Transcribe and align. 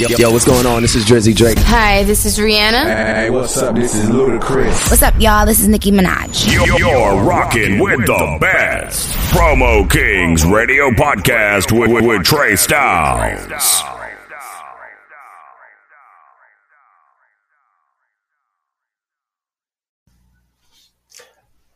Yo, 0.00 0.08
yo, 0.08 0.16
yo, 0.16 0.30
what's 0.32 0.44
going 0.44 0.66
on? 0.66 0.82
This 0.82 0.96
is 0.96 1.04
Drizzy 1.04 1.32
Drake. 1.32 1.56
Hi, 1.58 2.02
this 2.02 2.26
is 2.26 2.36
Rihanna. 2.36 2.84
Hey, 2.84 3.30
what's 3.30 3.56
up? 3.58 3.76
This 3.76 3.94
is 3.94 4.10
Ludacris. 4.10 4.90
What's 4.90 5.02
up, 5.02 5.14
y'all? 5.20 5.46
This 5.46 5.60
is 5.60 5.68
Nicki 5.68 5.92
Minaj. 5.92 6.52
You're, 6.52 6.76
you're 6.76 7.22
rocking 7.22 7.78
with 7.78 8.04
the 8.04 8.38
best. 8.40 9.08
Promo 9.30 9.88
Kings 9.88 10.44
Radio 10.44 10.90
Podcast 10.90 11.70
with, 11.70 11.92
with, 11.92 12.04
with 12.04 12.24
Trey 12.24 12.56
Styles. 12.56 13.82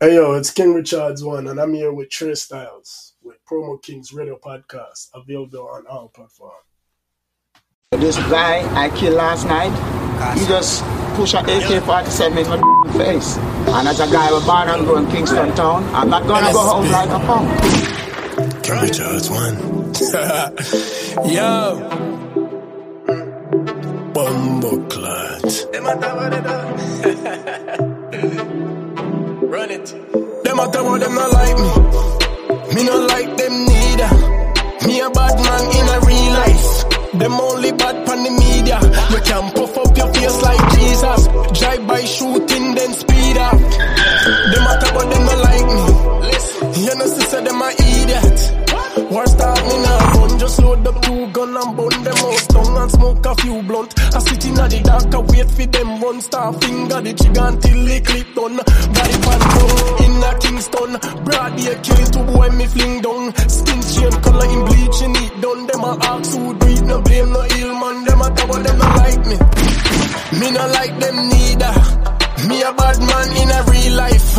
Hey 0.01 0.15
yo, 0.15 0.35
it's 0.35 0.51
King 0.51 0.75
Richards 0.75 1.23
One, 1.23 1.47
and 1.47 1.61
I'm 1.61 1.73
here 1.73 1.93
with 1.93 2.11
Trey 2.11 2.35
Styles 2.35 3.15
with 3.23 3.37
Promo 3.49 3.81
Kings 3.81 4.13
Radio 4.13 4.37
Podcast, 4.37 5.09
available 5.15 5.69
on 5.69 5.87
all 5.87 6.09
platforms. 6.09 6.68
This 7.93 8.19
guy 8.29 8.61
I 8.77 8.91
killed 8.91 9.15
last 9.17 9.47
night, 9.47 9.73
he 10.39 10.45
just 10.47 10.85
push 11.15 11.33
a 11.33 11.39
AK-47 11.39 12.37
in 12.37 12.47
my 12.61 12.93
face. 12.93 13.39
And 13.39 13.89
as 13.89 13.99
a 13.99 14.07
guy 14.13 14.31
was 14.31 14.45
born 14.45 14.69
and 14.69 14.85
grew 14.85 14.99
in 14.99 15.07
Kingston 15.11 15.55
Town, 15.57 15.83
I'm 15.95 16.11
not 16.11 16.27
gonna 16.27 16.53
go 16.53 16.59
home 16.61 16.87
like 16.91 17.09
a 17.09 17.19
punk. 17.25 17.49
King 18.63 18.81
Richards 18.83 19.31
one. 19.31 19.57
Yo. 21.33 21.81
Bumbo 24.13 24.87
clot. 24.89 25.43
Run 29.49 29.71
it. 29.71 29.87
Them 30.45 30.59
a 30.59 30.69
tell 30.71 30.99
them 30.99 31.15
not 31.15 31.33
like 31.33 31.57
me. 31.57 31.71
Me 32.75 32.85
not 32.85 33.09
like 33.09 33.35
them 33.39 33.65
neither. 33.65 34.11
Me 34.87 35.01
a 35.01 35.09
bad 35.09 35.41
man 35.41 35.71
in 35.75 35.89
a 35.89 36.01
real 36.07 36.33
life. 36.35 36.68
Them 37.15 37.33
only 37.41 37.73
bad 37.73 38.07
pan 38.07 38.23
the 38.25 38.31
media. 38.31 38.79
You 39.11 39.21
can 39.25 39.45
puff 39.53 39.77
up 39.79 39.97
your 39.97 40.13
face 40.13 40.43
like 40.43 40.63
Jesus. 40.77 41.21
Drive 41.59 41.87
by 41.87 42.01
shooting, 42.05 42.75
then 42.75 42.93
speed 42.93 43.37
up. 43.39 43.59
Them 43.59 44.67
a 44.69 44.73
talk 44.81 44.91
about 44.93 45.09
them 45.13 45.25
not 45.25 45.39
like 45.49 45.67
me. 45.73 45.83
Listen, 46.29 46.85
you 46.85 46.95
know 46.99 47.07
sister 47.07 47.41
them 47.41 47.63
a 47.63 47.69
idiot. 47.73 48.39
War 49.11 49.27
start 49.27 49.61
me 49.65 49.77
now 49.83 50.13
gun, 50.13 50.39
just 50.39 50.61
load 50.61 50.87
up 50.87 51.03
two 51.03 51.27
gun 51.33 51.57
and 51.57 51.77
bun 51.77 52.05
them 52.05 52.19
out 52.19 52.49
down 52.49 52.77
and 52.83 52.91
smoke 52.91 53.27
a 53.27 53.35
few 53.37 53.63
blunt. 53.63 53.78
The 55.09 55.17
dark, 55.17 55.31
I 55.31 55.33
wait 55.33 55.51
for 55.51 55.67
them 55.67 56.03
run, 56.03 56.21
star 56.21 56.53
finger 56.53 57.01
the 57.01 57.13
trigger 57.15 57.47
until 57.49 57.85
they 57.85 58.01
click 58.01 58.35
done. 58.35 58.57
Body 58.57 59.17
pan 59.25 59.41
down 59.41 60.05
in 60.05 60.23
a 60.23 60.31
Kingston, 60.39 60.93
broad 61.25 61.57
day 61.57 61.77
kill 61.83 62.07
two 62.13 62.25
boy 62.33 62.49
me 62.51 62.67
fling 62.67 63.01
down. 63.01 63.35
Skin 63.49 63.81
chain 63.83 64.15
color 64.23 64.49
in 64.49 64.61
bleaching 64.69 65.17
it 65.17 65.35
done. 65.41 65.67
Them 65.67 65.85
a 65.85 65.93
ask 66.03 66.33
who 66.37 66.55
do 66.59 66.69
no 66.85 67.01
blame 67.03 67.31
no 67.33 67.43
ill 67.45 67.73
man. 67.79 68.05
Them 68.05 68.21
a 68.21 68.29
about 68.29 68.63
them 68.65 68.79
not 68.79 68.97
like 68.97 69.23
me. 69.27 69.37
Me 70.39 70.51
not 70.53 70.71
like 70.77 70.95
them 71.01 71.17
neither. 71.29 71.75
Me 72.49 72.63
a 72.63 72.73
bad 72.73 72.99
man 73.01 73.29
in 73.39 73.49
a 73.49 73.61
real 73.69 73.95
life. 73.97 74.31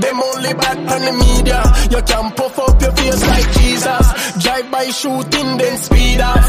Them 0.00 0.16
only 0.20 0.52
bad 0.54 0.78
on 0.90 1.00
the 1.06 1.12
media. 1.14 1.60
You 1.90 2.02
can 2.02 2.26
puff 2.32 2.58
up 2.58 2.80
your 2.82 2.92
face 2.92 3.22
like 3.26 3.48
Jesus. 3.58 4.06
Drive 4.42 4.70
by 4.70 4.86
shooting, 4.90 5.48
then 5.56 5.78
speed 5.78 6.20
off. 6.20 6.48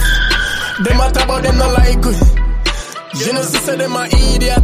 Them 0.84 1.00
a 1.00 1.12
talk 1.12 1.25
about 1.25 1.44
them 1.44 1.58
not 1.58 1.73
like 1.73 2.06
we. 2.06 2.47
You 3.18 3.34
know, 3.34 3.42
sister, 3.42 3.76
them 3.76 3.96
a 3.96 4.06
idiot. 4.06 4.64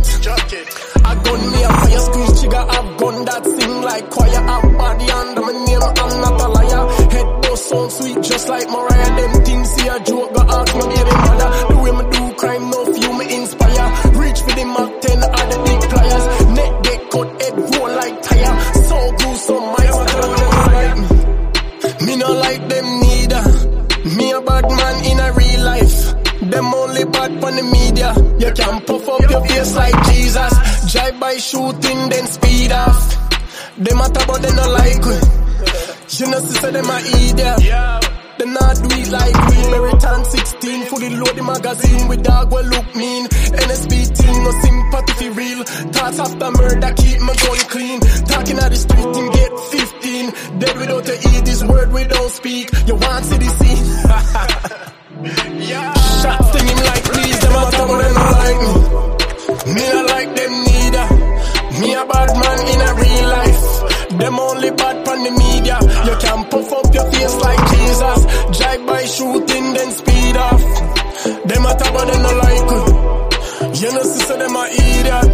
I 1.06 1.16
gun 1.24 1.42
me 1.52 1.64
a 1.64 1.70
fire 1.70 2.00
screen 2.00 2.32
trigger, 2.38 2.66
have 2.74 2.98
gun 3.00 3.26
that 3.26 3.44
sing 3.44 3.82
like 3.82 4.10
choir. 4.10 4.42
Have 4.44 4.78
body 4.78 5.12
under 5.12 5.42
my 5.42 5.52
name, 5.66 5.82
I'm 5.84 6.22
not 6.22 6.42
a 6.42 6.48
liar. 6.48 6.84
Head 7.12 7.28
boss 7.42 7.62
sound 7.70 7.92
sweet, 7.92 8.22
just 8.22 8.48
like 8.48 8.70
Mariah. 8.70 9.12
Them 9.18 9.44
things 9.44 9.70
see 9.74 9.88
a 9.88 10.00
joke, 10.06 10.34
go 10.34 10.42
ask 10.42 10.76
my 10.76 10.86
baby 10.86 11.14
mother. 11.26 11.50
The 11.68 11.76
way 11.82 11.92
me 11.98 12.04
do 12.14 12.34
crime, 12.36 12.70
no 12.70 12.86
few 12.94 13.03
only 26.94 27.06
bad 27.12 27.44
on 27.44 27.56
the 27.56 27.64
media. 27.64 28.14
You 28.38 28.52
can 28.54 28.82
puff 28.86 29.10
up 29.10 29.22
your 29.30 29.46
face 29.46 29.76
like 29.76 29.98
Jesus. 30.14 30.54
Drive 30.92 31.20
by 31.20 31.38
shooting, 31.38 32.00
then 32.10 32.26
speed 32.28 32.72
off. 32.72 33.02
Them 33.78 34.02
a 34.02 34.08
talk 34.10 34.24
about 34.26 34.42
them 34.42 34.56
not 34.56 34.70
like 34.70 35.02
we. 35.02 35.18
You 36.14 36.28
know, 36.30 36.40
sister, 36.46 36.72
them 36.72 36.86
a 36.86 36.98
idiot. 37.02 37.58
They 38.38 38.46
not 38.46 38.76
do 38.78 38.90
it 38.94 39.10
like 39.10 39.38
we. 39.50 39.58
Meritan 39.74 40.26
16, 40.26 40.86
fully 40.86 41.10
load 41.10 41.36
the 41.36 41.44
magazine 41.44 42.08
with 42.08 42.24
dog 42.24 42.52
will 42.52 42.66
look 42.66 42.96
mean. 42.96 43.26
NSP 43.26 43.92
team, 44.14 44.38
no 44.44 44.52
sympathy 44.62 45.14
for 45.18 45.32
real. 45.34 45.64
Thoughts 45.64 46.20
after 46.20 46.52
murder, 46.52 46.94
keep 46.94 47.20
my 47.22 47.34
gun 47.34 47.60
clean. 47.74 48.00
Talking 48.30 48.58
at 48.60 48.70
the 48.70 48.78
street, 48.78 49.34
get 49.34 49.52
15. 49.74 50.60
Dead 50.60 50.78
without 50.78 51.10
a 51.10 51.16
E, 51.16 51.42
this 51.42 51.64
word 51.64 51.92
we 51.92 52.04
don't 52.04 52.32
speak. 52.32 52.70
You 52.86 52.96
want 52.96 53.24
to 53.24 53.30
see 53.30 53.38
the 53.38 53.50
scene? 53.58 53.84
yeah. 55.70 56.03
Shot 56.24 56.40
sting 56.46 56.68
him 56.68 56.80
like 56.88 57.04
please, 57.04 57.40
them 57.44 57.52
a 57.52 57.64
talk, 57.76 57.88
but 57.90 57.98
they 58.02 58.14
not 58.16 58.32
like 58.40 58.60
me. 58.64 58.72
Me 59.76 59.84
not 59.92 60.06
like 60.16 60.32
them 60.40 60.54
neither. 60.68 61.08
Me 61.82 61.90
a 62.00 62.04
bad 62.06 62.30
man 62.42 62.60
in 62.72 62.80
a 62.88 62.92
real 63.02 63.28
life. 63.38 63.64
Them 64.20 64.40
only 64.40 64.72
bad 64.72 65.08
on 65.08 65.20
the 65.26 65.32
media. 65.32 65.78
You 66.08 66.16
can 66.24 66.40
puff 66.50 66.72
up 66.72 66.94
your 66.96 67.12
face 67.12 67.36
like 67.46 67.62
Jesus. 67.74 68.20
Drive 68.58 68.86
by 68.86 69.04
shooting, 69.04 69.66
then 69.74 69.92
speed 69.92 70.38
off. 70.38 70.64
Them 71.44 71.66
a 71.66 71.74
talk, 71.76 71.92
but 71.94 72.06
they 72.08 72.20
not 72.24 72.36
like 72.46 72.66
we. 72.72 72.82
You 73.82 73.92
know, 73.92 74.04
sister, 74.04 74.38
them 74.38 74.56
a 74.56 74.64
idiot. 74.72 75.28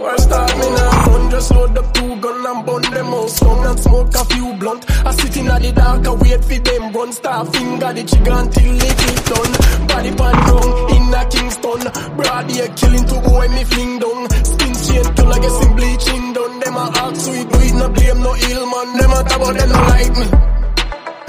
Why 0.00 0.16
start 0.16 0.56
me 0.56 0.68
now? 0.70 0.95
Just 1.36 1.52
load 1.52 1.76
up 1.76 1.92
two 1.92 2.16
gun 2.16 2.46
and 2.46 2.64
bun 2.64 2.80
them 2.80 3.12
out 3.12 3.28
strong 3.28 3.66
and 3.66 3.78
smoke 3.78 4.14
a 4.14 4.24
few 4.24 4.54
blunt. 4.54 4.90
I 5.04 5.10
sit 5.12 5.36
in 5.36 5.44
the 5.44 5.72
dark, 5.76 6.06
I 6.06 6.14
wait 6.14 6.42
for 6.42 6.58
them 6.64 6.92
run. 6.94 7.12
Star 7.12 7.44
finger 7.44 7.92
the 7.92 8.04
trigger 8.08 8.36
until 8.40 8.72
they 8.80 8.92
click 8.96 9.20
done. 9.28 9.52
Body 9.84 10.12
pan 10.16 10.36
down 10.48 10.70
in 10.96 11.12
a 11.12 11.22
Kingston. 11.28 11.82
Broad 12.16 12.48
day 12.48 12.68
killing 12.80 13.04
two 13.04 13.20
boy 13.20 13.48
me 13.52 13.64
fling 13.68 13.98
down. 14.00 14.20
Skin 14.48 14.72
chain 14.80 15.04
color 15.12 15.40
getting 15.44 15.76
bleaching 15.76 16.32
done. 16.32 16.56
Them 16.56 16.76
a 16.80 16.84
ask 17.04 17.28
we 17.28 17.44
do 17.44 17.58
it, 17.68 17.74
no 17.76 17.86
blame 17.92 18.20
no 18.24 18.32
ill 18.32 18.64
man. 18.72 18.88
Them 18.96 19.12
a 19.12 19.20
talk 19.28 19.36
about 19.36 19.54
them 19.60 19.68
no 19.68 19.80
like 19.92 20.16
me. 20.16 20.26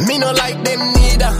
Me 0.07 0.16
no 0.23 0.31
like 0.31 0.59
them 0.63 0.81
neither. 0.96 1.34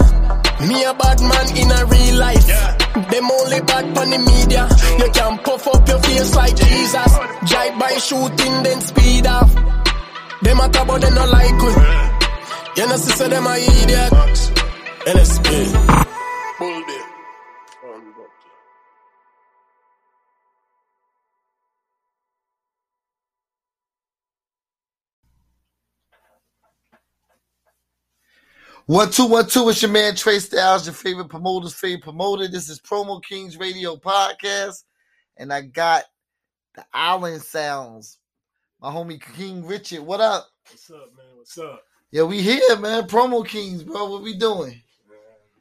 Me 0.68 0.76
a 0.84 0.92
bad 0.92 1.18
man 1.24 1.46
in 1.56 1.72
a 1.72 1.80
real 1.88 2.16
life. 2.20 2.77
Them 3.10 3.30
only 3.30 3.60
bad 3.60 3.98
on 3.98 4.10
the 4.10 4.18
media. 4.18 4.68
You 4.98 5.10
can 5.12 5.38
puff 5.38 5.66
up 5.68 5.88
your 5.88 6.00
face 6.00 6.34
like 6.34 6.56
Jesus. 6.56 7.12
Drive 7.46 7.78
by 7.78 7.92
shooting, 7.98 8.62
then 8.64 8.80
speed 8.80 9.26
off. 9.26 9.54
Them 10.42 10.60
a 10.60 10.68
talk 10.68 11.00
them 11.00 11.14
no 11.14 11.24
like 11.26 11.62
we. 11.62 12.82
You 12.82 12.88
know, 12.88 12.96
sister, 12.96 13.28
them 13.28 13.46
a 13.46 13.56
idiot. 13.56 14.12
LSP. 15.06 16.17
One 28.88 29.10
two 29.10 29.26
one 29.26 29.46
two. 29.46 29.68
It's 29.68 29.82
your 29.82 29.90
man 29.90 30.14
Trey 30.14 30.38
Styles, 30.38 30.86
your 30.86 30.94
favorite 30.94 31.28
promoter's 31.28 31.74
favorite 31.74 32.02
promoter. 32.02 32.48
This 32.48 32.70
is 32.70 32.80
Promo 32.80 33.22
Kings 33.22 33.58
Radio 33.58 33.96
Podcast, 33.96 34.84
and 35.36 35.52
I 35.52 35.60
got 35.60 36.04
the 36.74 36.86
Island 36.94 37.42
Sounds. 37.42 38.18
My 38.80 38.90
homie 38.90 39.20
King 39.36 39.66
Richard, 39.66 40.00
what 40.00 40.22
up? 40.22 40.48
What's 40.70 40.90
up, 40.90 41.12
man? 41.14 41.26
What's 41.36 41.58
up? 41.58 41.82
Yeah, 42.12 42.22
we 42.22 42.40
here, 42.40 42.78
man. 42.78 43.06
Promo 43.06 43.46
Kings, 43.46 43.82
bro. 43.82 44.06
What 44.10 44.22
we 44.22 44.38
doing? 44.38 44.80
Man, 45.06 45.18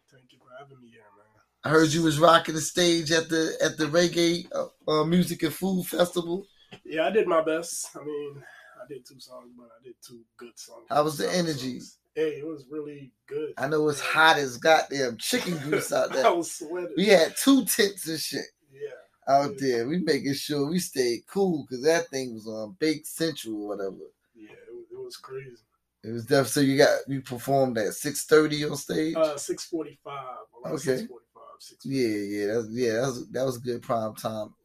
thank 0.09 0.31
you 0.31 0.37
for 0.39 0.47
having 0.57 0.81
me 0.81 0.91
here, 0.91 1.01
man. 1.17 1.25
I 1.65 1.69
heard 1.69 1.89
you 1.89 2.03
was 2.03 2.19
rocking 2.19 2.55
the 2.55 2.61
stage 2.61 3.11
at 3.11 3.27
the 3.27 3.57
at 3.61 3.77
the 3.77 3.87
reggae 3.87 4.47
uh, 4.55 4.67
uh, 4.89 5.03
music 5.03 5.43
and 5.43 5.53
food 5.53 5.85
festival. 5.85 6.47
Yeah, 6.85 7.07
I 7.07 7.09
did 7.09 7.27
my 7.27 7.43
best. 7.43 7.89
I 7.93 8.05
mean, 8.05 8.41
I 8.81 8.87
did 8.87 9.05
two 9.05 9.19
songs, 9.19 9.51
but 9.57 9.65
I 9.65 9.83
did 9.83 9.95
two 10.01 10.21
good 10.37 10.57
songs. 10.57 10.85
How 10.87 11.03
was 11.03 11.17
the 11.17 11.29
energy? 11.29 11.81
songs. 11.81 11.97
Hey, 12.17 12.39
it 12.39 12.47
was 12.47 12.65
really 12.67 13.11
good. 13.27 13.53
I 13.59 13.67
know 13.67 13.87
it's 13.89 13.99
hot 13.99 14.37
as 14.37 14.57
goddamn 14.57 15.17
chicken 15.17 15.55
grease 15.63 15.93
out 15.93 16.11
there. 16.11 16.25
I 16.25 16.31
was 16.31 16.51
sweating. 16.51 16.95
We 16.97 17.05
had 17.05 17.37
two 17.37 17.63
tents 17.63 18.07
and 18.07 18.19
shit 18.19 18.41
yeah. 18.73 19.35
out 19.35 19.51
there. 19.59 19.87
We 19.87 19.99
making 19.99 20.33
sure 20.33 20.67
we 20.67 20.79
stayed 20.79 21.27
cool 21.27 21.67
because 21.69 21.83
that 21.83 22.07
thing 22.07 22.33
was 22.33 22.47
on 22.47 22.75
Bake 22.79 23.05
Central 23.05 23.61
or 23.61 23.67
whatever. 23.67 23.97
Yeah, 24.35 24.49
it, 24.49 24.93
it 24.93 24.99
was 24.99 25.15
crazy. 25.15 25.57
It 26.03 26.09
was 26.09 26.23
definitely 26.25 26.49
so 26.49 26.61
you 26.61 26.77
got 26.79 26.97
you 27.07 27.21
performed 27.21 27.77
at 27.77 27.93
six 27.93 28.25
thirty 28.25 28.65
on 28.65 28.77
stage. 28.77 29.15
Uh, 29.15 29.37
six 29.37 29.65
forty-five. 29.65 30.37
Okay. 30.65 30.77
Six 30.77 31.01
forty-five. 31.07 31.43
Six. 31.59 31.85
yeah, 31.85 32.07
yeah, 32.07 32.47
that's 32.47 32.67
yeah, 32.71 32.93
that 32.93 33.01
was 33.01 33.27
that 33.27 33.45
was 33.45 33.57
good 33.59 33.83
prime 33.83 34.15
time. 34.15 34.55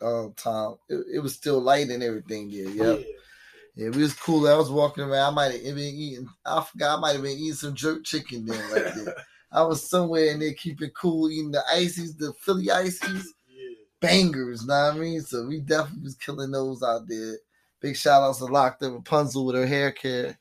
Um, 0.00 0.32
time 0.38 0.76
it, 0.88 1.04
it 1.16 1.18
was 1.18 1.34
still 1.34 1.60
light 1.60 1.90
and 1.90 2.02
everything. 2.02 2.48
Yeah, 2.48 2.68
yeah, 2.70 2.92
Yeah. 2.94 3.04
Yeah. 3.78 3.90
We 3.90 4.02
was 4.02 4.14
cool. 4.14 4.48
I 4.48 4.56
was 4.56 4.70
walking 4.70 5.04
around. 5.04 5.32
I 5.32 5.34
might 5.34 5.52
have 5.52 5.62
been 5.62 5.78
eating. 5.78 6.28
I 6.44 6.62
forgot. 6.64 6.98
I 6.98 7.00
might 7.00 7.12
have 7.12 7.22
been 7.22 7.38
eating 7.38 7.54
some 7.54 7.74
jerk 7.74 8.04
chicken 8.04 8.44
then 8.44 8.58
right 8.72 8.92
there. 8.94 9.14
I 9.52 9.62
was 9.62 9.88
somewhere 9.88 10.32
and 10.32 10.42
they 10.42 10.52
keep 10.52 10.82
it 10.82 10.94
cool 10.94 11.30
eating 11.30 11.52
the 11.52 11.62
ices, 11.72 12.16
the 12.16 12.32
Philly 12.34 12.70
ices, 12.70 13.34
Yeah. 13.48 13.76
bangers. 14.00 14.66
Know 14.66 14.74
what 14.74 14.94
I 14.96 14.98
mean? 14.98 15.20
So 15.22 15.46
we 15.46 15.60
definitely 15.60 16.02
was 16.02 16.16
killing 16.16 16.50
those 16.50 16.82
out 16.82 17.06
there. 17.08 17.36
Big 17.80 17.96
shout 17.96 18.22
outs 18.22 18.38
to 18.38 18.46
Locked 18.46 18.82
Up 18.82 18.92
Rapunzel 18.92 19.46
with 19.46 19.54
her 19.54 19.64
hair 19.66 19.92
care, 19.92 20.36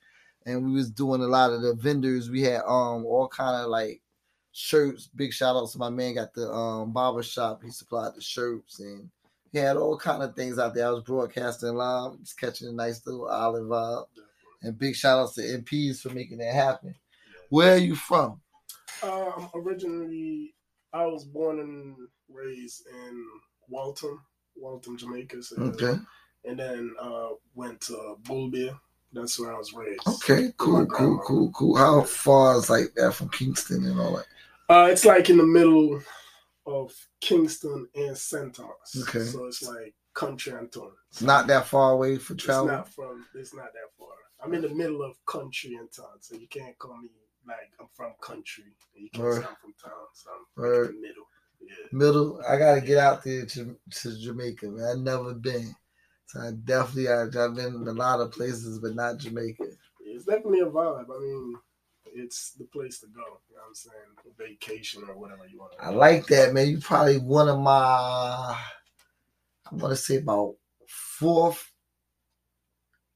and 0.48 0.66
we 0.66 0.72
was 0.74 0.90
doing 0.90 1.22
a 1.22 1.28
lot 1.28 1.54
of 1.54 1.62
the 1.62 1.76
vendors. 1.76 2.32
We 2.32 2.42
had 2.42 2.62
um 2.62 3.06
all 3.06 3.28
kind 3.32 3.64
of 3.64 3.70
like 3.70 4.02
shirts. 4.52 5.08
Big 5.16 5.32
shout 5.32 5.56
outs 5.56 5.74
to 5.74 5.78
my 5.78 5.92
man 5.92 6.16
got 6.16 6.34
the 6.34 6.52
um 6.52 6.92
barber 6.92 7.22
shop. 7.22 7.62
He 7.64 7.70
supplied 7.70 8.16
the 8.16 8.22
shirts 8.22 8.80
and 8.80 9.08
he 9.52 9.60
had 9.60 9.78
all 9.78 9.98
kind 9.98 10.24
of 10.24 10.36
things 10.36 10.60
out 10.60 10.74
there. 10.76 10.88
I 10.88 10.92
was 10.92 11.04
broadcasting 11.04 11.76
live, 11.76 12.20
just 12.20 12.40
catching 12.40 12.68
a 12.68 12.72
nice 12.72 13.06
little 13.06 13.28
island 13.30 13.70
vibe. 13.70 14.06
And 14.62 14.78
big 14.78 14.96
shout 14.96 15.20
outs 15.20 15.36
to 15.36 15.42
MPs 15.42 16.02
for 16.02 16.10
making 16.10 16.40
that 16.40 16.54
happen. 16.54 16.96
Where 17.50 17.76
are 17.76 17.80
you 17.80 17.96
from? 17.96 18.42
Uh, 19.04 19.30
I'm 19.38 19.50
originally, 19.54 20.56
I 20.94 21.06
was 21.06 21.24
born 21.24 21.60
and 21.60 21.96
raised 22.30 22.88
in 22.88 23.26
Walton, 23.70 24.20
Walton, 24.56 24.98
Jamaica. 24.98 25.44
So, 25.44 25.56
Okay. 25.58 26.00
And 26.46 26.60
then 26.60 26.96
uh, 27.00 27.30
went 27.56 27.82
to 27.82 28.18
Bulbia. 28.24 28.80
That's 29.14 29.40
where 29.40 29.54
I 29.54 29.58
was 29.58 29.74
raised. 29.74 30.02
Okay, 30.08 30.52
cool, 30.58 30.86
cool, 30.86 31.20
cool, 31.26 31.52
cool. 31.52 31.76
How 31.76 32.02
far 32.02 32.58
is 32.58 32.70
like 32.70 32.94
that 32.96 33.14
from 33.14 33.30
Kingston 33.30 33.86
and 33.86 34.00
all 34.00 34.18
that? 34.18 34.26
Uh, 34.70 34.88
it's 34.92 35.06
like 35.06 35.30
in 35.30 35.38
the 35.38 35.44
middle 35.44 36.02
of 36.68 36.94
Kingston 37.22 37.88
and. 37.96 38.16
Thomas. 38.54 39.08
Okay. 39.08 39.24
So 39.24 39.46
it's 39.46 39.64
like 39.64 39.96
country 40.14 40.54
and 40.54 40.72
town. 40.72 40.92
It's 41.10 41.22
not 41.22 41.48
that 41.48 41.66
far 41.66 41.94
away 41.94 42.18
for 42.18 42.36
travel. 42.36 42.66
It's 42.66 42.72
not 42.72 42.90
from. 42.90 43.26
It's 43.34 43.56
not 43.56 43.74
that 43.74 43.90
far. 43.98 44.10
I'm 44.44 44.54
in 44.54 44.62
the 44.62 44.70
middle 44.70 45.02
of 45.02 45.16
country 45.26 45.76
and 45.76 45.92
town, 45.92 46.20
so 46.20 46.36
you 46.36 46.48
can't 46.48 46.78
call 46.78 46.98
me 46.98 47.10
like 47.48 47.72
I'm 47.80 47.88
from 47.96 48.14
country. 48.22 48.66
You 48.94 49.10
can't 49.10 49.24
Word. 49.24 49.42
say 49.42 49.48
I'm 49.50 49.56
from 49.56 49.74
town. 49.84 50.08
So 50.14 50.30
I'm 50.30 50.64
like 50.64 50.90
in 50.90 50.96
the 50.96 51.02
middle. 51.02 51.24
Yeah. 51.60 51.88
Middle. 51.92 52.42
I 52.48 52.58
gotta 52.58 52.82
get 52.82 52.98
out 52.98 53.24
there 53.24 53.46
to, 53.46 53.76
to 53.90 54.20
Jamaica, 54.20 54.68
man. 54.68 54.90
I've 54.92 55.00
never 55.00 55.34
been. 55.34 55.76
So 56.28 56.42
I 56.42 56.52
definitely 56.66 57.10
I, 57.10 57.24
I've 57.24 57.56
been 57.56 57.76
in 57.82 57.88
a 57.88 57.94
lot 57.94 58.20
of 58.20 58.32
places, 58.32 58.80
but 58.80 58.96
not 58.96 59.18
Jamaica. 59.18 59.64
It's 60.06 60.26
definitely 60.26 60.60
a 60.60 60.66
vibe. 60.66 61.06
I 61.06 61.20
mean, 61.20 61.56
it's 62.14 62.52
the 62.54 62.66
place 62.66 63.00
to 63.00 63.08
go. 63.08 63.22
You 63.50 63.56
know 63.56 63.62
what 63.62 63.68
I'm 63.70 63.76
saying? 63.76 63.96
For 64.24 64.44
vacation 64.44 65.04
or 65.08 65.18
whatever 65.18 65.48
you 65.48 65.60
want. 65.60 65.74
I 65.80 65.90
like 65.90 66.28
that, 66.28 66.54
man. 66.54 66.68
You 66.70 66.80
probably 66.80 67.18
one 67.18 67.48
of 67.50 67.60
my 67.60 67.72
I 67.72 68.58
wanna 69.72 69.96
say 69.96 70.18
about 70.18 70.56
fourth 70.88 71.72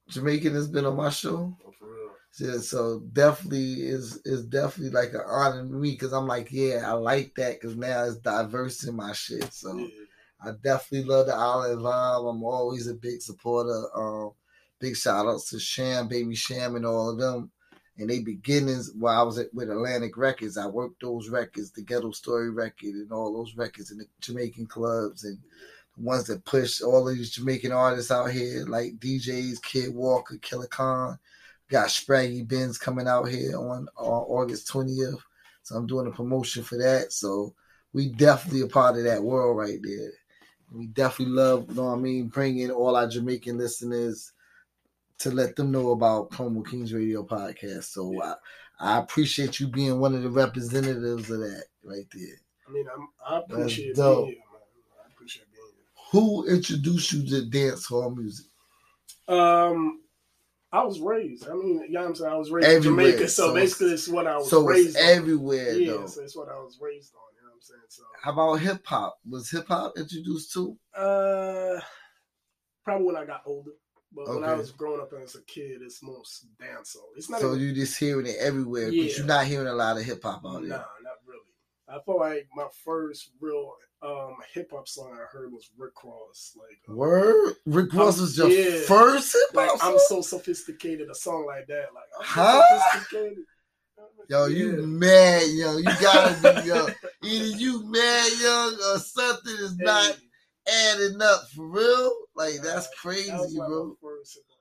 Jamaican 0.09 0.53
has 0.53 0.67
been 0.67 0.85
on 0.85 0.97
my 0.97 1.09
show. 1.09 1.55
For. 1.79 1.87
Yeah, 2.39 2.59
so 2.59 3.01
definitely 3.11 3.81
is 3.81 4.21
is 4.23 4.45
definitely 4.45 4.91
like 4.91 5.13
an 5.13 5.23
honor 5.27 5.63
to 5.63 5.73
me 5.73 5.91
because 5.91 6.13
I'm 6.13 6.27
like, 6.27 6.47
yeah, 6.51 6.83
I 6.85 6.93
like 6.93 7.35
that 7.35 7.59
because 7.59 7.75
now 7.75 8.05
it's 8.05 8.17
diverse 8.17 8.85
in 8.87 8.95
my 8.95 9.11
shit. 9.13 9.53
So 9.53 9.77
Yeah. 9.77 9.87
I 10.43 10.51
definitely 10.63 11.07
love 11.07 11.27
the 11.27 11.35
island 11.35 11.81
vibe. 11.81 12.29
I'm 12.29 12.43
always 12.43 12.87
a 12.87 12.95
big 12.95 13.21
supporter. 13.21 13.85
Um, 13.95 14.31
big 14.79 14.95
shout 14.95 15.27
outs 15.27 15.49
to 15.49 15.59
Cham, 15.59 16.07
Baby 16.07 16.35
Cham, 16.35 16.75
and 16.75 16.85
all 16.85 17.09
of 17.09 17.19
them. 17.19 17.51
And 18.01 18.09
they 18.09 18.19
beginnings 18.19 18.91
while 18.97 19.19
I 19.19 19.23
was 19.23 19.37
at, 19.37 19.53
with 19.53 19.69
Atlantic 19.69 20.17
Records, 20.17 20.57
I 20.57 20.65
worked 20.65 21.01
those 21.01 21.29
records, 21.29 21.69
the 21.69 21.83
Ghetto 21.83 22.09
Story 22.09 22.49
record, 22.49 22.95
and 22.95 23.11
all 23.11 23.31
those 23.31 23.55
records 23.55 23.91
in 23.91 23.99
the 23.99 24.07
Jamaican 24.21 24.65
clubs 24.65 25.23
and 25.23 25.37
the 25.95 26.03
ones 26.03 26.23
that 26.25 26.43
pushed 26.43 26.81
all 26.81 27.07
of 27.07 27.15
these 27.15 27.29
Jamaican 27.29 27.71
artists 27.71 28.09
out 28.09 28.31
here, 28.31 28.65
like 28.67 28.97
DJs, 28.97 29.61
Kid 29.61 29.93
Walker, 29.93 30.39
Killer 30.41 30.65
Khan. 30.65 31.19
Got 31.69 31.89
Spragga 31.89 32.45
Benz 32.47 32.79
coming 32.79 33.07
out 33.07 33.29
here 33.29 33.55
on, 33.55 33.87
on 33.95 34.23
August 34.23 34.67
20th. 34.69 35.19
So 35.61 35.75
I'm 35.75 35.85
doing 35.85 36.07
a 36.07 36.11
promotion 36.11 36.63
for 36.63 36.79
that. 36.79 37.13
So 37.13 37.53
we 37.93 38.09
definitely 38.09 38.61
a 38.61 38.67
part 38.67 38.97
of 38.97 39.03
that 39.03 39.21
world 39.21 39.57
right 39.57 39.79
there. 39.83 40.11
We 40.71 40.87
definitely 40.87 41.35
love, 41.35 41.67
you 41.69 41.75
know 41.75 41.85
what 41.85 41.97
I 41.97 42.01
mean, 42.01 42.29
bringing 42.29 42.71
all 42.71 42.95
our 42.95 43.07
Jamaican 43.07 43.59
listeners 43.59 44.31
to 45.21 45.31
let 45.31 45.55
them 45.55 45.71
know 45.71 45.91
about 45.91 46.31
Promo 46.31 46.65
Kings 46.67 46.93
Radio 46.93 47.23
podcast. 47.23 47.85
So 47.85 48.21
I, 48.21 48.35
I 48.79 48.99
appreciate 48.99 49.59
you 49.59 49.67
being 49.67 49.99
one 49.99 50.15
of 50.15 50.23
the 50.23 50.29
representatives 50.29 51.29
of 51.29 51.39
that 51.39 51.65
right 51.83 52.05
there. 52.13 52.35
I 52.67 52.71
mean, 52.71 52.85
I'm, 52.93 53.07
I 53.27 53.39
appreciate 53.39 53.95
being 53.95 54.05
here, 54.07 54.25
man. 54.25 54.35
I 55.03 55.07
appreciate 55.13 55.45
being 55.51 55.63
here. 55.75 55.85
Who 56.11 56.47
introduced 56.47 57.11
you 57.13 57.27
to 57.29 57.45
dance 57.49 57.85
hall 57.85 58.09
music? 58.09 58.45
Um, 59.27 60.01
I 60.71 60.83
was 60.83 60.99
raised. 60.99 61.47
I 61.49 61.53
mean, 61.53 61.81
you 61.81 61.89
know 61.91 62.01
what 62.01 62.09
I'm 62.09 62.15
saying? 62.15 62.31
I 62.31 62.35
was 62.37 62.49
raised 62.51 62.67
Everywhere, 62.67 63.05
in 63.05 63.11
Jamaica, 63.11 63.29
so, 63.29 63.47
so 63.47 63.53
basically 63.53 63.91
it's 63.93 64.07
what 64.07 64.25
I 64.25 64.37
was 64.37 64.49
So 64.49 64.63
raised 64.65 64.95
it's 64.95 64.97
on. 65.05 65.17
everywhere 65.17 65.73
yeah, 65.73 65.91
though. 65.91 66.05
so 66.07 66.21
it's 66.21 66.35
what 66.35 66.47
I 66.49 66.55
was 66.55 66.77
raised 66.81 67.13
on. 67.13 67.21
You 67.35 67.41
know 67.43 67.49
what 67.49 67.55
I'm 67.55 67.61
saying? 67.61 67.81
So, 67.89 68.03
How 68.23 68.31
about 68.31 68.55
hip 68.61 68.85
hop? 68.85 69.17
Was 69.29 69.51
hip 69.51 69.67
hop 69.67 69.93
introduced 69.97 70.53
too? 70.53 70.77
uh, 70.95 71.79
probably 72.85 73.05
when 73.05 73.15
I 73.17 73.25
got 73.25 73.41
older. 73.45 73.71
But 74.13 74.27
when 74.27 74.43
I 74.43 74.55
was 74.55 74.71
growing 74.71 74.99
up 75.01 75.13
as 75.13 75.35
a 75.35 75.41
kid, 75.43 75.81
it's 75.81 76.03
most 76.03 76.45
dancehall. 76.59 77.07
It's 77.15 77.29
not 77.29 77.39
So 77.39 77.53
even, 77.55 77.61
you 77.61 77.73
just 77.73 77.97
hearing 77.97 78.25
it 78.25 78.35
everywhere, 78.39 78.87
but 78.87 78.95
you're 79.17 79.25
not 79.25 79.45
hearing 79.45 79.67
a 79.67 79.73
lot 79.73 79.97
of 79.97 80.03
hip 80.03 80.21
hop 80.23 80.43
nah, 80.43 80.55
out 80.55 80.61
there. 80.61 80.69
not 80.69 81.17
really. 81.25 81.39
I 81.87 81.99
feel 82.05 82.19
like 82.19 82.47
my 82.55 82.67
first 82.83 83.31
real 83.39 83.73
um 84.01 84.35
hip 84.53 84.71
hop 84.73 84.87
song 84.87 85.13
I 85.13 85.25
heard 85.31 85.51
was 85.53 85.69
Rick 85.77 86.03
Ross. 86.03 86.57
Like, 86.57 86.79
uh, 86.89 86.95
Word? 86.95 87.55
Rick 87.65 87.93
Ross 87.93 88.19
was 88.19 88.37
your 88.37 88.49
yeah. 88.49 88.81
first 88.85 89.31
hip 89.33 89.55
like 89.55 89.69
hop 89.71 89.79
I'm 89.83 89.99
so 89.99 90.21
sophisticated. 90.21 91.09
A 91.09 91.15
song 91.15 91.45
like 91.45 91.67
that, 91.67 91.87
like 91.93 92.03
I'm 92.19 92.25
Huh? 92.25 92.63
so 92.69 92.77
sophisticated. 92.77 93.45
Yo, 94.27 94.45
you 94.45 94.77
Yeah. 94.77 94.85
mad, 94.85 95.43
young. 95.49 95.77
You 95.79 95.89
gotta 96.01 96.33
be 96.41 96.67
young. 96.67 96.89
Either 97.23 97.57
you 97.57 97.83
mad, 97.85 98.31
young, 98.41 98.73
or 98.93 98.99
something 98.99 99.53
is 99.59 99.75
Hey, 99.77 99.85
not 99.85 100.17
adding 100.71 101.21
up 101.21 101.41
for 101.55 101.67
real. 101.67 102.13
Like 102.35 102.55
that's 102.63 102.87
that 102.87 102.95
crazy, 102.97 103.31
like 103.31 103.67
bro. 103.67 103.95
first 104.01 104.35
hip 104.35 104.43
man. 104.47 104.57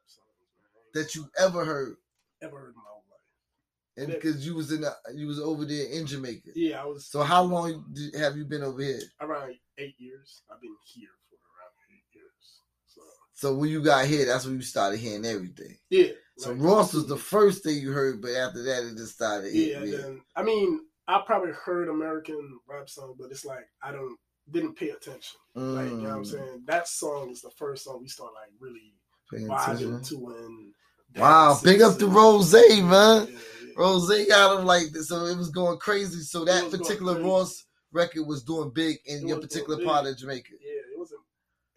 That 1.02 1.14
you 1.14 1.26
ever 1.38 1.64
heard, 1.64 1.96
ever 2.42 2.58
heard 2.58 2.70
in 2.70 2.76
my 2.76 2.82
whole 2.86 3.04
life. 3.10 4.02
and 4.04 4.12
because 4.12 4.44
you 4.44 4.54
was 4.56 4.72
in, 4.72 4.80
the, 4.80 4.92
you 5.14 5.26
was 5.28 5.38
over 5.38 5.64
there 5.64 5.86
in 5.86 6.04
Jamaica. 6.06 6.50
Yeah, 6.56 6.82
I 6.82 6.86
was. 6.86 7.06
So 7.06 7.22
how 7.22 7.42
long 7.42 7.84
did, 7.92 8.14
have 8.16 8.36
you 8.36 8.44
been 8.44 8.62
over 8.64 8.82
here? 8.82 9.00
Around 9.20 9.54
eight 9.78 9.94
years. 9.98 10.42
I've 10.52 10.60
been 10.60 10.74
here 10.84 11.08
for 11.28 11.36
around 11.36 11.72
eight 11.92 12.04
years. 12.12 12.60
So 12.86 13.02
So 13.34 13.54
when 13.54 13.70
you 13.70 13.82
got 13.82 14.06
here, 14.06 14.26
that's 14.26 14.46
when 14.46 14.56
you 14.56 14.62
started 14.62 14.98
hearing 14.98 15.24
everything. 15.24 15.76
yeah. 15.90 16.08
So 16.38 16.50
like- 16.52 16.60
Ross 16.62 16.92
was 16.94 17.06
the 17.06 17.16
first 17.18 17.62
thing 17.62 17.78
you 17.78 17.92
heard, 17.92 18.20
but 18.20 18.32
after 18.32 18.62
that, 18.64 18.82
it 18.84 18.96
just 18.96 19.14
started. 19.14 19.52
Yeah, 19.54 19.80
then 19.80 20.22
I 20.34 20.42
mean, 20.42 20.80
I 21.06 21.22
probably 21.24 21.52
heard 21.52 21.88
American 21.88 22.58
rap 22.68 22.88
song, 22.88 23.14
but 23.18 23.30
it's 23.30 23.44
like 23.44 23.68
I 23.82 23.92
don't 23.92 24.16
didn't 24.52 24.76
pay 24.76 24.90
attention. 24.90 25.38
Like 25.54 25.90
you 25.90 25.96
know 25.98 26.02
what 26.02 26.14
I'm 26.16 26.22
Mm, 26.22 26.26
saying? 26.26 26.62
That 26.66 26.88
song 26.88 27.30
is 27.30 27.42
the 27.42 27.50
first 27.50 27.84
song 27.84 28.00
we 28.00 28.08
start 28.08 28.32
like 28.34 28.50
really 28.58 28.94
vibing 29.32 30.06
to 30.08 30.28
and 30.28 30.72
Wow, 31.16 31.58
big 31.62 31.82
up 31.82 31.98
to. 31.98 32.06
Rose, 32.06 32.52
Yeah, 32.52 32.82
man. 32.82 33.26
yeah. 33.28 33.38
Rose 33.76 34.08
got 34.28 34.58
him 34.60 34.66
like 34.66 34.90
this, 34.92 35.08
so 35.08 35.24
it 35.26 35.36
was 35.36 35.50
going 35.50 35.78
crazy. 35.78 36.20
So 36.20 36.44
that 36.44 36.70
particular. 36.70 37.20
Ross 37.20 37.66
record 37.92 38.26
was 38.26 38.42
doing 38.42 38.70
big 38.70 38.98
in 39.06 39.22
It 39.22 39.26
your 39.26 39.40
particular 39.40 39.82
part 39.82 40.06
of 40.06 40.16
Jamaica, 40.16 40.52
Yeah, 40.60 40.94
it 40.94 40.98
was 40.98 41.12
in 41.12 41.18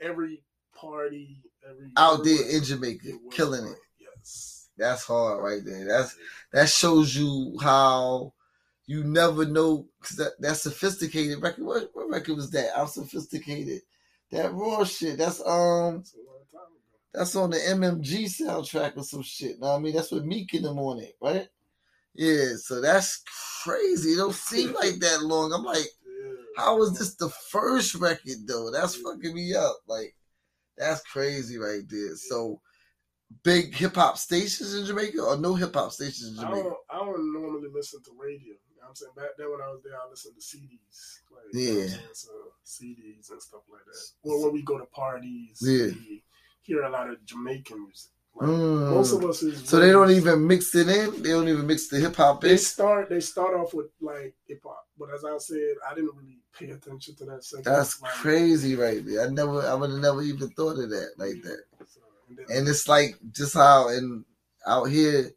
every 0.07 0.43
party, 0.75 1.41
every 1.67 1.91
out 1.97 2.23
there 2.23 2.49
in 2.49 2.63
Jamaica, 2.63 3.07
It 3.09 3.15
killing 3.31 3.65
it. 3.65 3.77
Yes. 3.99 4.69
That's 4.77 5.03
hard 5.03 5.43
right 5.43 5.61
there. 5.63 5.85
That's 5.85 6.15
that 6.51 6.69
shows 6.69 7.15
you 7.15 7.57
how 7.61 8.33
you 8.85 9.03
never 9.03 9.45
know 9.45 9.87
'cause 10.01 10.17
that 10.17 10.33
that 10.39 10.57
sophisticated 10.57 11.41
record. 11.41 11.63
What, 11.65 11.89
what 11.93 12.09
record 12.09 12.35
was 12.35 12.51
that? 12.51 12.77
I'm 12.77 12.87
sophisticated. 12.87 13.81
That 14.31 14.53
raw 14.53 14.83
shit. 14.83 15.17
That's 15.17 15.39
um. 15.45 15.97
That's 15.99 16.13
a 16.15 16.17
long 16.17 16.45
time 16.51 16.61
ago. 16.61 16.79
That's 17.13 17.35
on 17.35 17.49
the 17.51 17.57
MMG 17.57 18.25
soundtrack 18.25 18.97
or 18.97 19.03
some 19.03 19.21
shit. 19.21 19.59
What 19.59 19.75
I 19.75 19.79
mean, 19.79 19.93
that's 19.95 20.11
with 20.11 20.25
Meek 20.25 20.53
in 20.53 20.63
them 20.63 20.79
on 20.79 20.99
it, 20.99 21.15
right? 21.21 21.47
Yeah, 22.15 22.55
so 22.57 22.81
that's 22.81 23.23
crazy. 23.63 24.11
It 24.11 24.17
don't 24.17 24.33
seem 24.35 24.73
like 24.81 24.99
that 24.99 25.23
long. 25.23 25.53
I'm 25.53 25.63
like, 25.63 25.85
how 26.57 26.81
is 26.83 26.97
this 26.97 27.15
the 27.15 27.29
first 27.29 27.95
record 27.95 28.47
though? 28.47 28.69
That's 28.71 28.95
fucking 28.95 29.33
me 29.33 29.53
up. 29.55 29.77
Like, 29.87 30.15
that's 30.77 31.01
crazy 31.01 31.57
right 31.57 31.81
there. 31.87 32.15
So, 32.15 32.59
big 33.43 33.73
hip 33.73 33.95
hop 33.95 34.17
stations 34.17 34.75
in 34.75 34.85
Jamaica 34.85 35.21
or 35.21 35.37
no 35.37 35.55
hip 35.55 35.73
hop 35.73 35.91
stations 35.91 36.37
in 36.37 36.39
I 36.39 36.49
Jamaica? 36.49 36.63
don't, 36.69 36.77
I 36.91 36.97
don't 36.99 37.33
normally 37.33 37.69
listen 37.73 38.01
to 38.03 38.11
radio. 38.19 38.53
I'm 38.93 38.95
saying? 38.95 39.11
Back 39.15 39.37
then 39.37 39.51
when 39.51 39.61
I 39.61 39.69
was 39.71 39.81
there, 39.83 39.93
I 39.97 40.09
listened 40.09 40.35
to 40.35 40.41
CDs. 40.41 41.19
Like, 41.31 41.53
you 41.53 41.73
know 41.73 41.79
Yeah. 41.81 41.95
So 42.13 42.29
CDs 42.65 43.31
and 43.31 43.41
stuff 43.41 43.61
like 43.71 43.85
that. 43.85 44.29
Or 44.29 44.43
when 44.43 44.53
we 44.53 44.61
go 44.61 44.77
to 44.77 44.85
parties, 44.85 45.59
Yeah. 45.61 45.87
we 45.93 46.23
hear 46.61 46.83
a 46.83 46.89
lot 46.89 47.09
of 47.09 47.23
Jamaican 47.25 47.83
music. 47.83 48.11
Like, 48.35 48.49
Mm. 48.49 48.89
Most 48.89 49.13
of 49.13 49.23
us 49.25 49.43
is 49.43 49.69
So 49.69 49.79
they 49.79 49.91
don't 49.91 50.09
even 50.09 50.47
mix 50.47 50.73
it 50.73 50.89
in. 50.89 51.21
They 51.21 51.29
don't 51.29 51.47
even 51.47 51.67
mix 51.67 51.87
the 51.87 51.99
hip 51.99 52.15
hop 52.15 52.41
They 52.41 52.57
start 52.57 53.09
they 53.09 53.19
start 53.19 53.53
off 53.53 53.73
with 53.75 53.91
like 54.01 54.33
hip 54.47 54.61
hop, 54.63 54.87
but 54.97 55.09
as 55.13 55.23
I 55.23 55.37
said, 55.37 55.75
I 55.87 55.93
didn't 55.93 56.15
really 56.15 56.39
pay 56.57 56.71
attention 56.71 57.15
to 57.17 57.25
that 57.25 57.43
section. 57.43 57.71
That's 57.71 58.01
Like, 58.01 58.11
crazy 58.11 58.75
right 58.75 59.05
there. 59.05 59.25
I 59.25 59.29
never, 59.29 59.61
I 59.61 59.75
would 59.75 59.91
have 59.91 59.99
never 59.99 60.23
even 60.23 60.49
thought 60.49 60.79
of 60.79 60.89
that 60.89 61.11
like 61.17 61.41
that. 61.43 61.63
So, 61.85 62.01
and 62.27 62.37
then, 62.37 62.45
and 62.57 62.67
it's 62.67 62.87
like 62.87 63.19
just 63.31 63.53
how 63.53 63.89
in 63.89 64.25
out 64.65 64.85
here 64.85 65.29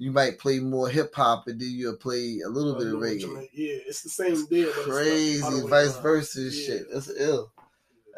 you 0.00 0.10
might 0.10 0.38
play 0.38 0.58
more 0.60 0.88
hip 0.88 1.14
hop 1.14 1.46
and 1.46 1.60
then 1.60 1.68
you'll 1.70 1.94
play 1.94 2.40
a 2.40 2.48
little 2.48 2.74
bit 2.74 2.86
of 2.86 2.94
reggae. 3.00 3.46
Yeah, 3.52 3.76
it's 3.86 4.02
the 4.02 4.08
same 4.08 4.46
deal. 4.46 4.72
Crazy, 4.72 5.60
vice 5.68 5.92
around. 5.92 6.02
versa 6.02 6.40
Yeah. 6.40 6.50
shit. 6.50 6.86
That's 6.90 7.10
ill. 7.18 7.52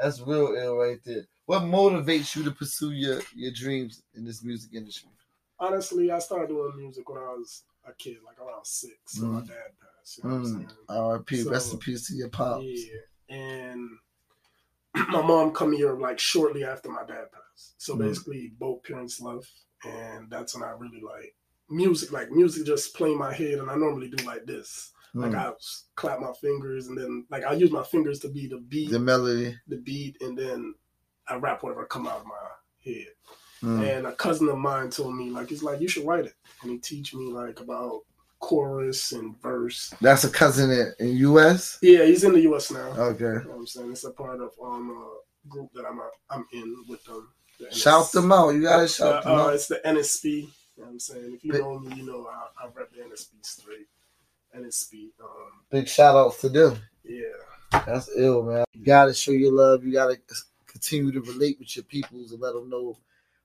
That's 0.01 0.21
real 0.21 0.55
ill 0.57 0.77
right 0.77 1.01
there. 1.05 1.27
What 1.47 1.63
motivates 1.63 2.37
you 2.37 2.45
to 2.45 2.53
pursue 2.53 2.93
your, 2.93 3.21
your 3.35 3.51
dreams 3.51 4.01
in 4.15 4.25
this 4.25 4.45
music 4.45 4.75
industry? 4.75 5.11
Honestly, 5.59 6.13
I 6.13 6.21
started 6.21 6.51
doing 6.51 6.77
music 6.77 7.09
when 7.09 7.19
I 7.19 7.35
was 7.35 7.65
a 7.85 7.93
kid, 7.93 8.19
like 8.25 8.39
around 8.39 8.65
six. 8.65 8.95
So 9.07 9.27
my 9.27 9.41
Mm. 9.41 9.49
dad 9.49 9.73
passed. 9.81 10.19
You 10.19 10.31
know 10.31 10.37
Mm. 10.37 10.47
saying? 10.47 10.71
R.I.P. 10.89 11.43
Rest 11.43 11.67
So, 11.67 11.73
in 11.73 11.79
peace 11.81 12.07
to 12.07 12.15
your 12.15 12.29
pops. 12.29 12.63
Yeah, 12.65 13.37
and 13.37 13.89
my 15.09 15.21
mom 15.23 15.53
come 15.53 15.73
here 15.73 15.95
like 15.95 16.21
shortly 16.21 16.65
after 16.65 16.89
my 16.91 17.03
dad 17.05 17.33
passed. 17.33 17.75
So 17.79 17.97
Mm. 17.97 17.99
basically, 17.99 18.53
both 18.57 18.85
parents 18.85 19.21
left, 19.21 19.51
and 19.85 20.31
that's 20.31 20.55
when 20.55 20.63
I 20.63 20.71
really 20.71 21.01
like 21.01 21.35
music. 21.73 22.13
Like 22.13 22.31
music, 22.31 22.67
just 22.67 22.95
play 22.95 23.13
in 23.13 23.19
my 23.19 23.33
head, 23.33 23.59
and 23.59 23.71
I 23.71 23.75
normally 23.77 24.09
do 24.09 24.25
like 24.25 24.45
this. 24.47 24.91
Like 25.15 25.35
I 25.35 25.51
clap 25.95 26.21
my 26.21 26.33
fingers, 26.41 26.87
and 26.87 26.97
then 26.97 27.27
like 27.31 27.45
I 27.45 27.53
use 27.53 27.71
my 27.71 27.83
fingers 27.83 28.19
to 28.21 28.29
be 28.29 28.47
the 28.47 28.57
beat, 28.59 28.91
The 28.91 28.99
melody. 28.99 29.55
the 29.69 29.77
beat, 29.77 30.17
and 30.23 30.39
then 30.39 30.75
I 31.29 31.35
rap 31.37 31.63
whatever 31.63 31.85
come 31.85 32.07
out 32.07 32.21
of 32.21 32.27
my 32.27 32.33
head. 32.83 33.09
Mm. 33.63 33.99
And 33.99 34.07
a 34.07 34.13
cousin 34.13 34.49
of 34.49 34.57
mine 34.57 34.89
told 34.89 35.15
me 35.15 35.29
like 35.31 35.51
he's 35.51 35.63
like 35.63 35.81
you 35.83 35.89
should 35.89 36.07
write 36.07 36.25
it, 36.25 36.35
and 36.63 36.71
he 36.71 36.79
teach 36.79 37.15
me 37.15 37.31
like 37.31 37.61
about 37.61 38.01
chorus 38.39 39.13
and 39.13 39.41
verse. 39.43 39.93
That's 40.01 40.25
a 40.25 40.31
cousin 40.31 40.71
in, 40.71 40.93
in 40.99 41.17
U.S. 41.19 41.79
Yeah, 41.83 42.05
he's 42.05 42.25
in 42.25 42.33
the 42.33 42.41
U.S. 42.43 42.71
now. 42.71 42.89
Okay. 42.97 43.25
You 43.25 43.31
know 43.45 43.51
what 43.51 43.57
I'm 43.59 43.67
saying? 43.67 43.93
It's 43.93 44.05
a 44.05 44.11
part 44.13 44.41
of 44.41 44.51
um 44.65 44.91
a 44.91 45.49
group 45.49 45.71
that 45.75 45.85
I'm 45.85 46.01
i 46.01 46.09
I'm 46.31 46.47
in 46.55 46.85
with 46.89 47.05
them. 47.05 47.29
The 47.61 47.71
Shout 47.75 48.11
them 48.13 48.33
out. 48.33 48.49
You 48.55 48.63
gotta 48.63 48.85
Uh, 48.85 48.89
shout 48.89 49.25
them 49.25 49.33
uh, 49.35 49.43
out. 49.49 49.55
it's 49.55 49.67
the 49.69 49.81
NSP. 49.85 50.49
You 50.77 50.83
know 50.83 50.87
what 50.87 50.93
I'm 50.93 51.01
saying? 51.01 51.33
If 51.35 51.45
you 51.45 51.53
know 51.53 51.79
me, 51.79 51.97
you 51.97 52.07
know 52.07 52.29
I, 52.31 52.65
I 52.65 52.69
rep 52.75 52.91
the 52.93 53.03
NSP 53.03 53.31
straight. 53.43 53.89
NSP. 54.57 55.11
Um, 55.23 55.29
Big 55.71 55.89
shout 55.89 56.17
outs 56.17 56.41
to 56.41 56.49
them. 56.49 56.79
yeah. 57.05 57.23
That's 57.87 58.11
ill, 58.17 58.43
man. 58.43 58.65
You 58.75 58.85
gotta 58.85 59.15
show 59.15 59.33
your 59.33 59.53
love. 59.53 59.85
You 59.85 59.93
gotta 59.93 60.19
continue 60.67 61.13
to 61.13 61.21
relate 61.21 61.59
with 61.59 61.75
your 61.77 61.85
peoples 61.85 62.33
and 62.33 62.41
let 62.41 62.55
them 62.55 62.69
know 62.69 62.99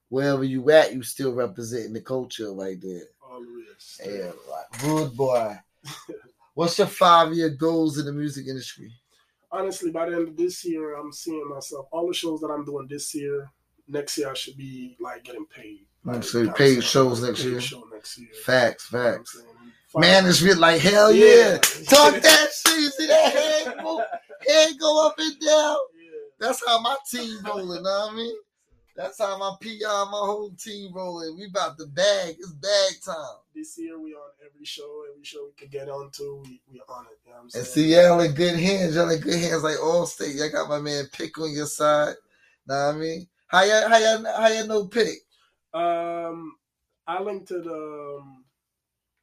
wherever 0.08 0.44
you 0.44 0.70
at, 0.70 0.94
you 0.94 1.02
still 1.02 1.32
representing 1.32 1.92
the 1.92 2.00
culture 2.00 2.52
right 2.52 2.80
there. 2.80 3.02
Always. 3.22 4.00
Yeah, 4.04 4.32
like, 4.50 4.82
good 4.82 5.16
boy. 5.16 5.56
What's 6.54 6.78
your 6.78 6.88
five 6.88 7.32
year 7.34 7.50
goals 7.50 7.98
in 7.98 8.06
the 8.06 8.12
music 8.12 8.46
industry? 8.48 8.92
Honestly, 9.50 9.90
by 9.90 10.10
the 10.10 10.16
end 10.16 10.28
of 10.28 10.36
this 10.36 10.64
year, 10.64 10.96
I'm 10.96 11.12
seeing 11.12 11.48
myself. 11.48 11.86
All 11.90 12.06
the 12.06 12.14
shows 12.14 12.40
that 12.40 12.48
I'm 12.48 12.64
doing 12.64 12.86
this 12.88 13.14
year, 13.14 13.50
next 13.88 14.18
year 14.18 14.30
I 14.30 14.34
should 14.34 14.56
be 14.56 14.96
like 15.00 15.24
getting 15.24 15.46
paid. 15.46 15.86
Like, 16.04 16.22
So 16.24 16.38
you 16.38 16.44
know 16.44 16.50
what 16.50 16.60
I'm 16.60 16.66
paid 16.66 16.70
saying? 16.70 16.80
shows 16.82 17.22
next 17.22 17.42
Paid 17.42 17.48
year? 17.50 17.60
Show 17.60 17.84
next 17.92 18.18
year. 18.18 18.28
Facts, 18.44 18.92
You 18.92 18.98
know 18.98 19.04
facts. 19.04 19.32
saying? 19.32 19.44
Management, 19.96 20.58
like 20.58 20.80
hell 20.80 21.12
yeah. 21.12 21.24
Yeah. 21.26 21.58
Talk 21.58 22.20
that 22.20 22.48
shit. 22.52 22.78
You 22.78 22.90
see 22.90 23.06
that 23.06 23.32
head 23.32 23.76
move, 23.82 24.00
head 24.46 24.72
go 24.78 25.06
up 25.06 25.14
and 25.18 25.32
down. 25.40 25.76
Yeah. 25.96 26.10
That's 26.38 26.62
how 26.66 26.80
my 26.80 26.96
team 27.10 27.38
rolling. 27.44 27.82
Know 27.82 28.06
what 28.06 28.12
I 28.12 28.16
mean? 28.16 28.36
That's 28.96 29.18
how 29.18 29.38
my 29.38 29.54
PR, 29.60 30.10
my 30.10 30.18
whole 30.26 30.50
team 30.58 30.92
rolling. 30.92 31.36
We 31.38 31.46
about 31.46 31.78
to 31.78 31.86
bag. 31.86 32.34
It's 32.38 32.50
bag 32.50 32.94
time. 33.04 33.36
This 33.54 33.78
year 33.78 33.98
we 33.98 34.12
on 34.12 34.30
every 34.44 34.64
show, 34.64 35.04
every 35.10 35.24
show 35.24 35.46
we 35.46 35.52
could 35.52 35.70
get 35.70 35.88
onto, 35.88 36.42
we 36.42 36.60
we 36.70 36.80
on 36.88 37.06
it. 37.06 37.18
You 37.24 37.30
know 37.30 37.36
what 37.36 37.42
I'm 37.44 37.50
saying? 37.50 37.60
And 37.64 37.66
see 37.66 37.94
y'all 37.94 38.20
in 38.20 38.32
good 38.34 38.56
hands. 38.58 38.94
Y'all 38.96 39.08
in 39.08 39.20
good 39.20 39.38
hands 39.40 39.62
like 39.62 39.76
Allstate. 39.76 40.36
Y'all 40.36 40.50
got 40.50 40.68
my 40.68 40.80
man 40.80 41.04
Pick 41.12 41.38
on 41.38 41.52
your 41.52 41.66
side. 41.66 42.14
Know 42.66 42.74
what 42.88 42.94
I 42.94 42.98
mean? 42.98 43.26
How 43.48 43.62
y'all, 43.64 43.88
how 43.88 43.98
y'all, 43.98 44.24
how 44.40 44.48
y'all 44.48 44.66
know 44.66 44.84
Pick? 44.86 45.14
Um, 45.72 46.54
I 47.06 47.20
linked 47.22 47.48
to 47.48 47.60
the 47.60 48.18
um, 48.20 48.44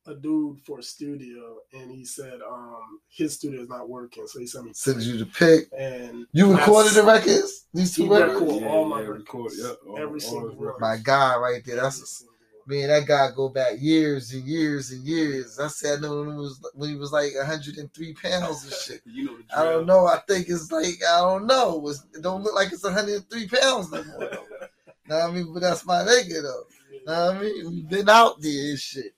a 0.07 0.15
dude 0.15 0.59
for 0.61 0.79
a 0.79 0.83
studio, 0.83 1.57
and 1.73 1.91
he 1.91 2.05
said 2.05 2.39
um 2.47 2.99
his 3.09 3.33
studio 3.35 3.61
is 3.61 3.69
not 3.69 3.87
working, 3.89 4.25
so 4.27 4.39
he 4.39 4.47
sent 4.47 4.65
me. 4.65 4.71
Send 4.73 5.01
you 5.01 5.17
the 5.17 5.25
Pick. 5.25 5.67
and 5.77 6.25
You 6.31 6.53
recorded 6.55 6.93
the 6.93 7.03
records? 7.03 7.67
These 7.73 7.95
two 7.95 8.11
records? 8.11 8.39
record 8.41 8.61
Yeah, 8.61 8.67
all 8.67 8.85
my 8.85 9.01
yeah, 9.01 9.07
records, 9.07 9.25
record, 9.25 9.51
yeah, 9.57 9.89
all- 9.91 9.97
every 9.97 10.13
all 10.13 10.19
single 10.19 10.49
his 10.49 10.57
one. 10.57 10.65
records. 10.67 10.81
My 10.81 10.97
guy 10.97 11.35
right 11.37 11.63
there. 11.65 11.75
That's 11.77 11.97
Every 11.97 12.07
single 12.07 12.33
one. 12.33 12.34
Man, 12.67 12.87
that 12.87 13.05
guy 13.05 13.29
go 13.35 13.47
back 13.49 13.73
years 13.77 14.33
and 14.33 14.43
years 14.43 14.91
and 14.91 15.03
years. 15.05 15.59
I 15.59 15.67
said 15.67 15.99
I 15.99 16.01
know 16.01 16.21
when 16.21 16.31
he 16.31 16.35
was 16.37 16.59
when 16.73 16.89
he 16.89 16.95
was 16.95 17.11
like 17.11 17.31
103 17.35 18.13
pounds 18.13 18.63
and 18.63 18.73
shit. 18.73 19.01
You 19.05 19.25
know 19.25 19.37
the 19.37 19.59
I 19.59 19.63
don't 19.63 19.85
know. 19.85 20.07
I 20.07 20.17
think 20.27 20.49
it's 20.49 20.71
like 20.71 20.95
I 21.07 21.19
don't 21.21 21.45
know. 21.45 21.87
It's, 21.87 22.03
it 22.15 22.23
don't 22.23 22.43
look 22.43 22.55
like 22.55 22.71
it's 22.71 22.83
103 22.83 23.47
pounds 23.47 23.91
no 23.91 24.03
more. 24.03 24.19
Though. 24.19 24.27
know 25.07 25.19
what 25.19 25.29
I 25.29 25.31
mean? 25.31 25.53
But 25.53 25.59
that's 25.61 25.85
my 25.85 25.99
nigga 25.99 26.41
though. 26.41 26.63
Know 27.05 27.27
what 27.27 27.35
I 27.35 27.39
mean? 27.41 27.69
We've 27.71 27.89
been 27.89 28.09
out 28.09 28.41
there 28.41 28.69
and 28.71 28.79
shit. 28.79 29.13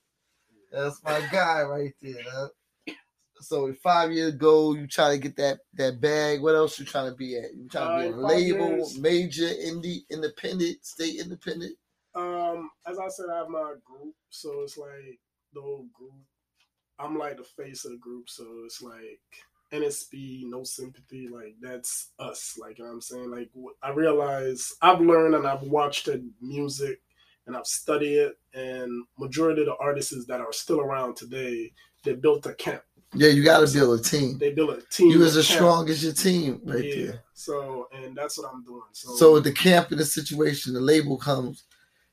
That's 0.71 1.01
my 1.03 1.21
guy 1.31 1.61
right 1.63 1.93
there. 2.01 2.15
Huh? 2.29 2.47
So 3.39 3.71
five 3.81 4.11
years 4.11 4.33
ago, 4.33 4.73
you 4.73 4.87
try 4.87 5.11
to 5.11 5.17
get 5.17 5.37
that 5.37 5.59
that 5.75 6.01
bag. 6.01 6.41
What 6.41 6.55
else 6.55 6.77
you 6.79 6.85
trying 6.85 7.11
to 7.11 7.15
be 7.15 7.37
at? 7.37 7.55
You 7.55 7.69
trying 7.69 8.01
to 8.01 8.07
be 8.09 8.13
Uh, 8.13 8.17
a 8.17 8.27
label, 8.27 8.69
years. 8.71 8.97
major, 8.97 9.45
indie, 9.47 9.99
independent, 10.09 10.83
state 10.85 11.19
independent. 11.21 11.77
Um, 12.57 12.69
as 12.87 12.99
I 12.99 13.07
said, 13.09 13.27
I 13.31 13.37
have 13.39 13.49
my 13.49 13.73
group, 13.85 14.15
so 14.29 14.61
it's 14.61 14.77
like 14.77 15.19
the 15.53 15.61
whole 15.61 15.87
group. 15.93 16.13
I'm 16.99 17.17
like 17.17 17.37
the 17.37 17.43
face 17.43 17.85
of 17.85 17.91
the 17.91 17.97
group, 17.97 18.29
so 18.29 18.45
it's 18.65 18.81
like 18.81 19.21
NSP, 19.71 20.43
no 20.45 20.63
sympathy, 20.63 21.27
like 21.27 21.55
that's 21.61 22.11
us. 22.19 22.57
Like 22.59 22.77
you 22.77 22.83
know 22.83 22.89
what 22.89 22.95
I'm 22.95 23.01
saying, 23.01 23.31
like 23.31 23.49
I 23.83 23.89
realize 23.91 24.73
I've 24.81 25.01
learned 25.01 25.35
and 25.35 25.47
I've 25.47 25.63
watched 25.63 26.05
the 26.05 26.23
music 26.41 26.99
and 27.45 27.55
I've 27.55 27.67
studied 27.67 28.17
it, 28.17 28.37
and 28.53 29.05
majority 29.19 29.61
of 29.61 29.67
the 29.67 29.75
artists 29.77 30.25
that 30.25 30.41
are 30.41 30.53
still 30.53 30.81
around 30.81 31.15
today, 31.15 31.71
they 32.03 32.13
built 32.13 32.45
a 32.45 32.53
camp. 32.53 32.81
Yeah, 33.13 33.29
you 33.29 33.43
got 33.43 33.65
to 33.65 33.73
build 33.73 33.99
a 33.99 34.03
team. 34.03 34.37
They 34.37 34.51
built 34.51 34.77
a 34.77 34.81
team. 34.89 35.11
You 35.11 35.23
as 35.23 35.37
a 35.37 35.39
as 35.39 35.47
strong 35.47 35.89
as 35.89 36.03
your 36.03 36.13
team 36.13 36.59
right 36.65 36.83
yeah. 36.83 37.05
there. 37.05 37.23
So 37.33 37.87
and 37.93 38.15
that's 38.17 38.37
what 38.37 38.51
I'm 38.51 38.63
doing. 38.63 38.81
So 38.91 39.15
So 39.15 39.39
the 39.39 39.51
camp 39.51 39.91
in 39.91 39.97
the 39.97 40.05
situation, 40.05 40.73
the 40.73 40.81
label 40.81 41.17
comes 41.17 41.63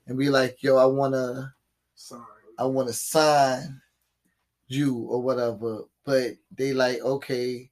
and 0.07 0.17
be 0.17 0.29
like, 0.29 0.61
"Yo, 0.61 0.77
I 0.77 0.85
wanna, 0.85 1.53
sign. 1.95 2.21
I 2.57 2.65
wanna 2.65 2.93
sign 2.93 3.81
you 4.67 4.97
or 4.97 5.21
whatever." 5.21 5.83
But 6.05 6.33
they 6.55 6.73
like, 6.73 7.01
okay, 7.01 7.69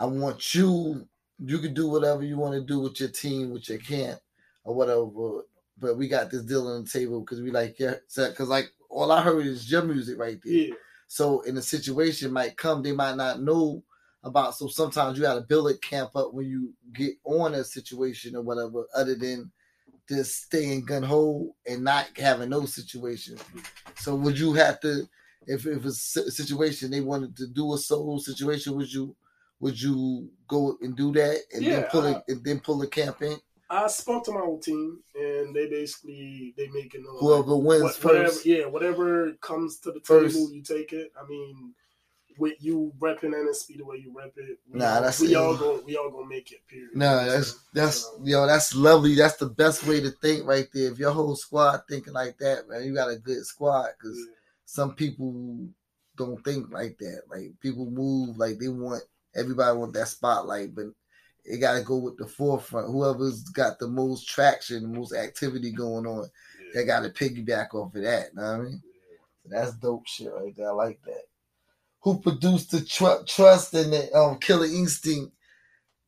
I 0.00 0.06
want 0.06 0.54
you. 0.54 1.06
You 1.38 1.58
can 1.58 1.72
do 1.72 1.88
whatever 1.88 2.24
you 2.24 2.36
want 2.36 2.54
to 2.54 2.60
do 2.60 2.80
with 2.80 2.98
your 2.98 3.10
team, 3.10 3.50
with 3.50 3.68
your 3.68 3.78
camp 3.78 4.18
or 4.64 4.74
whatever. 4.74 5.42
But 5.78 5.96
we 5.96 6.08
got 6.08 6.30
this 6.30 6.42
deal 6.42 6.66
on 6.68 6.84
the 6.84 6.90
table 6.90 7.20
because 7.20 7.40
we 7.40 7.50
like, 7.50 7.78
yeah, 7.78 7.94
because 8.14 8.48
like 8.48 8.72
all 8.90 9.12
I 9.12 9.22
heard 9.22 9.46
is 9.46 9.70
your 9.70 9.82
music 9.82 10.18
right 10.18 10.40
there. 10.42 10.52
Yeah. 10.52 10.74
So 11.08 11.42
in 11.42 11.56
a 11.56 11.62
situation 11.62 12.32
might 12.32 12.56
come, 12.56 12.82
they 12.82 12.92
might 12.92 13.16
not 13.16 13.40
know 13.40 13.84
about. 14.24 14.56
So 14.56 14.66
sometimes 14.66 15.16
you 15.16 15.22
got 15.22 15.34
to 15.34 15.42
build 15.42 15.70
a 15.70 15.78
camp 15.78 16.16
up 16.16 16.34
when 16.34 16.46
you 16.46 16.74
get 16.92 17.14
on 17.24 17.54
a 17.54 17.62
situation 17.62 18.34
or 18.34 18.42
whatever, 18.42 18.86
other 18.94 19.14
than 19.14 19.52
just 20.08 20.44
staying 20.44 20.84
gun 20.84 21.02
hole 21.02 21.56
and 21.66 21.82
not 21.84 22.06
having 22.16 22.50
no 22.50 22.64
situation. 22.66 23.36
So 23.96 24.14
would 24.14 24.38
you 24.38 24.52
have 24.54 24.80
to, 24.80 25.08
if 25.46 25.66
if 25.66 25.84
a 25.84 25.92
situation 25.92 26.90
they 26.90 27.00
wanted 27.00 27.36
to 27.36 27.46
do 27.48 27.74
a 27.74 27.78
solo 27.78 28.18
situation, 28.18 28.76
would 28.76 28.92
you 28.92 29.14
would 29.60 29.80
you 29.80 30.28
go 30.48 30.76
and 30.82 30.96
do 30.96 31.12
that 31.12 31.38
and 31.52 31.64
then 31.66 31.84
pull 31.90 32.02
I- 32.06 32.10
it 32.12 32.22
and 32.28 32.44
then 32.44 32.60
pull 32.60 32.78
the 32.78 32.86
camp 32.86 33.22
in? 33.22 33.36
I 33.68 33.88
spoke 33.88 34.24
to 34.26 34.30
my 34.30 34.40
whole 34.40 34.60
team, 34.60 35.00
and 35.16 35.52
they 35.54 35.66
basically 35.68 36.54
they 36.56 36.68
make 36.68 36.94
it 36.94 37.02
know 37.02 37.18
Whoever 37.18 37.56
wins 37.56 37.82
what- 37.82 38.04
whatever, 38.04 38.28
first. 38.28 38.46
yeah, 38.46 38.66
whatever 38.66 39.32
comes 39.40 39.78
to 39.80 39.90
the 39.90 40.00
First. 40.04 40.36
table, 40.36 40.52
you 40.52 40.62
take 40.62 40.92
it. 40.92 41.10
I 41.20 41.26
mean, 41.26 41.74
with 42.38 42.54
you 42.60 42.92
repping 42.98 43.32
NSP 43.34 43.78
the 43.78 43.84
way 43.84 43.96
you 43.96 44.12
rep 44.16 44.32
it, 44.36 44.58
we, 44.70 44.78
Nah, 44.78 45.00
that's 45.00 45.20
we 45.20 45.32
it. 45.32 45.36
all 45.36 45.56
go 45.56 45.82
we 45.86 45.96
all 45.96 46.10
gonna 46.10 46.26
make 46.26 46.52
it. 46.52 46.66
Period. 46.68 46.90
No, 46.94 47.04
You 47.04 47.10
know 47.10 47.16
what 47.16 47.22
I'm 47.22 47.28
that's 47.28 47.64
that's 47.72 47.96
So, 48.02 48.20
yo, 48.24 48.46
that's 48.46 48.74
lovely. 48.74 49.14
That's 49.14 49.36
the 49.36 49.46
best 49.46 49.86
way 49.86 50.00
to 50.00 50.10
think 50.10 50.46
right 50.46 50.66
there. 50.72 50.90
If 50.90 50.98
your 50.98 51.12
whole 51.12 51.36
squad 51.36 51.82
thinking 51.88 52.12
like 52.12 52.38
that, 52.38 52.68
man, 52.68 52.84
you 52.84 52.94
got 52.94 53.10
a 53.10 53.16
good 53.16 53.44
squad. 53.44 53.90
Because 53.98 54.18
yeah. 54.18 54.34
some 54.66 54.94
people 54.94 55.68
don't 56.16 56.42
think 56.44 56.70
like 56.72 56.98
that. 56.98 57.22
Like 57.30 57.52
people 57.60 57.90
move 57.90 58.36
like 58.38 58.58
they 58.58 58.68
want 58.68 59.02
everybody 59.34 59.76
want 59.76 59.92
that 59.94 60.08
spotlight, 60.08 60.74
but 60.74 60.86
it 61.44 61.58
got 61.58 61.74
to 61.78 61.82
go 61.84 61.96
with 61.96 62.16
the 62.16 62.26
forefront. 62.26 62.88
Whoever's 62.88 63.44
got 63.44 63.78
the 63.78 63.86
most 63.88 64.26
traction, 64.28 64.82
the 64.82 64.98
most 64.98 65.14
activity 65.14 65.70
going 65.70 66.06
on, 66.06 66.28
they 66.74 66.84
got 66.84 67.00
to 67.00 67.10
piggyback 67.10 67.72
off 67.74 67.94
of 67.94 68.02
that. 68.02 68.34
Know 68.34 68.42
what 68.42 68.50
I 68.50 68.58
mean? 68.58 68.82
That's 69.48 69.74
dope 69.74 70.06
shit 70.06 70.32
right 70.32 70.54
there. 70.56 70.70
I 70.70 70.72
like 70.72 71.00
that. 71.04 71.22
Who 72.06 72.20
produced 72.20 72.70
the 72.70 72.82
tr- 72.82 73.24
Trust 73.26 73.74
and 73.74 73.92
the 73.92 74.14
um, 74.14 74.38
Killer 74.38 74.66
Instinct, 74.66 75.34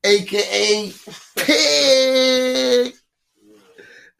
aka 0.05 0.93
Pig? 1.37 2.95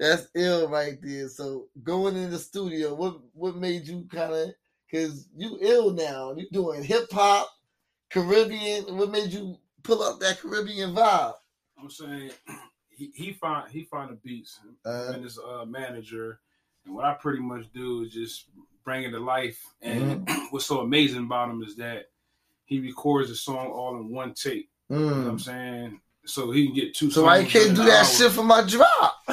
That's 0.01 0.27
ill 0.35 0.69
right 0.69 0.99
there. 1.01 1.29
So 1.29 1.69
going 1.85 2.17
in 2.17 2.33
the 2.33 2.39
studio, 2.41 2.95
what 2.95 3.21
what 3.33 3.55
made 3.55 3.87
you 3.87 4.09
kind 4.11 4.35
of 4.35 4.49
because 4.91 5.29
you 5.37 5.57
ill 5.61 5.93
now? 5.93 6.35
You 6.37 6.49
doing 6.51 6.83
hip 6.83 7.13
hop, 7.13 7.49
Caribbean. 8.11 8.97
What 8.97 9.13
made 9.13 9.33
you 9.33 9.57
pull 9.85 10.03
up 10.03 10.19
that 10.19 10.41
Caribbean 10.41 10.97
vibe? 10.97 11.35
I'm 11.81 11.91
saying 11.91 12.33
he, 12.89 13.13
he 13.15 13.35
find 13.35 13.71
he 13.71 13.85
find 13.85 14.11
the 14.11 14.17
beats 14.17 14.59
Uh, 14.85 15.13
and 15.15 15.23
his 15.23 15.39
uh, 15.39 15.65
manager, 15.65 16.41
and 16.85 16.93
what 16.97 17.05
I 17.05 17.15
pretty 17.15 17.39
much 17.39 17.73
do 17.73 18.03
is 18.03 18.13
just 18.13 18.47
bring 18.89 19.05
it 19.05 19.11
to 19.11 19.21
life. 19.21 19.63
And 19.83 20.25
Mm-hmm. 20.27 20.47
what's 20.51 20.65
so 20.65 20.81
amazing 20.81 21.25
about 21.25 21.51
him 21.51 21.63
is 21.63 21.77
that 21.77 22.07
he 22.65 22.81
records 22.81 23.29
the 23.29 23.35
song 23.35 23.67
all 23.69 23.97
in 23.97 24.09
one 24.09 24.33
take. 24.33 24.71
You 24.89 24.97
know 24.97 25.07
what 25.07 25.27
I'm 25.29 25.37
Mm. 25.37 25.41
saying? 25.41 26.01
So 26.25 26.51
he 26.51 26.67
can 26.67 26.75
get 26.75 26.95
two. 26.95 27.11
So 27.11 27.31
you 27.35 27.47
can't 27.47 27.75
do 27.77 27.85
that 27.85 27.99
hour. 28.01 28.05
shit 28.05 28.33
for 28.33 28.43
my 28.45 28.63
drop? 28.63 29.15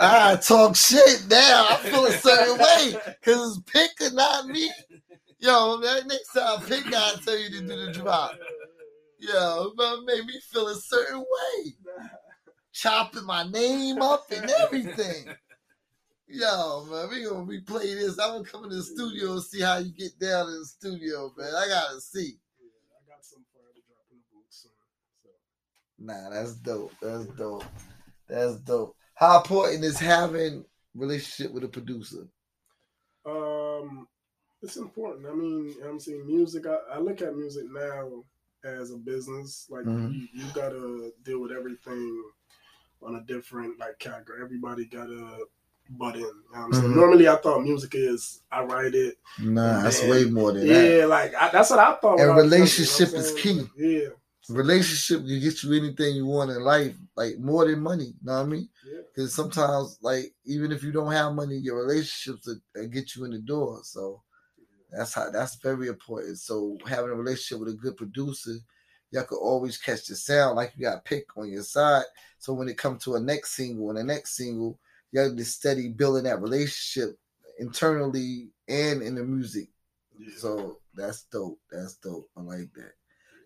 I 0.00 0.36
talk 0.36 0.74
shit 0.76 1.26
now. 1.28 1.66
I 1.70 1.76
feel 1.82 2.04
a 2.06 2.12
certain 2.12 2.58
way 2.58 2.96
because 3.20 3.56
it's 3.58 3.72
pick 3.72 3.90
or 4.00 4.14
not 4.14 4.46
me. 4.48 4.70
Yo, 5.40 5.78
man, 5.78 6.06
next 6.08 6.32
time 6.32 6.60
pick 6.62 6.88
gotta 6.90 7.20
tell 7.24 7.38
you 7.38 7.50
to 7.50 7.60
do 7.60 7.76
the 7.86 7.92
drop. 7.92 8.32
Yo, 9.20 9.72
man, 9.76 10.04
made 10.04 10.24
me 10.26 10.40
feel 10.52 10.66
a 10.68 10.74
certain 10.76 11.18
way. 11.20 11.72
Chopping 12.72 13.24
my 13.24 13.44
name 13.48 14.00
up 14.02 14.26
and 14.30 14.48
everything. 14.64 15.26
Yo, 16.30 16.84
man, 16.90 17.08
we 17.08 17.24
gonna 17.24 17.46
replay 17.46 17.84
this. 17.84 18.18
I'm 18.18 18.32
gonna 18.32 18.44
come 18.44 18.64
in 18.64 18.70
the 18.70 18.82
studio 18.82 19.32
and 19.32 19.42
see 19.42 19.62
how 19.62 19.78
you 19.78 19.90
get 19.90 20.18
down 20.18 20.48
in 20.48 20.58
the 20.58 20.66
studio, 20.66 21.32
man. 21.38 21.54
I 21.54 21.68
gotta 21.68 22.00
see. 22.02 22.36
I 22.60 23.10
got 23.10 23.24
some 23.24 23.44
to 23.54 23.80
drop 23.88 24.04
in 24.10 24.18
the 24.18 24.24
booth 24.30 24.44
soon. 24.50 24.70
So. 25.22 25.30
Nah, 25.98 26.28
that's 26.28 26.54
dope. 26.56 26.92
That's 27.00 27.24
dope. 27.28 27.64
That's 28.28 28.56
dope. 28.60 28.94
How 29.14 29.38
important 29.38 29.84
is 29.84 29.98
having 29.98 30.66
relationship 30.94 31.50
with 31.52 31.64
a 31.64 31.68
producer? 31.68 32.28
Um, 33.24 34.06
it's 34.60 34.76
important. 34.76 35.26
I 35.26 35.32
mean, 35.32 35.68
you 35.68 35.80
know 35.80 35.86
what 35.86 35.90
I'm 35.92 36.00
saying 36.00 36.26
music. 36.26 36.66
I, 36.66 36.76
I 36.96 36.98
look 36.98 37.22
at 37.22 37.34
music 37.36 37.64
now 37.70 38.22
as 38.64 38.90
a 38.90 38.98
business. 38.98 39.66
Like 39.70 39.86
Mhm. 39.86 40.12
you, 40.12 40.28
you 40.34 40.44
gotta 40.52 41.10
deal 41.22 41.40
with 41.40 41.52
everything 41.52 42.22
on 43.00 43.14
a 43.14 43.22
different 43.24 43.78
like 43.78 43.98
category. 43.98 44.42
Everybody 44.42 44.84
gotta 44.84 45.46
butt 45.90 46.14
in. 46.16 46.20
You 46.20 46.26
know 46.26 46.32
what 46.50 46.58
I'm 46.60 46.72
saying? 46.72 46.86
Mhm. 46.88 46.96
Normally, 46.96 47.28
I 47.28 47.36
thought 47.36 47.62
music 47.62 47.94
is 47.94 48.42
I 48.50 48.62
write 48.64 48.94
it. 48.94 49.18
Nah, 49.40 49.82
that's 49.82 50.02
way 50.02 50.24
more 50.24 50.52
than 50.52 50.66
that. 50.66 50.96
Yeah, 50.96 51.04
like 51.06 51.34
I, 51.34 51.50
that's 51.50 51.70
what 51.70 51.78
I 51.78 51.94
thought. 51.96 52.20
And 52.20 52.22
I 52.22 52.24
you 52.24 52.36
know 52.36 52.42
relationship 52.42 53.14
is 53.14 53.32
key. 53.32 53.68
Yeah, 53.76 54.08
Relationship 54.48 55.26
can 55.26 55.40
get 55.40 55.62
you 55.62 55.74
anything 55.74 56.16
you 56.16 56.24
want 56.26 56.50
in 56.50 56.62
life, 56.62 56.96
like 57.16 57.38
more 57.38 57.66
than 57.66 57.80
money. 57.80 58.06
You 58.06 58.14
know 58.22 58.32
what 58.38 58.46
I 58.46 58.46
mean? 58.46 58.68
yeah. 58.86 59.00
Because 59.14 59.34
sometimes, 59.34 59.98
like 60.00 60.32
even 60.46 60.72
if 60.72 60.82
you 60.82 60.90
don't 60.90 61.12
have 61.12 61.34
money, 61.34 61.56
your 61.56 61.84
relationships 61.84 62.46
will, 62.46 62.58
will 62.74 62.88
get 62.88 63.14
you 63.14 63.24
in 63.26 63.32
the 63.32 63.40
door. 63.40 63.80
So 63.82 64.22
that's 64.90 65.12
how 65.14 65.30
that's 65.30 65.56
very 65.56 65.88
important. 65.88 66.38
So 66.38 66.78
having 66.86 67.10
a 67.10 67.14
relationship 67.14 67.60
with 67.60 67.74
a 67.74 67.76
good 67.76 67.96
producer, 67.98 68.54
y'all 69.10 69.24
could 69.24 69.38
always 69.38 69.76
catch 69.76 70.06
the 70.06 70.16
sound. 70.16 70.56
Like 70.56 70.72
you 70.76 70.84
got 70.84 70.98
a 70.98 71.00
pick 71.02 71.36
on 71.36 71.50
your 71.50 71.62
side. 71.62 72.04
So 72.38 72.54
when 72.54 72.68
it 72.68 72.78
comes 72.78 73.04
to 73.04 73.16
a 73.16 73.20
next 73.20 73.50
single 73.50 73.90
and 73.90 73.98
the 73.98 74.04
next 74.04 74.36
single, 74.36 74.78
y'all 75.12 75.34
just 75.34 75.56
steady 75.56 75.88
building 75.88 76.24
that 76.24 76.42
relationship 76.42 77.18
internally 77.58 78.48
and 78.68 79.02
in 79.02 79.14
the 79.14 79.22
music. 79.22 79.68
So 80.36 80.78
that's 80.94 81.24
dope. 81.24 81.60
That's 81.70 81.96
dope. 81.96 82.28
I 82.36 82.40
like 82.42 82.72
that. 82.74 82.92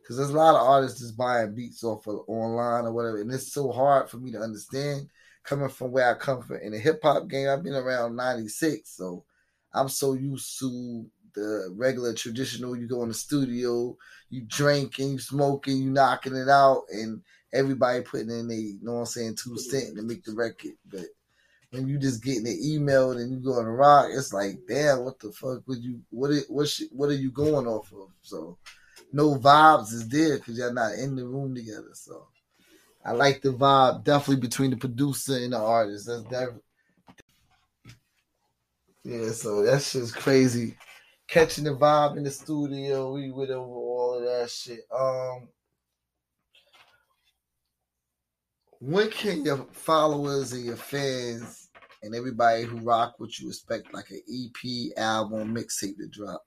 Cause 0.06 0.16
there's 0.16 0.30
a 0.30 0.36
lot 0.36 0.56
of 0.56 0.66
artists 0.66 1.00
just 1.00 1.16
buying 1.16 1.54
beats 1.54 1.84
off 1.84 2.08
of 2.08 2.22
online 2.26 2.86
or 2.86 2.92
whatever, 2.92 3.20
and 3.20 3.32
it's 3.32 3.52
so 3.52 3.70
hard 3.70 4.10
for 4.10 4.16
me 4.16 4.32
to 4.32 4.40
understand. 4.40 5.08
Coming 5.44 5.68
from 5.68 5.92
where 5.92 6.10
I 6.10 6.18
come 6.18 6.42
from 6.42 6.56
in 6.56 6.72
the 6.72 6.78
hip 6.78 7.00
hop 7.02 7.28
game, 7.28 7.48
I've 7.48 7.62
been 7.62 7.74
around 7.74 8.16
'96, 8.16 8.88
so 8.88 9.24
I'm 9.72 9.88
so 9.88 10.14
used 10.14 10.58
to 10.58 11.06
the 11.34 11.72
regular 11.76 12.14
traditional. 12.14 12.76
You 12.76 12.88
go 12.88 13.02
in 13.02 13.08
the 13.08 13.14
studio, 13.14 13.96
you 14.28 14.42
drinking, 14.46 15.12
you 15.12 15.18
smoking, 15.18 15.78
you 15.78 15.90
knocking 15.90 16.36
it 16.36 16.48
out, 16.48 16.82
and 16.92 17.22
everybody 17.52 18.02
putting 18.02 18.30
in 18.30 18.50
a, 18.50 18.54
you 18.54 18.78
know 18.82 18.94
what 18.94 18.98
I'm 19.00 19.06
saying, 19.06 19.36
two 19.36 19.56
cent 19.58 19.96
to 19.96 20.02
make 20.02 20.24
the 20.24 20.34
record. 20.34 20.72
But 20.90 21.06
when 21.72 21.88
you 21.88 21.98
just 21.98 22.22
getting 22.22 22.44
the 22.44 22.74
email 22.74 23.12
and 23.12 23.30
you 23.30 23.38
going 23.38 23.64
to 23.64 23.70
rock, 23.70 24.08
it's 24.10 24.32
like, 24.32 24.58
damn, 24.68 25.04
what 25.04 25.18
the 25.18 25.32
fuck 25.32 25.66
would 25.66 25.82
you? 25.82 26.00
What 26.10 26.30
it, 26.30 26.44
what 26.48 26.68
sh- 26.68 26.82
what 26.92 27.08
are 27.08 27.14
you 27.14 27.30
going 27.30 27.66
off 27.66 27.90
of? 27.92 28.10
So 28.20 28.58
no 29.10 29.36
vibes 29.36 29.92
is 29.92 30.06
there 30.08 30.36
because 30.36 30.58
you're 30.58 30.72
not 30.72 30.92
in 30.94 31.16
the 31.16 31.24
room 31.24 31.54
together. 31.54 31.90
So 31.94 32.26
I 33.02 33.12
like 33.12 33.40
the 33.40 33.54
vibe 33.54 34.04
definitely 34.04 34.42
between 34.42 34.70
the 34.70 34.76
producer 34.76 35.36
and 35.36 35.54
the 35.54 35.58
artist. 35.58 36.06
That's 36.06 36.24
that. 36.24 36.60
Yeah, 39.02 39.30
so 39.30 39.62
that's 39.62 39.94
just 39.94 40.14
crazy. 40.14 40.76
Catching 41.26 41.64
the 41.64 41.74
vibe 41.74 42.18
in 42.18 42.24
the 42.24 42.30
studio, 42.30 43.14
we 43.14 43.30
went 43.30 43.50
over 43.50 43.74
all 43.74 44.18
of 44.18 44.24
that 44.24 44.50
shit. 44.50 44.80
Um, 44.94 45.48
when 48.78 49.10
can 49.10 49.44
your 49.44 49.66
followers 49.72 50.52
and 50.52 50.64
your 50.64 50.76
fans 50.76 51.61
and 52.02 52.14
everybody 52.14 52.64
who 52.64 52.78
rock 52.78 53.18
with 53.18 53.40
you 53.40 53.48
expect 53.48 53.92
like 53.94 54.10
an 54.10 54.20
EP 54.28 54.98
album 54.98 55.54
mixtape 55.54 55.96
to 55.98 56.08
drop? 56.08 56.44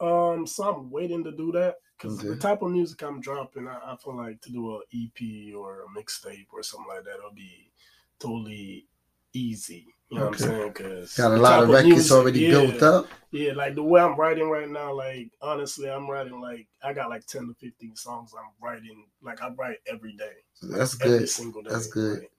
Um, 0.00 0.46
so 0.46 0.64
I'm 0.64 0.90
waiting 0.90 1.22
to 1.24 1.32
do 1.32 1.52
that 1.52 1.76
because 1.96 2.18
the 2.18 2.36
type 2.36 2.62
of 2.62 2.70
music 2.70 3.02
I'm 3.02 3.20
dropping, 3.20 3.68
I, 3.68 3.78
I 3.92 3.96
feel 3.96 4.16
like 4.16 4.40
to 4.42 4.50
do 4.50 4.76
an 4.76 4.82
EP 4.94 5.54
or 5.54 5.82
a 5.84 5.98
mixtape 6.00 6.46
or 6.52 6.62
something 6.62 6.88
like 6.88 7.04
that, 7.04 7.16
it'll 7.18 7.32
be 7.34 7.70
totally 8.18 8.86
easy. 9.34 9.86
You 10.10 10.18
know 10.18 10.24
Okay. 10.26 10.46
what 10.46 10.54
I'm 10.54 10.58
saying? 10.58 10.72
Cause 11.00 11.16
Got 11.16 11.32
a 11.32 11.36
lot 11.36 11.62
of 11.62 11.68
records 11.68 11.84
music- 11.94 12.12
already 12.12 12.40
yeah, 12.40 12.50
built 12.50 12.82
up. 12.82 13.06
Yeah, 13.30 13.52
like 13.52 13.76
the 13.76 13.82
way 13.84 14.00
I'm 14.00 14.16
writing 14.16 14.48
right 14.50 14.68
now, 14.68 14.92
like 14.92 15.30
honestly, 15.40 15.88
I'm 15.88 16.08
writing 16.10 16.40
like 16.40 16.66
I 16.82 16.92
got 16.92 17.10
like 17.10 17.26
ten 17.26 17.46
to 17.46 17.54
fifteen 17.54 17.94
songs 17.94 18.32
I'm 18.36 18.50
writing. 18.60 19.04
Like 19.22 19.40
I 19.40 19.50
write 19.50 19.76
every 19.86 20.14
day. 20.14 20.32
That's 20.62 21.00
every 21.00 21.18
good. 21.20 21.28
single 21.28 21.62
day. 21.62 21.70
That's 21.70 21.86
good. 21.86 22.20
Like, 22.20 22.30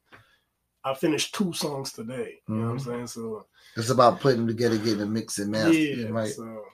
I 0.84 0.94
finished 0.94 1.36
two 1.36 1.54
songs 1.54 1.92
today. 1.94 2.42
You 2.48 2.56
know 2.56 2.66
what 2.66 2.72
I'm 2.72 2.78
Mhm. 2.80 2.86
saying? 2.86 3.08
So 3.08 3.48
It's 3.76 3.90
about 3.90 4.20
putting 4.20 4.40
them 4.40 4.48
together, 4.48 4.78
getting 4.78 5.02
a 5.02 5.06
mix 5.06 5.38
and 5.40 5.52
master. 5.52 5.72
yeah, 5.74 6.10
right? 6.10 6.34
so 6.34 6.66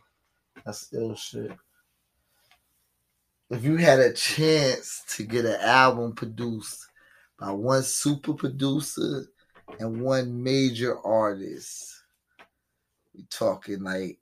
That's 0.66 0.92
ill 0.94 1.16
shit. 1.16 1.52
If 3.50 3.64
you 3.64 3.78
had 3.78 4.00
a 4.00 4.12
chance 4.14 5.04
to 5.16 5.24
get 5.24 5.46
an 5.46 5.60
album 5.62 6.14
produced 6.14 6.86
by 7.40 7.52
one 7.52 7.84
super 7.84 8.34
producer 8.34 9.26
and 9.80 10.02
one 10.02 10.44
major 10.44 10.98
artist, 11.00 12.04
we 13.14 13.24
talking 13.30 13.84
like 13.84 14.20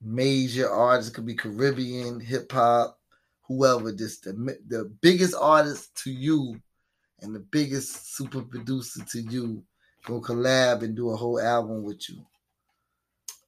major 0.00 0.70
artists 0.70 1.12
could 1.12 1.26
be 1.26 1.34
Caribbean, 1.34 2.20
hip 2.20 2.52
hop, 2.52 3.00
whoever. 3.48 3.92
Just 3.92 4.24
the 4.24 4.32
the 4.68 4.84
biggest 5.00 5.34
artist 5.34 5.96
to 6.04 6.12
you 6.12 6.60
and 7.20 7.34
the 7.34 7.40
biggest 7.40 8.14
super 8.16 8.42
producer 8.42 9.04
to 9.04 9.20
you 9.20 9.62
go 10.04 10.20
collab 10.20 10.82
and 10.82 10.94
do 10.96 11.10
a 11.10 11.16
whole 11.16 11.40
album 11.40 11.82
with 11.82 12.08
you. 12.08 12.24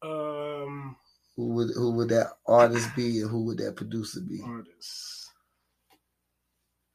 um 0.02 0.96
Who 1.36 1.48
would 1.54 1.70
who 1.74 1.92
would 1.92 2.08
that 2.10 2.28
artist 2.46 2.88
be 2.96 3.20
and 3.20 3.30
who 3.30 3.44
would 3.44 3.58
that 3.58 3.76
producer 3.76 4.20
be? 4.20 4.40
artists. 4.44 5.30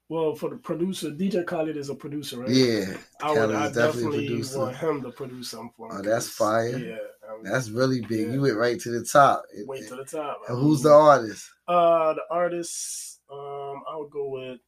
Well, 0.09 0.35
for 0.35 0.49
the 0.49 0.57
producer, 0.57 1.09
DJ 1.09 1.45
Khaled 1.45 1.75
is 1.77 1.89
a 1.89 1.95
producer, 1.95 2.39
right? 2.39 2.49
Yeah, 2.49 2.97
I 3.21 3.31
would. 3.31 3.37
Khaled 3.39 3.55
I 3.55 3.65
is 3.67 3.71
definitely 3.71 4.03
definitely 4.03 4.27
producer. 4.27 4.59
want 4.59 4.75
him 4.75 5.01
to 5.01 5.11
produce 5.11 5.49
something 5.49 5.71
for 5.75 5.89
me. 5.89 5.95
Oh, 5.97 6.01
that's 6.01 6.29
fire. 6.29 6.77
Yeah, 6.77 6.97
um, 7.31 7.41
that's 7.43 7.69
really 7.69 8.01
big. 8.01 8.27
Yeah. 8.27 8.33
You 8.33 8.41
went 8.41 8.57
right 8.57 8.79
to 8.81 8.91
the 8.91 9.03
top. 9.05 9.43
way 9.65 9.81
to 9.81 9.95
the 9.95 10.03
top. 10.05 10.41
And 10.47 10.59
who's 10.59 10.81
the 10.81 10.91
artist? 10.91 11.49
Uh, 11.67 12.13
the 12.13 12.21
artist. 12.29 13.21
Um, 13.31 13.81
I 13.89 13.95
would 13.95 14.11
go 14.11 14.29
with. 14.29 14.59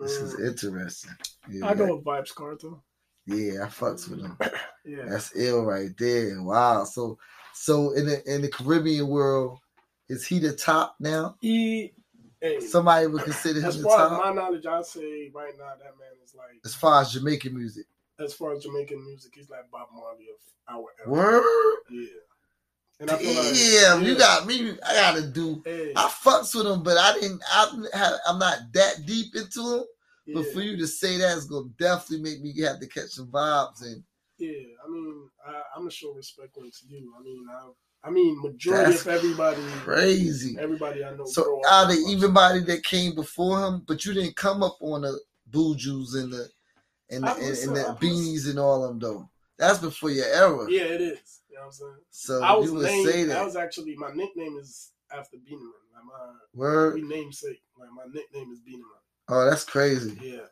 This 0.00 0.12
is 0.12 0.38
interesting. 0.40 1.12
Yeah, 1.50 1.66
I 1.66 1.74
with 1.74 2.04
Vybz 2.04 2.34
Kartel. 2.34 2.82
yeah, 3.26 3.64
I 3.64 3.66
fucks 3.66 4.08
with 4.08 4.20
him. 4.20 4.36
Yeah. 4.84 5.04
That's 5.06 5.36
ill 5.36 5.64
right 5.66 5.90
there. 5.98 6.42
Wow. 6.42 6.84
So, 6.84 7.18
so 7.52 7.92
in 7.92 8.06
the 8.06 8.22
in 8.24 8.40
the 8.40 8.48
Caribbean 8.48 9.06
world, 9.08 9.58
is 10.08 10.26
he 10.26 10.38
the 10.38 10.54
top 10.54 10.96
now? 10.98 11.36
He. 11.42 11.92
Hey, 12.40 12.60
Somebody 12.60 13.06
would 13.08 13.24
consider 13.24 13.58
him 13.60 13.66
as 13.66 13.76
the 13.76 13.82
far 13.82 14.00
as 14.04 14.08
top 14.10 14.24
my 14.24 14.32
knowledge, 14.32 14.64
I 14.64 14.80
say 14.80 15.30
right 15.34 15.52
now 15.58 15.72
that 15.78 15.92
man 15.98 16.14
is 16.24 16.34
like, 16.34 16.56
as 16.64 16.74
far 16.74 17.02
as 17.02 17.12
Jamaican 17.12 17.54
music. 17.54 17.84
as 18.18 18.32
far 18.32 18.52
as 18.52 18.62
Jamaican 18.62 19.04
music, 19.04 19.32
he's 19.34 19.50
like 19.50 19.68
Bob 19.70 19.88
Marley 19.92 20.26
of 20.32 20.74
our 20.74 20.86
era. 21.00 21.10
Word. 21.10 21.42
Yeah. 21.90 22.06
And 23.00 23.10
I 23.10 23.16
feel 23.16 23.34
like, 23.34 23.54
Damn, 23.54 24.04
you 24.04 24.16
got 24.16 24.46
me. 24.46 24.72
I 24.84 24.94
gotta 24.94 25.26
do. 25.28 25.62
Hey, 25.64 25.92
I 25.94 26.08
fucks 26.08 26.54
with 26.54 26.66
him, 26.66 26.82
but 26.82 26.96
I 26.98 27.12
didn't. 27.14 27.40
I'm, 27.52 27.86
I'm 28.26 28.38
not 28.38 28.58
that 28.72 29.06
deep 29.06 29.36
into 29.36 29.76
him. 29.76 29.84
But 30.34 30.52
for 30.52 30.60
you 30.60 30.76
to 30.76 30.86
say 30.86 31.16
that 31.18 31.38
is 31.38 31.46
gonna 31.46 31.68
definitely 31.78 32.30
make 32.30 32.42
me 32.42 32.60
have 32.62 32.80
to 32.80 32.86
catch 32.86 33.10
some 33.10 33.28
vibes 33.28 33.82
and 33.82 34.02
Yeah, 34.38 34.50
I 34.84 34.90
mean, 34.90 35.30
I, 35.46 35.62
I'm 35.74 35.82
gonna 35.82 35.90
show 35.90 36.12
respect 36.12 36.56
when 36.56 36.66
it's 36.66 36.80
due. 36.82 37.12
I 37.18 37.22
mean, 37.22 37.46
I, 37.50 38.08
I 38.08 38.10
mean, 38.10 38.40
majority 38.42 38.90
That's 38.90 39.06
of 39.06 39.08
everybody, 39.08 39.62
crazy. 39.84 40.56
everybody 40.58 41.04
I 41.04 41.16
know. 41.16 41.24
So 41.24 41.62
out 41.68 41.90
of 41.90 41.96
everybody 42.10 42.60
that 42.60 42.84
came 42.84 43.14
before 43.14 43.58
him, 43.58 43.84
but 43.86 44.04
you 44.04 44.12
didn't 44.12 44.36
come 44.36 44.62
up 44.62 44.76
on 44.80 45.02
the 45.02 45.18
Buju's 45.50 46.14
and 46.14 46.32
the 46.32 46.48
and 47.10 47.24
the, 47.24 47.34
and, 47.34 47.58
and 47.58 47.70
uh, 47.70 47.94
the 47.94 48.06
Beenies 48.06 48.50
and 48.50 48.58
all 48.58 48.86
them 48.86 48.98
though. 48.98 49.28
That's 49.58 49.78
before 49.78 50.10
your 50.10 50.26
era. 50.26 50.66
Yeah, 50.68 50.82
it 50.82 51.00
is. 51.00 51.40
Know 51.58 51.64
what 51.64 51.66
I'm 51.66 51.72
saying? 51.72 51.96
So 52.10 52.42
I 52.42 52.56
was 52.56 52.72
named. 52.72 53.06
say 53.08 53.24
That 53.24 53.44
was 53.44 53.56
actually 53.56 53.96
my 53.96 54.10
nickname 54.14 54.56
is 54.58 54.92
after 55.12 55.36
Beenie 55.44 55.60
Man. 55.60 55.72
Like 55.94 56.04
my 56.04 56.34
Word. 56.54 56.94
we 56.94 57.02
namesake. 57.02 57.62
Like 57.78 57.88
my 57.90 58.04
nickname 58.12 58.52
is 58.52 58.60
Beenie 58.60 58.78
Man. 58.78 58.86
Oh, 59.28 59.44
that's 59.48 59.64
crazy. 59.64 60.16
Yeah. 60.22 60.46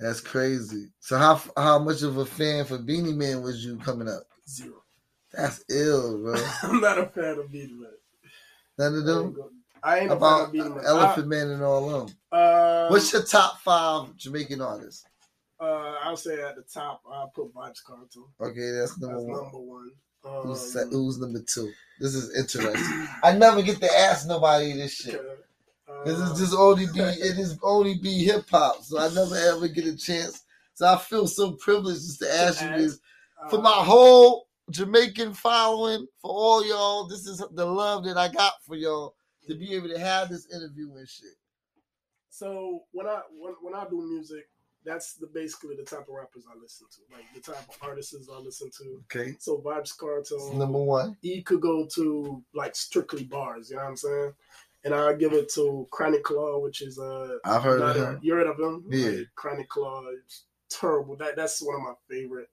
That's 0.00 0.20
crazy. 0.20 0.88
So 0.98 1.18
how 1.18 1.40
how 1.56 1.78
much 1.78 2.02
of 2.02 2.16
a 2.16 2.26
fan 2.26 2.64
for 2.64 2.78
Beenie 2.78 3.12
Man 3.12 3.42
was 3.42 3.64
you 3.64 3.76
coming 3.78 4.08
up? 4.08 4.24
Zero. 4.48 4.82
That's 5.32 5.64
ill, 5.70 6.18
bro. 6.18 6.44
I'm 6.64 6.80
not 6.80 6.98
a 6.98 7.06
fan 7.06 7.38
of 7.38 7.52
Beenie 7.52 7.74
Man. 7.74 7.90
None 8.76 8.94
of 8.96 9.04
them. 9.04 9.36
I 9.84 10.00
ain't 10.00 10.06
a 10.10 10.16
fan 10.16 10.16
about 10.16 10.52
Man. 10.54 10.80
Elephant 10.84 11.28
Man 11.28 11.50
and 11.50 11.62
all 11.62 11.94
of 11.94 12.08
them. 12.08 12.16
Uh, 12.32 12.88
What's 12.88 13.12
your 13.12 13.22
top 13.22 13.60
five 13.60 14.16
Jamaican 14.16 14.60
artists? 14.60 15.04
uh, 15.60 15.94
I'll 16.02 16.16
say 16.16 16.42
at 16.42 16.56
the 16.56 16.62
top, 16.62 17.02
I'll 17.10 17.28
put 17.34 17.54
Vybz 17.54 17.84
Kartel. 17.86 18.28
Okay, 18.40 18.70
that's 18.72 18.98
number 18.98 19.16
That's 19.16 19.26
one. 19.26 19.42
number 19.42 19.58
one. 19.58 19.90
Um, 20.24 20.42
Who's, 20.42 20.72
who's 20.90 21.18
number 21.18 21.40
two? 21.40 21.70
This 22.00 22.14
is 22.14 22.34
interesting. 22.36 23.08
I 23.22 23.32
never 23.36 23.62
get 23.62 23.80
to 23.80 23.98
ask 23.98 24.26
nobody 24.26 24.72
this 24.72 24.94
shit. 24.94 25.14
okay. 25.16 25.34
Uh, 25.88 26.04
This 26.04 26.18
is 26.18 26.38
just 26.38 26.54
only 26.54 26.86
be 26.86 27.00
it 27.00 27.38
is 27.38 27.58
only 27.62 27.98
be 27.98 28.24
hip 28.24 28.48
hop, 28.50 28.82
so 28.82 28.98
I 28.98 29.08
never 29.12 29.36
ever 29.36 29.68
get 29.68 29.86
a 29.86 29.96
chance. 29.96 30.42
So 30.74 30.86
I 30.86 30.96
feel 30.96 31.26
so 31.26 31.52
privileged 31.52 32.00
just 32.00 32.20
to 32.20 32.34
ask 32.34 32.62
you 32.62 32.68
this 32.76 32.98
for 33.50 33.58
uh, 33.58 33.62
my 33.62 33.70
whole 33.70 34.48
Jamaican 34.70 35.34
following, 35.34 36.06
for 36.20 36.30
all 36.30 36.66
y'all. 36.66 37.06
This 37.06 37.26
is 37.26 37.44
the 37.52 37.66
love 37.66 38.04
that 38.04 38.16
I 38.16 38.28
got 38.28 38.54
for 38.66 38.76
y'all 38.76 39.14
to 39.46 39.54
be 39.54 39.74
able 39.74 39.88
to 39.90 39.98
have 39.98 40.30
this 40.30 40.46
interview 40.52 40.94
and 40.96 41.08
shit. 41.08 41.36
So 42.30 42.84
when 42.92 43.06
I 43.06 43.20
when, 43.38 43.54
when 43.62 43.74
I 43.74 43.84
do 43.88 44.00
music, 44.02 44.48
that's 44.84 45.14
the 45.14 45.26
basically 45.26 45.76
the 45.76 45.82
type 45.82 46.00
of 46.08 46.14
rappers 46.14 46.44
I 46.50 46.58
listen 46.60 46.86
to, 46.90 47.14
like 47.16 47.24
the 47.34 47.40
type 47.40 47.68
of 47.68 47.76
artists 47.80 48.14
I 48.30 48.38
listen 48.38 48.70
to. 48.78 49.02
Okay, 49.04 49.34
So 49.38 49.58
Vybz 49.64 49.96
Kartel, 49.98 50.54
number 50.58 50.78
one. 50.82 51.16
he 51.22 51.42
could 51.42 51.60
go 51.60 51.86
to 51.94 52.42
like 52.54 52.76
strictly 52.76 53.24
bars, 53.24 53.70
you 53.70 53.76
know 53.76 53.82
what 53.82 53.88
I'm 53.90 53.96
saying? 53.96 54.32
And 54.84 54.94
I'll 54.94 55.16
give 55.16 55.32
it 55.32 55.50
to 55.54 55.86
Chronic 55.90 56.28
Law, 56.30 56.58
which 56.58 56.82
is 56.82 56.98
uh 56.98 57.36
I've 57.44 57.62
heard 57.62 57.80
of 57.80 57.96
him. 57.96 58.18
you 58.22 58.34
heard 58.34 58.46
of 58.46 58.58
him? 58.58 58.84
Yeah. 58.90 59.08
Like, 59.10 59.28
Chronic 59.34 59.74
Law 59.76 60.02
terrible. 60.68 61.16
That 61.16 61.36
that's 61.36 61.62
one 61.62 61.76
of 61.76 61.82
my 61.82 61.94
favorite. 62.10 62.50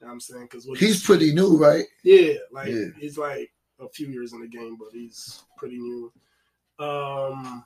You 0.00 0.06
know 0.06 0.08
what 0.08 0.12
I'm 0.14 0.20
saying? 0.20 0.48
Because 0.50 0.66
He's 0.78 1.02
pretty 1.02 1.32
new, 1.34 1.56
right? 1.56 1.84
Yeah, 2.04 2.34
like 2.52 2.68
Yeah. 2.68 2.86
he's 2.98 3.16
like 3.16 3.52
a 3.78 3.88
few 3.88 4.08
years 4.08 4.32
in 4.34 4.40
the 4.40 4.48
game, 4.48 4.76
but 4.78 4.88
he's 4.92 5.42
pretty 5.56 5.78
new. 5.78 6.12
Um, 6.78 7.64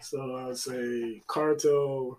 so 0.00 0.36
I'd 0.48 0.56
say 0.56 1.22
Kartel, 1.28 2.18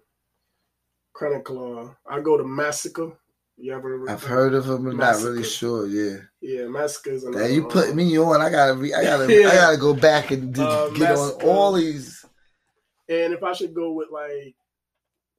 Chronic 1.18 1.50
Law. 1.50 1.96
I 2.08 2.20
go 2.22 2.38
to 2.38 2.44
Masicka. 2.44 3.12
You 3.60 3.74
ever? 3.74 4.08
I've 4.08 4.22
heard 4.24 4.54
of 4.54 4.70
him, 4.70 4.84
but 4.86 4.96
not 4.98 5.16
really 5.24 5.44
sure. 5.44 5.88
Yeah. 5.88 6.18
Yeah, 6.42 6.62
Masicka 6.66 7.08
is 7.08 7.24
another. 7.24 7.44
Now 7.46 7.50
you 7.50 7.68
put 7.68 7.96
me 7.96 8.16
on. 8.20 8.40
I 8.40 8.52
gotta. 8.52 8.76
Re- 8.76 8.94
I 8.94 9.04
gotta. 9.04 9.34
Yeah. 9.42 9.48
I 9.50 9.56
gotta 9.56 9.78
go 9.78 9.96
back 9.96 10.30
and 10.30 10.54
d- 10.54 10.62
Uh, 10.62 10.90
get 10.90 11.18
on 11.18 11.32
all 11.42 11.74
these. 11.74 12.24
And 13.10 13.34
if 13.34 13.42
I 13.42 13.54
should 13.54 13.74
go 13.74 13.94
with 13.94 14.10
like 14.12 14.56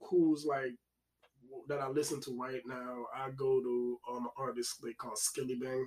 who's 0.01 0.45
like 0.45 0.73
that 1.69 1.81
I 1.81 1.89
listen 1.89 2.21
to 2.23 2.37
right 2.37 2.63
now, 2.67 3.05
I 3.15 3.31
go 3.31 3.61
to 3.61 3.99
um, 4.11 4.25
an 4.25 4.31
artist 4.37 4.83
they 4.83 4.95
call 4.95 5.13
Skillibeng 5.15 5.85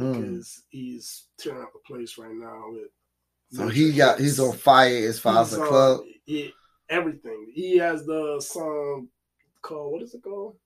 Mm. 0.00 0.14
because 0.20 0.62
he's 0.70 1.26
tearing 1.38 1.60
up 1.62 1.70
the 1.74 1.78
place 1.86 2.16
right 2.18 2.34
now 2.34 2.64
with. 2.70 2.88
So 3.52 3.68
he 3.68 3.92
got. 3.92 4.18
He's 4.18 4.40
on 4.40 4.56
fire 4.56 5.06
as 5.06 5.20
far 5.20 5.42
as 5.42 5.52
the 5.52 5.64
club. 5.64 6.00
he- 6.24 6.52
everything. 6.92 7.50
He 7.52 7.78
has 7.78 8.04
the 8.04 8.40
song 8.40 9.08
called 9.62 9.92
what 9.92 10.02
is 10.02 10.14
it 10.14 10.22
called? 10.22 10.56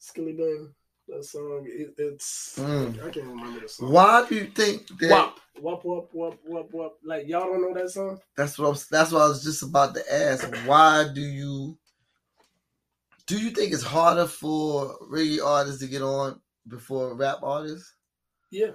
Skillibeng. 0.00 0.72
That 1.08 1.24
song. 1.24 1.66
It, 1.66 1.94
it's 1.98 2.56
Mm. 2.58 3.04
I 3.04 3.10
can't 3.10 3.26
remember 3.26 3.60
the 3.60 3.68
song. 3.68 3.92
Why 3.92 4.26
do 4.28 4.36
you 4.36 4.46
think 4.46 4.86
that? 5.00 5.10
Wop 5.10 5.40
wop 5.60 5.84
wop 5.84 6.10
wop 6.14 6.38
wop 6.46 6.72
wop. 6.72 6.98
Like 7.04 7.26
y'all 7.26 7.40
don't 7.46 7.62
know 7.62 7.74
that 7.74 7.90
song? 7.90 8.20
That's 8.36 8.58
what. 8.58 8.68
I'm, 8.68 8.76
that's 8.90 9.10
what 9.10 9.22
I 9.22 9.28
was 9.28 9.42
just 9.42 9.62
about 9.62 9.94
to 9.96 10.14
ask. 10.14 10.48
Why 10.66 11.06
do 11.12 11.20
you? 11.20 11.76
Do 13.26 13.38
you 13.38 13.50
think 13.50 13.72
it's 13.72 13.82
harder 13.82 14.26
for 14.26 14.96
reggae 15.10 15.44
artists 15.44 15.80
to 15.80 15.88
get 15.88 16.02
on 16.02 16.40
before 16.68 17.14
rap 17.14 17.38
artists? 17.42 17.94
Yeah, 18.50 18.72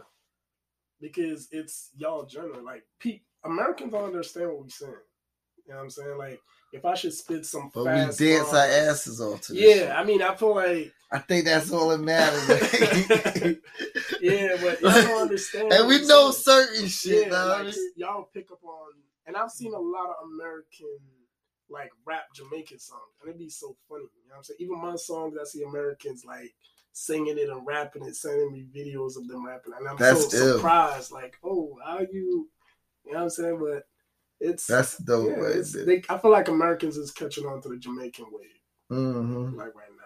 because 1.01 1.47
it's 1.51 1.91
y'all 1.97 2.27
genre. 2.27 2.61
Like, 2.61 2.83
pe- 2.99 3.21
Americans 3.43 3.91
don't 3.91 4.05
understand 4.05 4.49
what 4.49 4.61
we're 4.61 4.69
saying. 4.69 4.93
You 5.65 5.73
know 5.73 5.77
what 5.77 5.83
I'm 5.83 5.89
saying? 5.89 6.17
Like, 6.17 6.39
if 6.75 6.85
I 6.85 6.93
should 6.95 7.13
spit 7.13 7.45
some 7.45 7.71
But 7.73 7.85
fast 7.85 8.19
we 8.19 8.27
dance 8.27 8.53
our 8.53 8.65
asses 8.65 9.21
off 9.21 9.41
to. 9.41 9.55
Yeah. 9.55 9.95
I 9.97 10.03
mean, 10.03 10.21
I 10.21 10.35
feel 10.35 10.55
like 10.55 10.93
I 11.11 11.19
think 11.19 11.45
that's 11.45 11.71
all 11.71 11.89
that 11.89 11.99
matters. 11.99 12.47
yeah, 14.21 14.55
but 14.61 14.81
y'all 14.81 14.91
don't 14.91 15.21
understand. 15.21 15.71
and 15.71 15.88
we 15.88 16.05
know 16.05 16.31
certain 16.31 16.88
shit. 16.88 17.27
yeah, 17.27 17.43
like, 17.43 17.73
y'all 17.95 18.29
pick 18.33 18.51
up 18.51 18.59
on, 18.63 18.91
and 19.25 19.38
I've 19.38 19.51
seen 19.51 19.73
a 19.73 19.79
lot 19.79 20.09
of 20.09 20.29
American 20.33 20.97
like 21.69 21.91
rap 22.05 22.25
Jamaican 22.35 22.79
songs, 22.79 23.01
and 23.21 23.29
it'd 23.29 23.39
be 23.39 23.49
so 23.49 23.75
funny. 23.88 24.03
You 24.03 24.29
know 24.29 24.33
what 24.33 24.38
I'm 24.39 24.43
saying? 24.43 24.57
Even 24.59 24.81
my 24.81 24.95
songs, 24.95 25.35
I 25.39 25.45
see 25.45 25.63
Americans 25.63 26.25
like 26.25 26.53
singing 26.91 27.38
it 27.38 27.49
and 27.49 27.65
rapping 27.65 28.03
it, 28.03 28.15
sending 28.15 28.51
me 28.51 28.65
videos 28.75 29.15
of 29.17 29.27
them 29.27 29.45
rapping, 29.45 29.73
and 29.77 29.88
I'm 29.88 29.97
That's 29.97 30.31
so 30.31 30.38
ill. 30.38 30.55
surprised. 30.57 31.11
Like, 31.11 31.38
oh, 31.43 31.77
how 31.85 31.99
you? 31.99 32.49
You 33.05 33.11
know 33.13 33.19
what 33.19 33.23
I'm 33.23 33.29
saying? 33.29 33.59
But 33.59 33.83
it's 34.39 34.67
That's 34.67 34.98
dope. 34.98 35.30
yeah, 35.30 35.36
right 35.43 35.56
it's, 35.58 35.74
they, 35.74 36.02
I 36.10 36.17
feel 36.17 36.32
like 36.32 36.48
Americans 36.48 36.98
is 36.98 37.12
catching 37.12 37.45
on 37.45 37.62
to 37.62 37.69
the 37.69 37.78
Jamaican 37.78 38.26
wave, 38.32 38.48
Mhm. 38.91 39.56
like 39.56 39.74
right 39.76 39.89
now. 39.89 40.04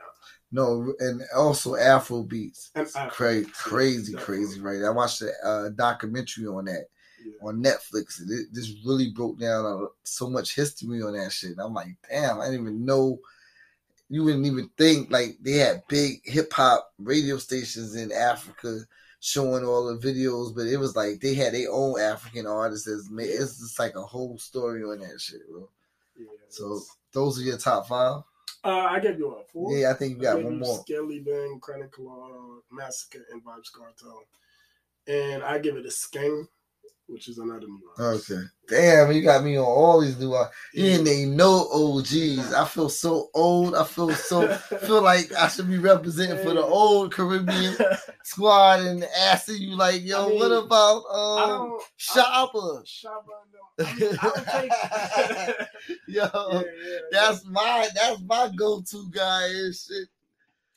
No, 0.51 0.93
and 0.99 1.21
also 1.35 1.75
Afro 1.75 2.23
beats. 2.23 2.71
And 2.75 2.87
Afro 2.87 3.09
Crazy, 3.09 3.45
beats, 3.45 3.61
crazy, 3.61 4.13
crazy, 4.13 4.61
right? 4.61 4.83
I 4.83 4.89
watched 4.89 5.21
a 5.21 5.31
uh, 5.45 5.69
documentary 5.69 6.47
on 6.47 6.65
that 6.65 6.87
Yeah. 7.23 7.33
on 7.41 7.63
Netflix, 7.63 8.19
and 8.19 8.31
it 8.31 8.53
just 8.53 8.77
really 8.85 9.11
broke 9.11 9.39
down 9.39 9.65
uh, 9.65 9.87
so 10.03 10.29
much 10.29 10.55
history 10.55 11.01
on 11.01 11.13
that 11.13 11.31
shit. 11.31 11.51
And 11.51 11.61
I'm 11.61 11.73
like, 11.73 11.95
damn, 12.09 12.39
I 12.39 12.45
didn't 12.45 12.61
even 12.61 12.85
know. 12.85 13.19
You 14.09 14.23
wouldn't 14.23 14.45
even 14.45 14.69
think 14.77 15.11
like 15.11 15.37
they 15.41 15.53
had 15.53 15.83
big 15.87 16.21
hip 16.25 16.51
hop 16.51 16.91
radio 16.97 17.37
stations 17.37 17.95
in 17.95 18.11
Africa 18.11 18.79
showing 19.19 19.65
all 19.65 19.85
the 19.85 19.99
videos, 20.07 20.55
but 20.55 20.67
it 20.67 20.77
was 20.77 20.95
like 20.95 21.19
they 21.19 21.33
had 21.33 21.53
their 21.53 21.71
own 21.71 21.99
African 21.99 22.47
artists. 22.47 22.87
It's 22.87 23.59
just 23.59 23.79
like 23.79 23.95
a 23.95 24.01
whole 24.01 24.37
story 24.37 24.83
on 24.83 24.99
that 24.99 25.19
shit, 25.19 25.41
bro. 25.49 25.67
Yeah, 26.17 26.25
So 26.49 26.81
those 27.13 27.39
are 27.39 27.43
your 27.43 27.57
top 27.57 27.87
five. 27.87 28.23
uh, 28.63 28.69
I 28.69 28.99
gave 28.99 29.17
you 29.19 29.31
a 29.31 29.43
four. 29.43 29.75
Yeah, 29.75 29.91
I 29.91 29.93
think 29.93 30.17
you 30.17 30.21
got 30.23 30.41
one 30.41 30.53
you 30.53 30.59
more. 30.59 30.83
Skillibeng, 30.83 31.59
Chronic 31.61 31.97
Law, 31.99 32.29
Masicka, 32.73 33.21
and 33.31 33.43
Vybz 33.43 33.71
Kartel. 33.73 34.23
And 35.07 35.43
I 35.43 35.57
give 35.59 35.75
it 35.75 35.85
a 35.85 35.89
Skeng, 35.89 36.47
which 37.09 37.27
is 37.27 37.37
another 37.39 37.67
new 37.67 37.81
artist. 37.97 38.31
Okay. 38.31 38.41
Damn, 38.67 39.11
you 39.11 39.21
got 39.23 39.43
me 39.43 39.57
on 39.57 39.65
all 39.65 39.99
these 40.01 40.17
new. 40.19 40.33
ar- 40.33 40.51
You 40.73 40.85
Yeah. 40.85 41.01
name 41.01 41.35
no 41.35 41.67
OGs. 41.71 42.53
I 42.53 42.65
feel 42.65 42.89
so 42.89 43.29
old. 43.33 43.73
I 43.75 43.83
feel 43.83 44.13
so 44.13 44.47
feel 44.85 45.01
like 45.01 45.33
I 45.33 45.47
should 45.47 45.67
be 45.69 45.79
representing 45.79 46.37
for 46.45 46.53
the 46.53 46.63
old 46.63 47.11
Caribbean 47.13 47.75
squad 48.23 48.81
and 48.81 49.03
asking 49.03 49.61
you 49.61 49.75
like, 49.75 50.03
yo, 50.03 50.25
I 50.25 50.29
mean, 50.29 50.39
what 50.39 50.51
about 50.51 51.03
um 51.11 51.69
don't. 51.69 51.83
Shabba? 51.99 52.83
Shabba. 52.85 53.39
I, 53.79 53.93
mean, 53.95 54.17
I 54.21 55.57
take. 55.57 55.67
Yo, 56.07 56.27
yeah, 56.33 56.61
that's 57.11 57.45
my 57.45 57.87
that's 57.95 58.21
my 58.21 58.51
go-to 58.55 59.09
guy 59.11 59.47
and 59.47 59.73
shit. 59.73 60.09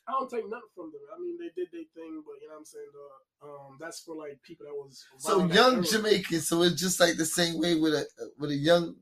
I 0.07 0.12
don't 0.12 0.31
take 0.31 0.49
nothing 0.49 0.68
from 0.75 0.92
them. 0.92 1.01
I 1.14 1.18
mean, 1.21 1.37
they 1.38 1.51
did 1.55 1.68
their 1.73 1.83
thing, 1.95 2.23
but 2.27 2.40
you 2.40 2.49
know 2.49 2.55
what 2.55 2.59
I'm 2.61 2.64
saying. 2.64 2.87
The, 2.92 3.01
um, 3.42 3.76
that's 3.81 4.00
for 4.00 4.14
like 4.14 4.40
people 4.42 4.66
that 4.66 4.74
was 4.74 5.05
So 5.18 5.44
young. 5.46 5.83
Jamaican, 5.83 6.40
so 6.40 6.62
it's 6.62 6.81
just 6.81 7.00
like 7.00 7.16
the 7.16 7.24
same 7.24 7.59
way 7.59 7.74
with 7.74 7.94
a 7.94 8.07
with 8.38 8.50
a 8.50 8.57
young 8.57 8.96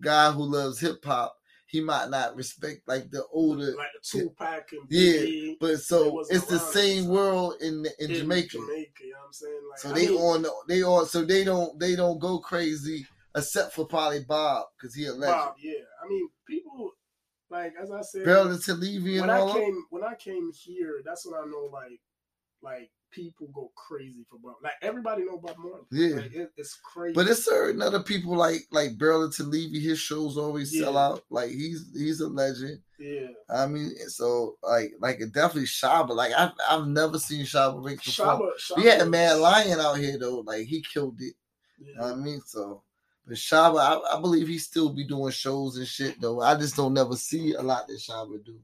guy 0.00 0.30
who 0.32 0.44
loves 0.44 0.80
hip 0.80 1.04
hop. 1.04 1.36
He 1.66 1.80
might 1.80 2.10
not 2.10 2.34
respect 2.34 2.80
like 2.88 3.10
the 3.12 3.24
older, 3.32 3.76
like 3.76 3.88
the 3.94 4.18
Tupac 4.18 4.72
and 4.72 4.82
Yeah, 4.88 5.54
but 5.60 5.80
so 5.80 6.24
it's 6.28 6.46
the 6.46 6.58
same 6.58 7.06
world 7.06 7.54
in 7.60 7.86
in, 8.00 8.10
in 8.10 8.16
Jamaica. 8.16 8.58
Jamaica, 8.58 8.90
you 9.04 9.10
know 9.12 9.18
what 9.18 9.26
I'm 9.26 9.32
saying? 9.32 9.60
Like, 9.70 9.78
So 9.78 9.90
I 9.90 9.92
they 9.92 10.08
mean, 10.08 10.18
on 10.18 10.46
they 10.68 10.82
on 10.82 11.06
so 11.06 11.24
they 11.24 11.44
don't 11.44 11.78
they 11.78 11.94
don't 11.94 12.18
go 12.18 12.40
crazy 12.40 13.06
except 13.36 13.72
for 13.72 13.86
probably 13.86 14.24
Bob 14.24 14.66
because 14.76 14.94
he 14.96 15.06
a 15.06 15.12
legend. 15.12 15.26
Bob, 15.26 15.54
yeah. 15.62 15.74
I 16.04 16.08
mean, 16.08 16.28
people 16.44 16.90
like 17.50 17.74
as 17.80 17.90
I 17.92 18.00
said, 18.02 18.24
Bell 18.24 18.56
to 18.58 18.74
Levy 18.74 19.20
when 19.20 19.30
and 19.30 19.38
all 19.38 19.50
I 19.52 19.54
came 19.60 19.84
when 19.90 20.04
I 20.04 20.14
came 20.14 20.50
here, 20.52 21.02
that's 21.04 21.24
when 21.24 21.40
I 21.40 21.44
know 21.46 21.68
like 21.72 22.00
like 22.62 22.90
people 23.10 23.48
go 23.54 23.70
crazy 23.74 24.24
for 24.28 24.38
Bob. 24.38 24.56
Like 24.62 24.74
everybody 24.82 25.24
know 25.24 25.38
Bob 25.38 25.56
Marley. 25.58 25.80
Yeah. 25.90 26.16
like, 26.16 26.32
it, 26.32 26.52
it's 26.56 26.74
crazy. 26.76 27.14
But 27.14 27.28
it's 27.28 27.44
certain 27.44 27.82
other 27.82 28.02
people 28.02 28.36
like 28.36 28.62
like 28.70 28.98
Barrington 28.98 29.50
Levy. 29.50 29.80
His 29.80 29.98
shows 29.98 30.36
always 30.36 30.76
sell 30.76 30.96
out. 30.96 31.22
Like 31.30 31.50
he's 31.50 31.90
he's 31.94 32.20
a 32.20 32.28
legend. 32.28 32.80
yeah, 32.98 33.28
I 33.48 33.66
mean, 33.66 33.94
so 34.08 34.56
like 34.62 34.92
like 35.00 35.20
it 35.20 35.32
definitely 35.32 35.64
Shabba. 35.64 36.10
Like 36.10 36.32
I've 36.32 36.52
I've 36.68 36.86
never 36.86 37.18
seen 37.18 37.44
Shabba 37.44 37.82
break 37.82 38.02
before. 38.02 38.26
Shabba, 38.26 38.50
Shabba 38.58 38.76
We 38.76 38.84
had 38.84 39.00
a 39.00 39.06
Mad 39.06 39.38
Lion 39.38 39.80
out 39.80 39.98
here 39.98 40.18
though. 40.18 40.40
Like 40.40 40.66
he 40.66 40.82
killed 40.82 41.20
it. 41.20 41.34
You 41.78 41.94
know 41.94 42.02
what 42.02 42.12
I 42.12 42.16
mean? 42.16 42.40
So, 42.44 42.82
but 43.26 43.36
Shabba, 43.36 43.78
I, 43.78 44.16
I 44.16 44.20
believe 44.20 44.48
he 44.48 44.58
still 44.58 44.90
be 44.90 45.04
doing 45.04 45.32
shows 45.32 45.76
and 45.76 45.86
shit 45.86 46.20
though. 46.20 46.40
I 46.40 46.56
just 46.56 46.76
don't 46.76 46.94
never 46.94 47.16
see 47.16 47.54
a 47.54 47.62
lot 47.62 47.88
that 47.88 47.98
Shabba 47.98 48.44
do. 48.44 48.58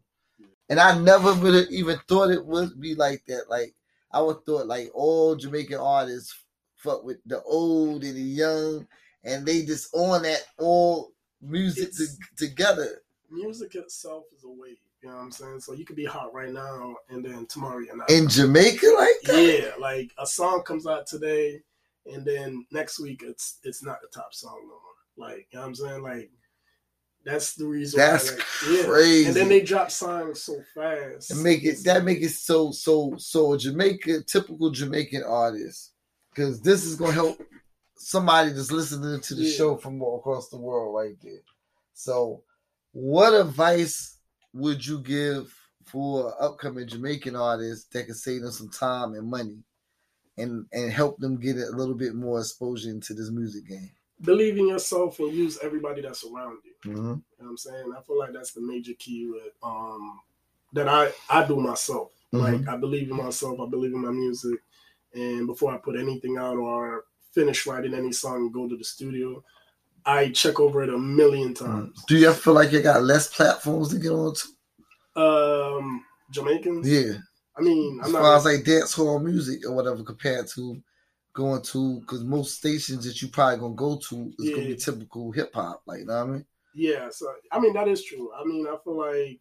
And 0.68 0.80
I 0.80 0.98
never 0.98 1.32
would 1.34 1.54
have 1.54 1.70
even 1.70 1.98
thought 2.08 2.30
it 2.30 2.44
would 2.44 2.80
be 2.80 2.94
like 2.94 3.22
that. 3.26 3.48
Like 3.48 3.74
I 4.16 4.20
would 4.20 4.46
thought 4.46 4.66
like 4.66 4.90
all 4.94 5.36
Jamaican 5.36 5.76
artists 5.76 6.34
fuck 6.76 7.04
with 7.04 7.18
the 7.26 7.42
old 7.42 8.02
and 8.02 8.16
the 8.16 8.22
young, 8.22 8.86
and 9.24 9.44
they 9.44 9.62
just 9.62 9.94
on 9.94 10.22
that 10.22 10.40
all 10.58 11.12
music 11.42 11.92
to, 11.96 12.06
together. 12.34 13.02
music 13.30 13.74
itself 13.74 14.24
is 14.34 14.44
a 14.44 14.48
wave. 14.48 14.78
You 15.02 15.10
know 15.10 15.16
what 15.16 15.22
I'm 15.24 15.32
saying? 15.32 15.60
So 15.60 15.74
you 15.74 15.84
could 15.84 15.96
be 15.96 16.06
hot 16.06 16.32
right 16.32 16.50
now, 16.50 16.96
and 17.10 17.22
then 17.22 17.44
tomorrow 17.44 17.80
you're 17.80 17.94
not. 17.94 18.10
In 18.10 18.26
Jamaica, 18.26 18.86
like 18.96 19.20
that? 19.24 19.62
yeah, 19.62 19.70
like 19.78 20.10
a 20.18 20.26
song 20.26 20.62
comes 20.62 20.86
out 20.86 21.06
today, 21.06 21.60
and 22.06 22.24
then 22.24 22.64
next 22.72 22.98
week 22.98 23.22
it's 23.22 23.58
it's 23.64 23.84
not 23.84 24.00
the 24.00 24.08
top 24.08 24.32
song 24.32 24.60
no 24.62 24.68
more. 24.68 25.28
Like 25.28 25.46
you 25.50 25.58
know 25.58 25.60
what 25.60 25.68
I'm 25.68 25.74
saying? 25.74 26.02
Like 26.02 26.30
that's 27.26 27.54
the 27.54 27.66
reason. 27.66 27.98
That's 27.98 28.30
why, 28.30 28.36
like, 28.36 28.46
yeah. 28.70 28.84
crazy. 28.84 29.26
And 29.26 29.36
then 29.36 29.48
they 29.48 29.60
drop 29.60 29.90
songs 29.90 30.42
so 30.42 30.62
fast. 30.74 31.32
and 31.32 31.42
make 31.42 31.64
it 31.64 31.82
that 31.84 32.04
make 32.04 32.22
it 32.22 32.30
so 32.30 32.70
so 32.70 33.14
so 33.18 33.52
a 33.54 33.58
Jamaica 33.58 34.22
typical 34.22 34.70
Jamaican 34.70 35.24
artist 35.24 35.92
because 36.30 36.60
this 36.62 36.84
is 36.84 36.94
gonna 36.94 37.12
help 37.12 37.42
somebody 37.96 38.50
that's 38.52 38.70
listening 38.70 39.20
to 39.20 39.34
the 39.34 39.42
Yeah. 39.42 39.56
show 39.56 39.76
from 39.76 40.00
all 40.00 40.18
across 40.18 40.48
the 40.48 40.58
world 40.58 40.94
right 40.94 41.16
there. 41.20 41.42
So, 41.94 42.44
what 42.92 43.34
advice 43.34 44.18
would 44.52 44.86
you 44.86 45.00
give 45.00 45.52
for 45.86 46.34
upcoming 46.42 46.86
Jamaican 46.86 47.34
artists 47.36 47.86
that 47.92 48.04
can 48.04 48.14
save 48.14 48.42
them 48.42 48.52
some 48.52 48.70
time 48.70 49.14
and 49.14 49.28
money, 49.28 49.58
and 50.36 50.66
and 50.72 50.92
help 50.92 51.18
them 51.18 51.38
get 51.40 51.56
a 51.56 51.70
little 51.74 51.94
bit 51.94 52.14
more 52.14 52.38
exposure 52.38 52.90
into 52.90 53.14
this 53.14 53.30
music 53.30 53.66
game? 53.66 53.90
Believe 54.22 54.56
in 54.58 54.68
yourself 54.68 55.18
and 55.18 55.32
use 55.32 55.58
everybody 55.62 56.00
that's 56.02 56.24
around 56.24 56.58
you. 56.64 56.90
Mm-hmm. 56.90 56.96
You 56.98 57.04
know 57.04 57.22
what 57.38 57.48
I'm 57.50 57.56
saying? 57.56 57.92
I 57.96 58.00
feel 58.02 58.18
like 58.18 58.32
that's 58.32 58.52
the 58.52 58.60
major 58.62 58.92
key 58.98 59.28
with 59.30 59.52
um 59.62 60.20
that 60.72 60.88
I 60.88 61.12
I 61.30 61.46
do 61.46 61.56
myself. 61.56 62.10
Like 62.32 62.54
Mhm. 62.62 62.68
I 62.68 62.76
believe 62.76 63.10
in 63.10 63.16
myself, 63.16 63.60
I 63.60 63.66
believe 63.66 63.92
in 63.92 64.02
my 64.02 64.10
music, 64.10 64.58
and 65.14 65.46
before 65.46 65.72
I 65.72 65.78
put 65.78 65.96
anything 65.96 66.36
out 66.36 66.56
or 66.56 67.04
finish 67.32 67.66
writing 67.66 67.94
any 67.94 68.12
song 68.12 68.36
and 68.36 68.52
go 68.52 68.68
to 68.68 68.76
the 68.76 68.84
studio, 68.84 69.42
I 70.04 70.30
check 70.30 70.58
over 70.60 70.82
it 70.82 70.88
a 70.88 70.98
million 70.98 71.54
times. 71.54 72.02
Do 72.08 72.16
you 72.16 72.28
ever 72.28 72.36
feel 72.36 72.54
like 72.54 72.72
you 72.72 72.80
got 72.82 73.02
less 73.02 73.28
platforms 73.34 73.90
to 73.90 73.98
get 73.98 74.10
on 74.12 74.34
to? 74.34 75.20
Um 75.20 76.04
Jamaicans, 76.30 76.88
Yeah. 76.88 77.18
I 77.56 77.62
mean, 77.62 78.00
I'm 78.00 78.06
as 78.06 78.12
not 78.12 78.22
far 78.22 78.36
as 78.36 78.44
like 78.44 78.64
dance 78.64 78.92
hall 78.92 79.18
music 79.18 79.64
or 79.66 79.74
whatever 79.74 80.02
compared 80.02 80.46
to 80.48 80.82
going 81.36 81.62
to 81.62 82.00
because 82.00 82.24
most 82.24 82.56
stations 82.56 83.04
that 83.04 83.20
you 83.22 83.28
probably 83.28 83.58
gonna 83.58 83.74
go 83.74 83.96
to 84.08 84.32
is 84.38 84.50
gonna 84.50 84.62
Yeah. 84.62 84.68
be 84.68 84.76
typical 84.76 85.30
hip 85.30 85.54
hop, 85.54 85.82
like 85.86 86.00
you 86.00 86.06
know 86.06 86.14
what 86.24 86.28
I 86.30 86.32
mean? 86.32 86.46
Yeah, 86.74 87.10
so 87.10 87.32
I 87.52 87.60
mean 87.60 87.74
that 87.74 87.86
is 87.88 88.02
true. 88.04 88.32
I 88.34 88.42
mean, 88.44 88.66
I 88.66 88.76
feel 88.82 88.96
like 88.98 89.40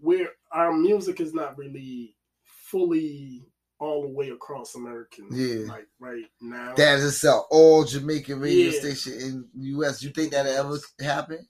we're 0.00 0.30
our 0.52 0.72
music 0.72 1.20
is 1.20 1.32
not 1.32 1.56
really 1.56 2.14
fully 2.44 3.46
all 3.80 4.02
the 4.02 4.08
way 4.08 4.30
across 4.30 4.74
American. 4.74 5.28
Yeah. 5.30 5.66
like 5.72 5.86
right 6.00 6.24
now. 6.40 6.74
That 6.74 6.98
is 6.98 7.22
a 7.24 7.36
all 7.50 7.84
Jamaican 7.84 8.40
radio 8.40 8.70
Yeah. 8.70 8.80
station 8.80 9.12
in 9.14 9.48
the 9.54 9.66
US. 9.78 10.02
You 10.02 10.10
think 10.10 10.32
that'll 10.32 10.52
ever 10.52 10.78
happen? 11.00 11.46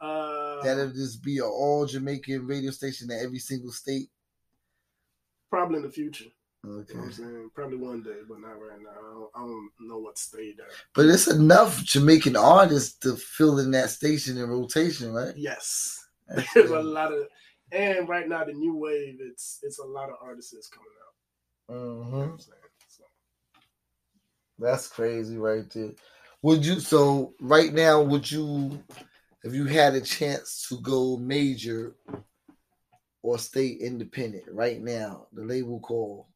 uh, 0.00 0.60
That'll 0.64 0.90
just 0.90 1.22
be 1.22 1.38
an 1.38 1.44
all 1.44 1.86
Jamaican 1.86 2.44
radio 2.46 2.72
station 2.72 3.10
in 3.10 3.18
every 3.24 3.38
single 3.38 3.70
state. 3.72 4.08
probably 5.50 5.76
in 5.76 5.82
the 5.82 5.90
future. 5.90 6.30
You 6.64 6.70
Okay. 6.70 6.94
know 6.94 7.00
what 7.00 7.06
I'm 7.06 7.12
saying? 7.12 7.50
Probably 7.54 7.76
one 7.76 8.02
day, 8.02 8.18
but 8.28 8.40
not 8.40 8.60
right 8.60 8.80
now. 8.80 8.90
I 8.90 9.12
don't, 9.12 9.30
I 9.34 9.38
don't 9.40 9.70
know 9.80 9.98
what 9.98 10.18
state 10.18 10.56
that. 10.58 10.66
But 10.94 11.06
it's 11.06 11.26
enough 11.28 11.82
Jamaican 11.82 12.36
artists 12.36 12.98
to 13.00 13.16
fill 13.16 13.58
in 13.58 13.70
that 13.72 13.90
station 13.90 14.36
in 14.38 14.48
rotation, 14.48 15.12
right? 15.12 15.34
Yes, 15.36 15.98
That's 16.28 16.52
there's 16.54 16.70
a 16.70 16.80
lot 16.80 17.12
of, 17.12 17.26
and 17.72 18.08
right 18.08 18.28
now 18.28 18.44
the 18.44 18.52
new 18.52 18.76
wave, 18.76 19.16
it's 19.20 19.58
it's 19.62 19.78
a 19.78 19.84
lot 19.84 20.10
of 20.10 20.16
artists 20.22 20.52
that's 20.52 20.68
coming 20.68 20.88
out. 21.00 21.74
You 21.74 21.80
know 21.80 22.26
Mhm. 22.26 22.32
I'm? 22.32 22.38
So, 22.38 23.04
That's 24.58 24.88
crazy 24.88 25.36
right 25.38 25.68
there. 25.70 25.92
Would 26.42 26.64
you 26.64 26.80
so 26.80 27.34
right 27.40 27.72
now 27.72 28.02
would 28.02 28.30
you 28.30 28.82
if 29.44 29.54
you 29.54 29.64
had 29.66 29.94
a 29.94 30.00
chance 30.00 30.66
to 30.68 30.80
go 30.80 31.16
major 31.16 31.94
or 33.22 33.38
stay 33.38 33.68
independent 33.68 34.44
right 34.50 34.80
now, 34.80 35.26
the 35.32 35.44
label 35.44 35.80
call, 35.80 36.28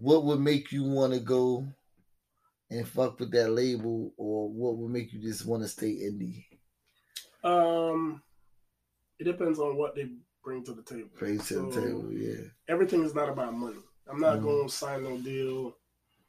what 0.00 0.24
would 0.24 0.40
make 0.40 0.72
you 0.72 0.84
want 0.84 1.12
to 1.12 1.20
go 1.20 1.66
and 2.70 2.86
fuck 2.88 3.18
with 3.20 3.30
that 3.32 3.50
label 3.50 4.12
or 4.16 4.48
what 4.48 4.76
would 4.76 4.90
make 4.90 5.12
you 5.12 5.20
just 5.20 5.44
want 5.46 5.62
to 5.62 5.68
stay 5.68 5.92
indie? 5.96 6.44
um, 7.42 8.22
it 9.18 9.24
depends 9.24 9.58
on 9.58 9.76
what 9.76 9.94
they 9.94 10.08
bring 10.44 10.64
to 10.64 10.72
the 10.72 10.82
table. 10.82 11.08
Praise 11.16 11.46
to 11.48 11.54
the 11.54 11.70
table, 11.80 12.12
yeah. 12.12 12.44
everything 12.68 13.02
is 13.04 13.14
not 13.14 13.28
about 13.28 13.54
money. 13.54 13.76
I'm 14.08 14.20
not 14.20 14.38
Mhm. 14.38 14.42
going 14.42 14.68
to 14.68 14.74
sign 14.74 15.04
no 15.04 15.16
deal 15.18 15.76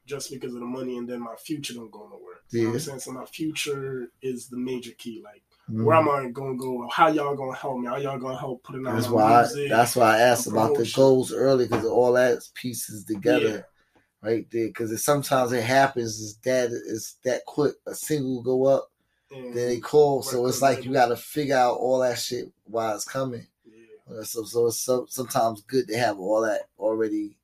just 0.06 0.30
because 0.30 0.52
of 0.54 0.60
the 0.60 0.66
money, 0.66 0.98
and 0.98 1.08
then 1.08 1.20
my 1.20 1.36
future 1.36 1.74
don't 1.74 1.90
go 1.90 2.08
nowhere. 2.08 2.40
You 2.50 2.62
know 2.62 2.68
what 2.68 2.72
Yeah. 2.72 2.74
I'm 2.74 2.80
saying? 2.80 3.00
So 3.00 3.12
my 3.12 3.24
future 3.26 4.10
is 4.20 4.48
the 4.48 4.56
major 4.56 4.92
key. 4.92 5.22
Like, 5.22 5.42
Mhm. 5.70 5.84
where 5.84 5.96
am 5.96 6.08
I 6.08 6.28
going 6.30 6.58
to 6.58 6.62
go? 6.62 6.88
How 6.92 7.08
y'all 7.08 7.36
going 7.36 7.52
to 7.54 7.58
help 7.58 7.78
me? 7.78 7.86
How 7.86 7.96
y'all 7.96 8.18
going 8.18 8.34
to 8.34 8.40
help 8.40 8.62
putting 8.62 8.86
out 8.86 8.94
That's 8.94 9.08
why 9.08 9.42
I, 9.44 9.68
that's 9.68 9.96
why 9.96 10.16
I 10.16 10.20
asked 10.20 10.46
about 10.46 10.76
the 10.76 10.90
goals 10.94 11.32
early 11.32 11.66
because 11.66 11.84
all 11.84 12.12
that 12.14 12.38
pieces 12.54 13.04
together. 13.04 13.48
Yeah. 13.48 14.28
right 14.30 14.46
there. 14.50 14.68
Because 14.68 15.04
sometimes 15.04 15.52
it 15.52 15.64
happens 15.64 16.18
is 16.20 16.36
that 16.44 16.70
it's 16.72 17.16
that 17.24 17.44
quick. 17.46 17.74
A 17.86 17.94
single 17.94 18.42
go 18.42 18.66
up, 18.66 18.90
And, 19.30 19.54
then 19.56 19.68
they 19.68 19.80
call. 19.80 20.22
So 20.22 20.42
Right, 20.42 20.48
it's 20.48 20.62
like 20.62 20.76
right. 20.78 20.84
you 20.86 20.92
got 20.92 21.06
to 21.06 21.16
figure 21.16 21.56
out 21.56 21.78
all 21.78 22.00
that 22.00 22.18
shit 22.18 22.52
while 22.64 22.94
it's 22.94 23.04
coming. 23.04 23.46
yeah. 23.64 24.22
So 24.24 24.42
so 24.44 24.66
it's 24.66 24.80
so, 24.80 25.06
sometimes 25.08 25.62
good 25.62 25.86
to 25.88 25.96
have 25.98 26.18
all 26.18 26.42
that 26.42 26.62
already. 26.78 27.36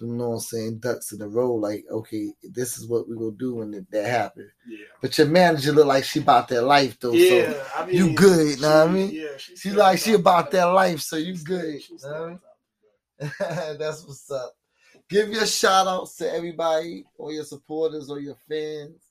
You 0.00 0.06
know 0.08 0.28
what 0.28 0.34
I'm 0.34 0.40
saying? 0.40 0.78
Ducks 0.78 1.12
in 1.12 1.22
a 1.22 1.28
row. 1.28 1.54
Like 1.54 1.84
okay, 1.90 2.32
this 2.42 2.78
is 2.78 2.86
what 2.86 3.08
we 3.08 3.16
gonna 3.16 3.32
do 3.32 3.56
when 3.56 3.70
that, 3.72 3.90
that 3.90 4.06
happen. 4.06 4.50
Yeah. 4.66 4.84
But 5.00 5.16
your 5.18 5.26
manager 5.26 5.72
look 5.72 5.86
like 5.86 6.04
she 6.04 6.20
about 6.20 6.48
that 6.48 6.62
life 6.62 6.98
though. 7.00 7.12
Yeah, 7.12 7.52
So 7.52 7.64
I 7.76 7.86
mean, 7.86 7.96
you 7.96 8.14
good, 8.14 8.56
You 8.56 8.62
know 8.62 8.78
what 8.80 8.88
I 8.88 8.92
mean? 8.92 9.10
Yeah, 9.12 9.36
she 9.36 9.56
she 9.56 9.70
like 9.70 9.98
she 9.98 10.14
about 10.14 10.50
that 10.52 10.64
life. 10.64 11.00
So 11.00 11.16
you 11.16 11.36
good. 11.36 11.80
Know 11.90 11.96
what 11.98 12.14
I 12.14 12.28
mean? 12.28 12.38
top 12.38 13.30
of 13.30 13.38
that. 13.38 13.78
That's 13.78 14.06
what's 14.06 14.30
up. 14.30 14.54
Give 15.08 15.30
your 15.30 15.46
shout 15.46 15.86
outs 15.86 16.16
to 16.16 16.30
everybody, 16.30 17.04
or 17.16 17.32
your 17.32 17.44
supporters, 17.44 18.10
or 18.10 18.20
your 18.20 18.36
fans. 18.48 19.02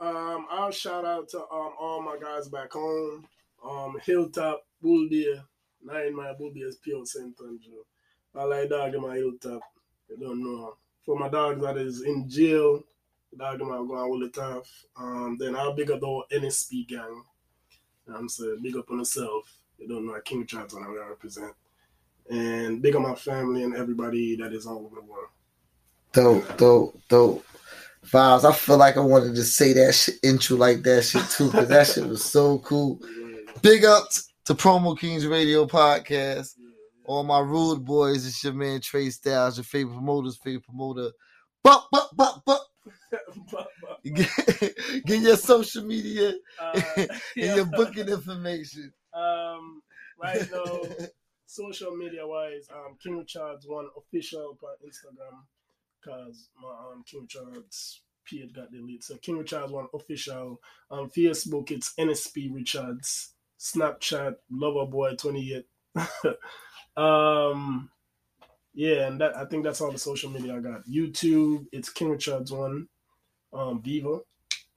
Um, 0.00 0.46
I'll 0.50 0.70
shout 0.70 1.04
out 1.04 1.28
to 1.30 1.38
um 1.38 1.72
all 1.80 2.02
my 2.02 2.18
guys 2.20 2.48
back 2.48 2.72
home. 2.72 3.26
Um, 3.66 3.96
Hilltop, 4.04 4.62
Bull 4.82 5.08
Deer, 5.08 5.42
nine 5.82 6.14
my 6.14 6.32
Bull 6.34 6.52
Deer's 6.52 6.76
Pure 6.76 7.06
Saint 7.06 7.34
Andrew. 7.40 7.82
I 8.34 8.44
like 8.44 8.68
dog 8.68 8.94
in 8.94 9.00
my 9.00 9.16
Hilltop. 9.16 9.62
Don't 10.20 10.42
know. 10.42 10.76
For 11.04 11.18
my 11.18 11.28
dog 11.28 11.60
that 11.62 11.76
is 11.76 12.02
in 12.02 12.28
jail, 12.28 12.82
dog 13.36 13.58
them 13.58 13.70
are 13.70 13.84
going 13.84 13.98
all 13.98 14.18
the 14.18 14.28
tough. 14.28 14.68
Um, 14.96 15.36
then 15.38 15.56
I'll 15.56 15.74
big 15.74 15.90
up 15.90 16.00
the 16.00 16.06
whole 16.06 16.24
NSP 16.32 16.88
gang. 16.88 17.00
You 18.06 18.12
know 18.12 18.14
what 18.14 18.20
I'm 18.20 18.28
saying 18.28 18.60
big 18.62 18.76
up 18.76 18.90
on 18.90 18.98
myself. 18.98 19.52
You 19.78 19.88
don't 19.88 20.06
know 20.06 20.18
King 20.24 20.46
Charles 20.46 20.74
and 20.74 20.84
I 20.84 21.08
represent. 21.08 21.52
And 22.30 22.80
big 22.80 22.96
up 22.96 23.02
my 23.02 23.14
family 23.14 23.64
and 23.64 23.76
everybody 23.76 24.36
that 24.36 24.52
is 24.52 24.66
all 24.66 24.78
over 24.86 24.96
the 24.96 25.02
world. 25.02 25.28
Dope, 26.12 26.56
dope, 26.56 27.00
dope. 27.08 27.44
Vibes. 28.06 28.44
I 28.44 28.52
feel 28.52 28.76
like 28.76 28.96
I 28.96 29.00
wanted 29.00 29.34
to 29.34 29.42
say 29.42 29.72
that 29.72 29.94
shit 29.94 30.16
intro 30.22 30.56
like 30.56 30.82
that 30.82 31.04
shit 31.04 31.28
too, 31.30 31.50
because 31.50 31.68
that 31.68 31.86
shit 31.86 32.06
was 32.06 32.24
so 32.24 32.58
cool. 32.60 33.00
Big 33.62 33.84
ups 33.84 34.32
to 34.44 34.54
Promo 34.54 34.98
Kings 34.98 35.26
Radio 35.26 35.66
Podcast. 35.66 36.54
All 37.04 37.22
my 37.24 37.40
rude 37.40 37.84
boys, 37.84 38.26
it's 38.26 38.42
your 38.44 38.54
man 38.54 38.80
Trey 38.80 39.10
Styles, 39.10 39.58
your 39.58 39.64
favorite 39.64 39.94
promoter's 39.94 40.36
favorite 40.38 40.64
promoter. 40.64 41.10
But 41.62 41.84
but 41.92 42.10
but 42.16 42.42
but 42.46 42.60
get, 44.04 44.28
get 45.06 45.20
your 45.20 45.36
social 45.36 45.84
media 45.84 46.34
Uh, 46.60 46.80
and 46.96 47.08
yeah. 47.36 47.54
your 47.56 47.66
booking 47.66 48.08
information. 48.08 48.92
Um, 49.12 49.82
right 50.20 50.46
now, 50.52 50.80
social 51.46 51.96
media 51.96 52.26
wise, 52.26 52.66
um, 52.72 52.96
King 53.02 53.18
Richards 53.18 53.66
one 53.66 53.88
official 53.96 54.58
on 54.62 54.88
Instagram 54.88 55.40
because 56.00 56.48
my 56.60 56.68
um 56.70 57.04
King 57.06 57.22
Richards 57.22 58.02
page 58.28 58.52
got 58.54 58.72
deleted. 58.72 59.04
So 59.04 59.16
King 59.16 59.38
Richards 59.38 59.72
one 59.72 59.88
official 59.94 60.60
on 60.90 61.10
Facebook. 61.10 61.70
It's 61.70 61.94
NSP 61.98 62.54
Richards. 62.54 63.32
Snapchat 63.60 64.36
Loverboy 64.52 65.16
twenty 65.18 65.54
eight. 65.54 65.66
Um, 66.96 67.90
yeah, 68.74 69.06
and 69.06 69.20
that 69.20 69.36
I 69.36 69.44
think 69.44 69.64
that's 69.64 69.80
all 69.80 69.92
the 69.92 69.98
social 69.98 70.30
media 70.30 70.56
I 70.56 70.60
got. 70.60 70.86
YouTube, 70.86 71.66
it's 71.72 71.88
King 71.88 72.10
Richards 72.10 72.52
one. 72.52 72.88
Um, 73.52 73.80
Viva, 73.82 74.18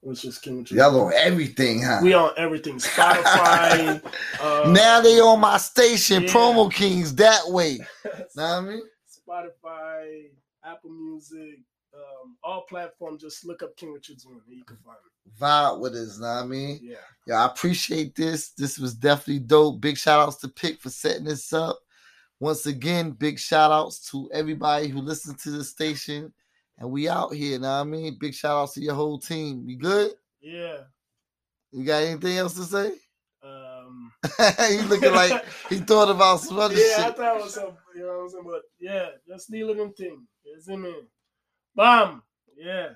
which 0.00 0.24
is 0.24 0.38
King 0.38 0.58
Richards. 0.58 0.78
Y'all 0.78 1.00
on 1.00 1.12
everything, 1.14 1.82
huh? 1.82 1.98
We 2.02 2.14
on 2.14 2.30
everything. 2.36 2.76
Spotify. 2.76 4.00
uh, 4.40 4.70
now 4.70 5.00
they 5.00 5.18
on 5.20 5.40
my 5.40 5.58
station, 5.58 6.22
yeah. 6.22 6.28
Promo 6.28 6.72
Kings, 6.72 7.14
that 7.16 7.42
way. 7.48 7.78
Know 8.36 8.44
what 8.44 8.44
I 8.44 8.60
mean? 8.60 8.82
Spotify, 9.28 10.26
Apple 10.64 10.90
Music, 10.90 11.58
um, 11.92 12.36
all 12.44 12.64
platforms. 12.68 13.22
Just 13.22 13.44
look 13.44 13.64
up 13.64 13.76
King 13.76 13.92
Richards 13.92 14.24
one, 14.24 14.40
and 14.46 14.56
you 14.56 14.64
can 14.64 14.76
find 14.76 14.96
it. 14.96 15.40
Vibe 15.40 15.80
with 15.80 15.94
us, 15.94 16.18
know 16.18 16.26
what 16.26 16.44
I 16.44 16.46
mean? 16.46 16.78
Yeah. 16.82 16.96
Yeah, 17.26 17.42
I 17.42 17.46
appreciate 17.46 18.14
this. 18.14 18.50
This 18.50 18.78
was 18.78 18.94
definitely 18.94 19.40
dope. 19.40 19.80
Big 19.80 19.98
shout 19.98 20.26
outs 20.26 20.36
to 20.38 20.48
Pick 20.48 20.80
for 20.80 20.90
setting 20.90 21.24
this 21.24 21.52
up. 21.52 21.78
Once 22.40 22.66
again, 22.66 23.10
big 23.10 23.38
shout 23.38 23.72
outs 23.72 24.10
to 24.10 24.30
everybody 24.32 24.88
who 24.88 25.00
listens 25.00 25.42
to 25.42 25.50
the 25.50 25.64
station. 25.64 26.32
And 26.78 26.90
we 26.90 27.08
out 27.08 27.34
here, 27.34 27.58
know 27.58 27.68
what 27.68 27.74
I 27.80 27.84
mean? 27.84 28.16
Big 28.20 28.34
shout 28.34 28.56
outs 28.62 28.74
to 28.74 28.80
your 28.80 28.94
whole 28.94 29.18
team. 29.18 29.64
You 29.68 29.76
good? 29.76 30.12
Yeah. 30.40 30.78
You 31.72 31.84
got 31.84 32.04
anything 32.04 32.38
else 32.38 32.54
to 32.54 32.62
say? 32.62 32.92
Um, 33.42 34.12
he 34.68 34.78
looking 34.82 35.12
like 35.12 35.44
he 35.68 35.76
thought 35.78 36.10
about 36.10 36.40
some 36.40 36.58
other 36.58 36.74
yeah, 36.74 37.06
I 37.06 37.10
thought 37.10 37.36
it 37.36 37.42
was 37.42 37.54
some, 37.54 37.76
you 37.94 38.02
know 38.02 38.08
what 38.08 38.22
I'm 38.22 38.28
saying? 38.30 38.44
But 38.46 38.62
yeah, 38.80 39.06
just 39.28 39.50
dealing 39.50 39.76
them 39.78 39.92
thing. 39.92 40.26
You 40.44 40.60
see 40.60 40.76
me? 40.76 40.94
Bam! 41.76 42.22
Yeah, 42.56 42.88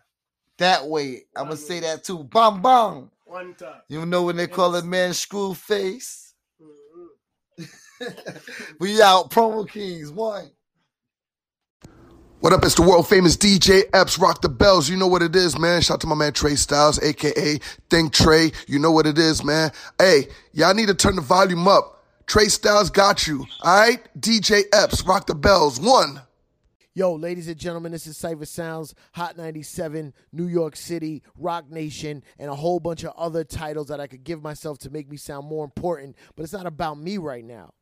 That 0.59 0.87
way, 0.87 1.23
I'm 1.37 1.45
gonna 1.45 1.57
say 1.57 1.81
that 1.81 2.03
too. 2.03 2.25
Bomb 2.25 2.61
bomb. 2.63 3.11
one 3.25 3.55
time. 3.55 3.83
You 3.89 4.05
know 4.07 4.25
when 4.25 4.37
they 4.37 4.49
call 4.49 4.75
it 4.75 4.85
man 4.85 5.15
screw 5.15 5.55
face? 5.55 6.35
Mhm. 6.61 7.69
we 8.81 9.01
out 9.03 9.31
promo 9.31 9.69
kings 9.69 10.11
one. 10.11 10.51
What 12.41 12.53
up? 12.53 12.65
It's 12.65 12.75
the 12.75 12.83
world 12.83 13.09
famous 13.09 13.37
DJ 13.37 13.85
Epps. 13.93 14.19
Rock 14.19 14.41
the 14.41 14.49
bells. 14.49 14.91
You 14.91 14.97
know 14.97 15.07
what 15.07 15.23
it 15.23 15.37
is, 15.37 15.57
man. 15.57 15.81
Shout 15.81 15.97
out 15.97 16.01
to 16.01 16.07
my 16.09 16.17
man 16.17 16.33
Trey 16.33 16.57
Styles, 16.57 17.01
aka 17.01 17.59
Think 17.89 18.13
Trey. 18.13 18.51
You 18.67 18.81
know 18.81 18.91
what 18.91 19.07
it 19.07 19.17
is, 19.17 19.45
man. 19.45 19.71
Hey, 19.99 20.27
y'all 20.53 20.75
need 20.75 20.89
to 20.89 20.95
turn 20.95 21.15
the 21.15 21.23
volume 21.23 21.69
up. 21.69 22.03
Trey 22.27 22.47
Styles 22.47 22.91
got 22.91 23.29
you. 23.29 23.47
All 23.63 23.81
right? 23.81 24.01
DJ 24.19 24.63
Epps, 24.73 25.05
rock 25.05 25.27
the 25.27 25.37
bells. 25.37 25.79
One. 25.79 26.21
Yo, 26.95 27.15
ladies 27.15 27.49
and 27.49 27.57
gentlemen, 27.57 27.93
this 27.93 28.07
is 28.07 28.19
Cipha 28.19 28.47
Sounds, 28.47 28.95
Hot 29.15 29.37
97, 29.39 30.13
New 30.33 30.47
York 30.47 30.77
City, 30.77 31.23
Roc 31.39 31.71
Nation, 31.71 32.23
and 32.39 32.51
a 32.51 32.55
whole 32.55 32.81
bunch 32.81 33.03
of 33.05 33.15
other 33.17 33.45
titles 33.45 33.87
that 33.89 33.99
I 33.99 34.07
could 34.07 34.25
give 34.25 34.43
myself 34.43 34.79
to 34.81 34.91
make 34.91 35.09
me 35.09 35.17
sound 35.17 35.47
more 35.47 35.65
important. 35.65 36.17
But 36.37 36.43
it's 36.43 36.53
not 36.53 36.67
about 36.67 36.99
me 36.99 37.17
right 37.17 37.45
now. 37.45 37.73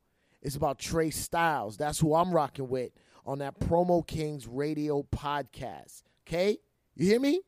It's 0.42 0.56
about 0.56 0.78
Trey 0.78 1.10
Styles. 1.10 1.76
That's 1.76 1.98
who 1.98 2.14
I'm 2.14 2.32
rocking 2.32 2.68
with 2.68 2.92
on 3.26 3.38
that 3.38 3.58
Promo 3.60 4.06
Kings 4.06 4.46
radio 4.46 5.02
podcast. 5.02 6.02
Okay? 6.26 6.58
You 6.94 7.06
hear 7.06 7.20
me? 7.20 7.42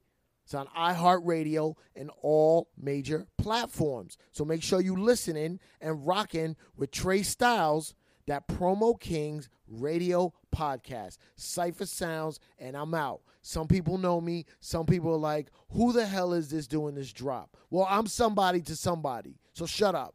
It's 0.45 0.55
on 0.55 0.67
iHeartRadio 0.77 1.77
and 1.97 2.11
all 2.21 2.69
major 2.77 3.27
platforms. 3.39 4.19
So 4.33 4.45
make 4.45 4.63
sure 4.63 4.81
you 4.81 4.97
listening 4.97 5.61
and 5.81 6.07
rocking 6.07 6.57
with 6.77 6.91
Trey 6.91 7.23
Styles, 7.23 7.95
that 8.27 8.47
Promo 8.49 8.99
Kings 9.01 9.49
radio 9.67 10.33
podcast. 10.55 11.19
Cipha 11.39 11.87
Sounds, 11.87 12.39
and 12.59 12.77
I'm 12.77 12.95
out. 12.95 13.23
Some 13.41 13.67
people 13.67 13.99
know 13.99 14.21
me. 14.21 14.45
Some 14.61 14.87
people 14.87 15.15
are 15.15 15.19
like, 15.19 15.51
who 15.71 15.93
the 15.93 16.07
hell 16.07 16.33
is 16.33 16.51
this 16.51 16.67
doing 16.67 16.95
this 16.95 17.13
drop? 17.13 17.57
Well, 17.71 17.87
I'm 17.89 18.07
somebody 18.07 18.61
to 18.63 18.77
somebody. 18.77 19.39
So 19.55 19.67
shut 19.67 19.95
up. 19.95 20.15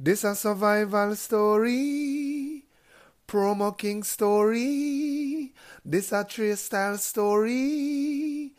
This 0.00 0.22
a 0.22 0.36
survival 0.36 1.16
story, 1.16 2.62
promo 3.26 3.76
king 3.76 4.04
story. 4.04 5.52
This 5.84 6.12
a 6.12 6.22
Trey 6.22 6.54
style 6.54 6.98
story, 6.98 8.52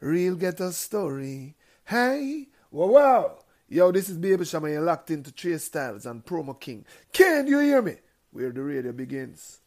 real 0.00 0.36
ghetto 0.36 0.70
story. 0.70 1.54
Hey, 1.84 2.48
wow, 2.70 2.86
wow. 2.86 3.38
Yo, 3.68 3.92
this 3.92 4.08
is 4.08 4.16
Baby 4.16 4.46
Shama. 4.46 4.70
You're 4.70 4.80
locked 4.80 5.10
into 5.10 5.32
Trey 5.32 5.58
Styles 5.58 6.06
and 6.06 6.24
Promo 6.24 6.58
King. 6.58 6.86
Can 7.12 7.46
you 7.46 7.58
hear 7.58 7.82
me? 7.82 7.96
Where 8.30 8.50
the 8.50 8.62
radio 8.62 8.92
begins. 8.92 9.60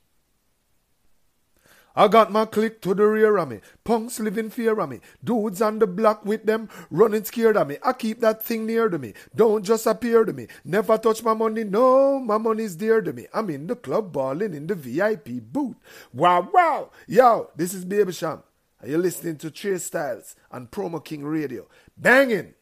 I 1.99 2.07
got 2.07 2.31
my 2.31 2.45
click 2.45 2.81
to 2.83 2.93
the 2.93 3.05
rear 3.05 3.35
of 3.35 3.49
me. 3.49 3.59
Punks 3.83 4.21
living 4.21 4.49
fear 4.49 4.79
of 4.79 4.89
me. 4.89 5.01
Dudes 5.21 5.61
on 5.61 5.79
the 5.79 5.85
block 5.85 6.23
with 6.23 6.45
them 6.45 6.69
running 6.89 7.25
scared 7.25 7.57
of 7.57 7.67
me. 7.67 7.75
I 7.83 7.91
keep 7.91 8.21
that 8.21 8.41
thing 8.41 8.65
near 8.65 8.87
to 8.87 8.97
me. 8.97 9.15
Don't 9.35 9.65
just 9.65 9.85
appear 9.85 10.23
to 10.23 10.31
me. 10.31 10.47
Never 10.63 10.97
touch 10.97 11.21
my 11.23 11.33
money. 11.33 11.65
No, 11.65 12.17
my 12.21 12.37
money's 12.37 12.77
dear 12.77 13.01
to 13.01 13.11
me. 13.11 13.27
I'm 13.33 13.49
in 13.49 13.67
the 13.67 13.75
club 13.75 14.13
balling 14.13 14.53
in 14.53 14.67
the 14.67 14.75
VIP 14.75 15.41
booth. 15.51 15.75
Wow, 16.13 16.49
wow. 16.53 16.91
Yo, 17.05 17.49
this 17.57 17.73
is 17.73 17.83
Baby 17.83 18.13
Cham. 18.13 18.43
And 18.79 18.91
you're 18.91 18.99
listening 19.01 19.35
to 19.35 19.51
Trey 19.51 19.77
Styles 19.77 20.37
on 20.49 20.67
Promo 20.67 21.03
King 21.03 21.25
Radio. 21.25 21.67
Banging. 21.97 22.53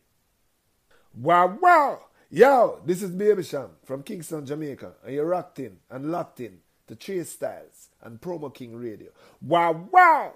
Wow, 1.14 1.60
wow. 1.62 2.00
Yo, 2.32 2.82
this 2.84 3.04
is 3.04 3.12
Baby 3.12 3.44
Cham 3.44 3.70
from 3.84 4.02
Kingston, 4.02 4.48
Jamaica. 4.48 4.94
And 5.06 5.14
you're 5.14 5.28
rocked 5.28 5.60
in 5.60 5.78
and 5.92 6.12
locked 6.12 6.40
in 6.40 6.58
to 6.88 6.96
Trey 6.96 7.24
Styles 7.24 7.90
and 8.02 8.20
Promo 8.20 8.54
King 8.54 8.76
Radio. 8.76 9.10
Wow, 9.42 9.88
wow. 9.92 10.34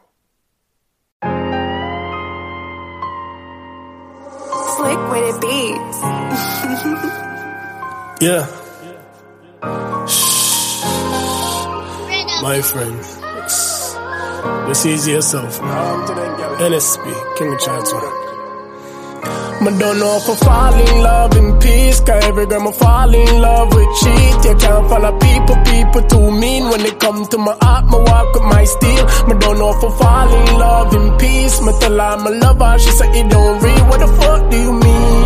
Slick 4.76 5.12
with 5.12 5.36
it 5.36 5.42
beats. 5.42 7.08
Yeah. 8.22 8.46
Shh. 10.06 10.84
My 12.44 12.62
friend. 12.62 12.98
Just 14.68 14.86
easy 14.86 15.12
yourself. 15.14 15.60
NSP, 15.60 17.38
King 17.38 17.54
of 17.54 17.60
Charles 17.62 17.92
Me 19.62 19.70
don't 19.78 20.00
know 20.00 20.18
if 20.18 20.28
I 20.28 20.36
fall 20.38 20.74
in 20.74 21.04
love 21.04 21.38
in 21.38 21.60
peace 21.60 22.00
Cause 22.00 22.24
every 22.26 22.48
girl 22.48 22.62
me 22.62 22.72
fall 22.72 23.14
in 23.14 23.42
love 23.42 23.72
with 23.72 23.90
cheat 24.02 24.46
You 24.46 24.56
can't 24.58 24.90
follow 24.90 25.20
people, 25.20 25.56
people 25.70 26.02
too 26.10 26.32
mean 26.32 26.64
When 26.70 26.82
it 26.82 27.00
come 27.00 27.28
to 27.28 27.38
my 27.38 27.56
heart, 27.62 27.86
me 27.86 28.00
walk 28.00 28.34
with 28.34 28.44
my 28.44 28.64
steel 28.64 29.06
Me 29.28 29.36
don't 29.40 29.60
know 29.60 29.70
if 29.70 29.84
I 29.84 29.90
fall 30.02 30.34
in 30.34 30.60
love 30.60 30.96
in 30.96 31.18
peace 31.20 31.62
Me 31.62 31.74
tell 31.80 32.00
her 32.00 32.18
me 32.24 32.40
love 32.40 32.58
her, 32.58 32.80
she 32.80 32.90
say 32.90 33.10
it 33.20 33.30
don't 33.30 33.62
read 33.62 33.82
What 33.88 34.00
the 34.00 34.08
fuck 34.08 34.50
do 34.50 34.58
you 34.58 34.74
mean? 34.74 35.26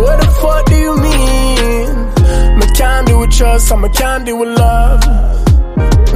What 0.00 0.16
the 0.18 0.28
fuck 0.40 0.64
do 0.72 0.76
you 0.86 0.96
mean? 0.96 2.58
Me 2.58 2.66
can't 2.74 3.06
do 3.08 3.18
with 3.18 3.30
trust, 3.32 3.70
and 3.72 3.82
me 3.82 3.88
can't 3.90 4.24
do 4.24 4.36
with 4.36 4.58
love 4.58 5.00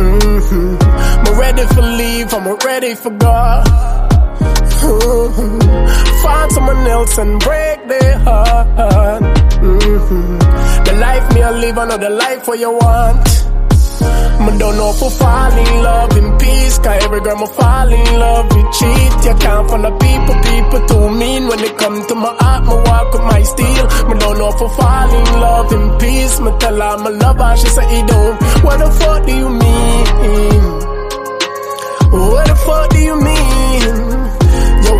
mm-hmm. 0.00 1.24
Me 1.24 1.30
ready 1.38 1.66
for 1.74 1.82
leave, 1.82 2.32
I'm 2.32 2.56
ready 2.56 2.94
for 2.94 3.10
God 3.10 3.99
Find 4.80 6.52
someone 6.52 6.86
else 6.86 7.18
and 7.18 7.38
break 7.40 7.88
their 7.88 8.18
heart. 8.20 9.22
Mm-hmm. 9.60 10.38
The 10.84 10.92
life 10.98 11.34
me 11.34 11.42
I 11.42 11.50
live, 11.50 11.74
the 12.00 12.10
life 12.10 12.48
what 12.48 12.58
you 12.58 12.72
want. 12.72 13.40
Me 14.40 14.56
don't 14.58 14.76
know 14.76 14.88
if 14.88 15.02
I 15.02 15.10
fall 15.20 15.52
in 15.52 15.82
love 15.82 16.16
in 16.16 16.38
peace 16.38 16.78
Cause 16.78 17.04
every 17.04 17.20
girl 17.20 17.36
me 17.36 17.46
fall 17.46 17.92
in 17.92 18.18
love 18.18 18.46
with 18.56 18.72
cheat 18.72 19.12
You 19.26 19.34
can't 19.36 19.68
follow 19.68 19.98
people, 19.98 20.34
people 20.48 20.80
too 20.88 21.10
mean 21.10 21.46
When 21.46 21.60
it 21.60 21.76
come 21.76 22.06
to 22.06 22.14
my 22.14 22.34
heart, 22.40 22.64
me 22.64 22.74
walk 22.88 23.12
with 23.12 23.22
my 23.22 23.42
steel 23.42 23.84
Me 24.08 24.18
don't 24.18 24.38
know 24.38 24.48
if 24.48 24.62
I 24.62 24.68
fall 24.80 25.10
in 25.14 25.40
love 25.44 25.72
in 25.74 25.98
peace 25.98 26.40
Me 26.40 26.50
tell 26.58 26.80
her 26.80 26.96
me 27.04 27.10
love 27.18 27.36
her, 27.36 27.56
she 27.58 27.66
say 27.66 28.00
it 28.00 28.06
don't 28.08 28.42
What 28.64 28.78
the 28.78 28.90
fuck 28.90 29.26
do 29.26 29.32
you 29.36 29.48
mean? 29.50 30.06
What 32.10 32.46
the 32.48 32.54
fuck 32.64 32.90
do 32.90 32.98
you 32.98 33.20
mean? 33.20 34.09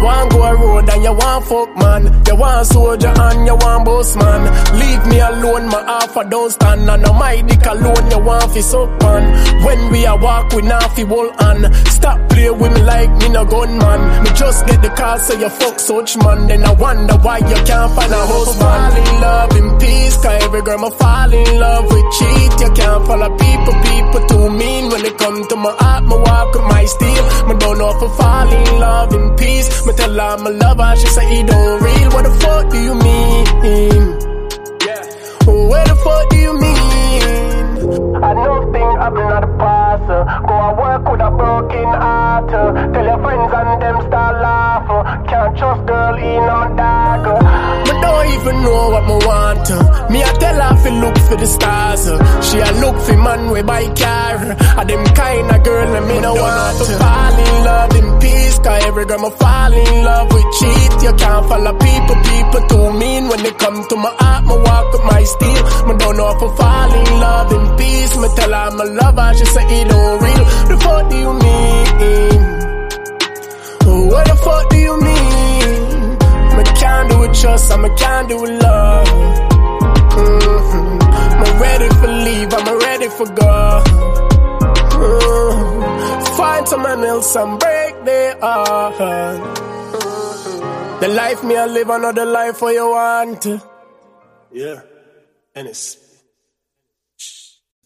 You 0.01 0.07
want 0.07 0.31
go 0.31 0.43
a 0.43 0.57
road 0.57 0.89
and 0.89 1.05
you 1.05 1.13
want 1.13 1.45
fuck 1.45 1.77
man. 1.77 2.23
You 2.27 2.35
want 2.37 2.67
soldier 2.69 3.13
and 3.15 3.47
you 3.47 3.55
want 3.55 3.85
boss 3.85 4.17
man. 4.17 4.43
Leave 4.81 5.05
me 5.13 5.21
alone, 5.21 5.69
my 5.69 5.83
half 5.83 6.17
I 6.17 6.25
don't 6.25 6.51
stand. 6.51 6.89
And 6.89 7.05
on 7.05 7.19
my 7.19 7.43
dick 7.43 7.67
alone, 7.67 8.11
you 8.11 8.19
want 8.19 8.51
fi 8.51 8.61
suck 8.61 8.89
man. 9.03 9.25
When 9.63 9.93
we 9.93 10.07
a 10.07 10.17
walk, 10.17 10.55
we 10.55 10.63
not 10.63 10.97
fi 10.97 11.05
hold 11.05 11.37
on. 11.43 11.75
Stop 11.85 12.31
play 12.31 12.49
with 12.49 12.73
me 12.73 12.83
like 12.83 13.11
me 13.21 13.29
no 13.29 13.45
gun 13.45 13.77
man. 13.77 14.25
Me 14.25 14.31
just 14.33 14.67
get 14.67 14.81
the 14.81 14.89
call 14.89 15.19
so 15.19 15.35
you 15.39 15.51
fuck 15.51 15.79
such 15.79 16.17
man. 16.17 16.49
Then 16.49 16.65
I 16.65 16.73
wonder 16.73 17.17
why 17.19 17.37
you 17.37 17.61
can't 17.69 17.93
find 17.93 18.11
a 18.11 18.25
husband. 18.25 18.57
Fall 18.57 18.97
in 18.97 19.21
love 19.21 19.53
in 19.53 19.79
peace, 19.79 20.17
cause 20.17 20.43
every 20.45 20.63
girl 20.63 20.79
me 20.79 20.91
fall 20.97 21.33
in 21.35 21.61
love 21.61 21.85
with 21.93 22.09
cheat. 22.17 22.53
You 22.57 22.73
can't 22.73 23.07
follow 23.07 23.37
people, 23.37 23.75
people 23.85 24.21
too 24.33 24.49
mean. 24.49 24.89
When 24.89 25.05
it 25.05 25.19
come 25.19 25.47
to 25.47 25.57
my 25.57 25.77
heart, 25.79 26.05
me 26.05 26.17
walk 26.17 26.55
with 26.55 26.65
my 26.73 26.85
steel. 26.87 27.25
Me 27.49 27.55
don't 27.61 27.77
know 27.77 27.91
if 27.93 28.01
I 28.01 28.09
fall 28.17 28.49
in 28.49 28.81
love 28.81 29.13
in 29.13 29.37
peace. 29.37 29.90
Me 29.91 29.97
tell 29.97 30.15
her 30.15 30.39
me 30.39 30.51
love 30.53 30.79
her, 30.79 30.95
she 30.95 31.07
say 31.09 31.41
it 31.41 31.47
don't 31.49 31.83
read. 31.83 32.13
What 32.13 32.23
the 32.23 32.31
fuck 32.39 32.71
do 32.71 32.79
you 32.81 32.90
fi 50.83 50.91
look 51.01 51.17
for 51.29 51.37
the 51.37 51.47
stars. 51.47 52.05
She 52.47 52.59
a 52.59 52.71
look 52.81 52.97
for 53.01 53.17
man 53.17 53.51
we 53.51 53.63
buy 53.63 53.85
car. 53.95 54.37
A 54.81 54.83
them 54.85 55.05
kind 55.15 55.51
of 55.51 55.63
girl 55.63 55.87
that 55.93 56.05
me 56.09 56.21
no 56.21 56.35
want 56.35 56.77
to 56.79 56.85
fall 57.01 57.37
in 57.45 57.65
love 57.65 57.93
in 58.01 58.09
peace. 58.21 58.59
Cause 58.59 58.85
every 58.85 59.05
girl 59.07 59.19
me 59.19 59.31
fall 59.31 59.73
in 59.73 60.05
love 60.05 60.29
with 60.33 60.49
cheat. 60.59 60.93
You 61.05 61.13
can't 61.15 61.45
follow 61.49 61.75
people, 61.79 62.17
people 62.31 62.63
too 62.69 62.93
mean. 62.99 63.29
When 63.29 63.43
they 63.43 63.53
come 63.53 63.79
to 63.89 63.97
my 63.97 64.13
heart, 64.19 64.45
me 64.45 64.57
walk 64.69 64.93
with 64.93 65.05
my 65.05 65.23
steel. 65.25 65.63
Me 65.87 65.93
don't 65.99 66.17
know 66.17 66.31
if 66.35 66.43
I 66.43 66.49
fall 66.57 66.93
in 67.01 67.11
love 67.21 67.53
in 67.57 67.65
peace. 67.77 68.17
Me 68.17 68.29
tell 68.37 68.53
her 68.53 68.71
me 68.79 68.85
love 69.01 69.17
her, 69.17 69.35
she 69.35 69.45
say 69.45 69.65
it 69.81 69.89
don't 69.89 70.23
real. 70.23 70.45
The 70.69 70.77
fuck 70.85 71.11
do 71.11 71.17
you 71.17 71.33
mean? 71.43 71.89
What 74.11 74.25
the 74.27 74.37
fuck 74.37 74.71
do 74.71 74.77
you 74.79 74.97
mean? 75.01 76.17
Me 76.57 76.63
can't 76.81 77.11
do 77.11 77.23
it 77.25 77.35
trust, 77.35 77.71
and 77.71 77.83
me 77.83 77.91
can't 77.97 78.29
do 78.29 78.39
love. 78.47 79.50
Ready 81.61 81.89
for 82.01 82.09
leave, 82.09 82.53
I'm 82.53 82.79
ready 82.79 83.09
for 83.09 83.27
go. 83.27 83.83
Mm. 85.01 86.37
Find 86.37 86.69
someone 86.69 87.05
else 87.05 87.37
and 87.37 87.59
break 87.59 88.05
their 88.05 88.39
heart. 88.41 89.57
The 91.01 91.09
life 91.09 91.43
me 91.45 91.57
I 91.57 91.67
live, 91.67 91.89
another 91.91 92.27
life 92.27 92.57
for 92.57 92.73
you 92.73 92.87
want. 92.89 93.47
Yeah. 94.53 94.81
And 95.55 95.69
it's 95.69 96.10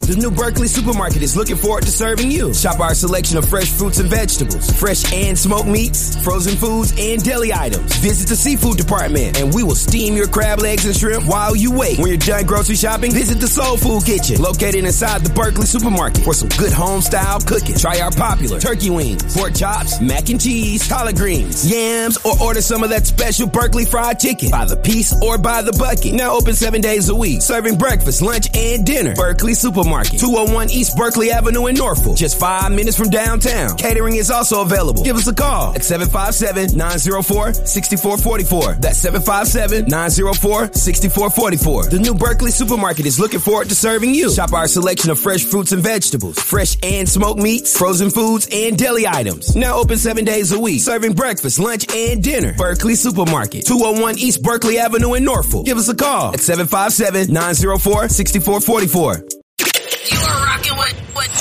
The 0.04 0.16
new 0.16 0.30
Berkley 0.30 0.68
supermarket 0.68 1.22
is 1.22 1.34
looking 1.34 1.56
forward 1.56 1.84
to 1.84 1.90
serving 1.90 2.30
you. 2.30 2.52
Shop 2.52 2.78
our 2.78 2.92
selection 2.94 3.38
of 3.38 3.48
fresh 3.48 3.70
fruits 3.70 4.00
and 4.00 4.10
vegetables, 4.10 4.70
fresh 4.78 5.10
and 5.14 5.38
smoked 5.38 5.66
meats, 5.66 6.22
frozen 6.22 6.58
foods, 6.58 6.92
and 6.98 7.24
deli 7.24 7.54
items. 7.54 7.90
Visit 8.04 8.28
the 8.28 8.36
seafood 8.36 8.76
department 8.76 9.40
and 9.40 9.54
we 9.54 9.62
will 9.62 9.74
steam 9.74 10.14
your 10.14 10.28
crab 10.28 10.60
legs 10.60 10.84
and 10.84 10.94
shrimp 10.94 11.24
while 11.24 11.56
you 11.56 11.72
wait. 11.72 11.98
When 11.98 12.08
you're 12.08 12.18
done 12.18 12.44
grocery 12.44 12.76
shopping, 12.76 13.12
visit 13.12 13.40
the 13.40 13.48
Soul 13.48 13.78
Food 13.78 14.04
Kitchen, 14.04 14.42
located 14.42 14.84
inside 14.84 15.22
the 15.22 15.32
Berkley 15.32 15.64
supermarket 15.64 16.22
for 16.22 16.34
some 16.34 16.50
good 16.50 16.74
home 16.74 17.00
style 17.00 17.40
cooking. 17.40 17.76
Try 17.76 18.00
our 18.00 18.10
popular 18.10 18.60
turkey 18.60 18.90
wings, 18.90 19.34
pork 19.34 19.54
chops, 19.54 20.02
mac 20.02 20.28
and 20.28 20.38
cheese, 20.38 20.86
collard 20.86 21.16
greens, 21.16 21.64
yams, 21.64 22.18
or 22.26 22.38
order 22.42 22.60
some 22.60 22.82
of 22.82 22.90
that 22.90 23.06
special 23.06 23.48
Berkley 23.48 23.86
fried 23.86 24.20
chicken 24.20 24.50
by 24.50 24.66
the 24.66 24.76
piece 24.76 25.16
or 25.22 25.38
by 25.38 25.62
the 25.62 25.72
bucket. 25.72 26.12
Now 26.12 26.36
open 26.36 26.52
seven 26.52 26.82
days 26.82 27.08
a 27.08 27.14
week, 27.14 27.40
serving 27.40 27.78
breakfast, 27.78 28.20
lunch, 28.20 28.54
and 28.54 28.84
dinner. 28.84 29.14
Berkley 29.14 29.54
Supermarket. 29.54 29.93
Market, 29.94 30.18
201 30.18 30.70
East 30.70 30.96
Berkley 30.96 31.30
Avenue 31.30 31.66
in 31.66 31.76
Norfolk, 31.76 32.16
just 32.16 32.36
five 32.36 32.72
minutes 32.72 32.96
from 32.96 33.10
downtown. 33.10 33.76
Catering 33.76 34.16
is 34.16 34.28
also 34.28 34.62
available. 34.62 35.04
Give 35.04 35.14
us 35.14 35.28
a 35.28 35.32
call 35.32 35.72
at 35.72 35.84
757 35.84 36.76
904 36.76 37.54
6444. 37.54 38.74
That's 38.80 38.98
757 38.98 39.88
904 39.88 40.72
6444. 40.74 41.90
The 41.90 42.00
new 42.00 42.12
Berkley 42.12 42.50
Supermarket 42.50 43.06
is 43.06 43.20
looking 43.20 43.38
forward 43.38 43.68
to 43.68 43.76
serving 43.76 44.16
you. 44.16 44.32
Shop 44.32 44.52
our 44.52 44.66
selection 44.66 45.10
of 45.12 45.20
fresh 45.20 45.44
fruits 45.44 45.70
and 45.70 45.80
vegetables, 45.80 46.40
fresh 46.40 46.76
and 46.82 47.08
smoked 47.08 47.40
meats, 47.40 47.78
frozen 47.78 48.10
foods, 48.10 48.48
and 48.50 48.76
deli 48.76 49.06
items. 49.06 49.54
Now 49.54 49.76
open 49.76 49.96
seven 49.96 50.24
days 50.24 50.50
a 50.50 50.58
week, 50.58 50.80
serving 50.80 51.12
breakfast, 51.12 51.60
lunch, 51.60 51.86
and 51.94 52.20
dinner. 52.20 52.52
Berkley 52.54 52.96
Supermarket, 52.96 53.64
201 53.64 54.18
East 54.18 54.42
Berkley 54.42 54.76
Avenue 54.80 55.14
in 55.14 55.22
Norfolk. 55.22 55.66
Give 55.66 55.78
us 55.78 55.88
a 55.88 55.94
call 55.94 56.34
at 56.34 56.40
757 56.40 57.32
904 57.32 58.08
6444 58.08 59.43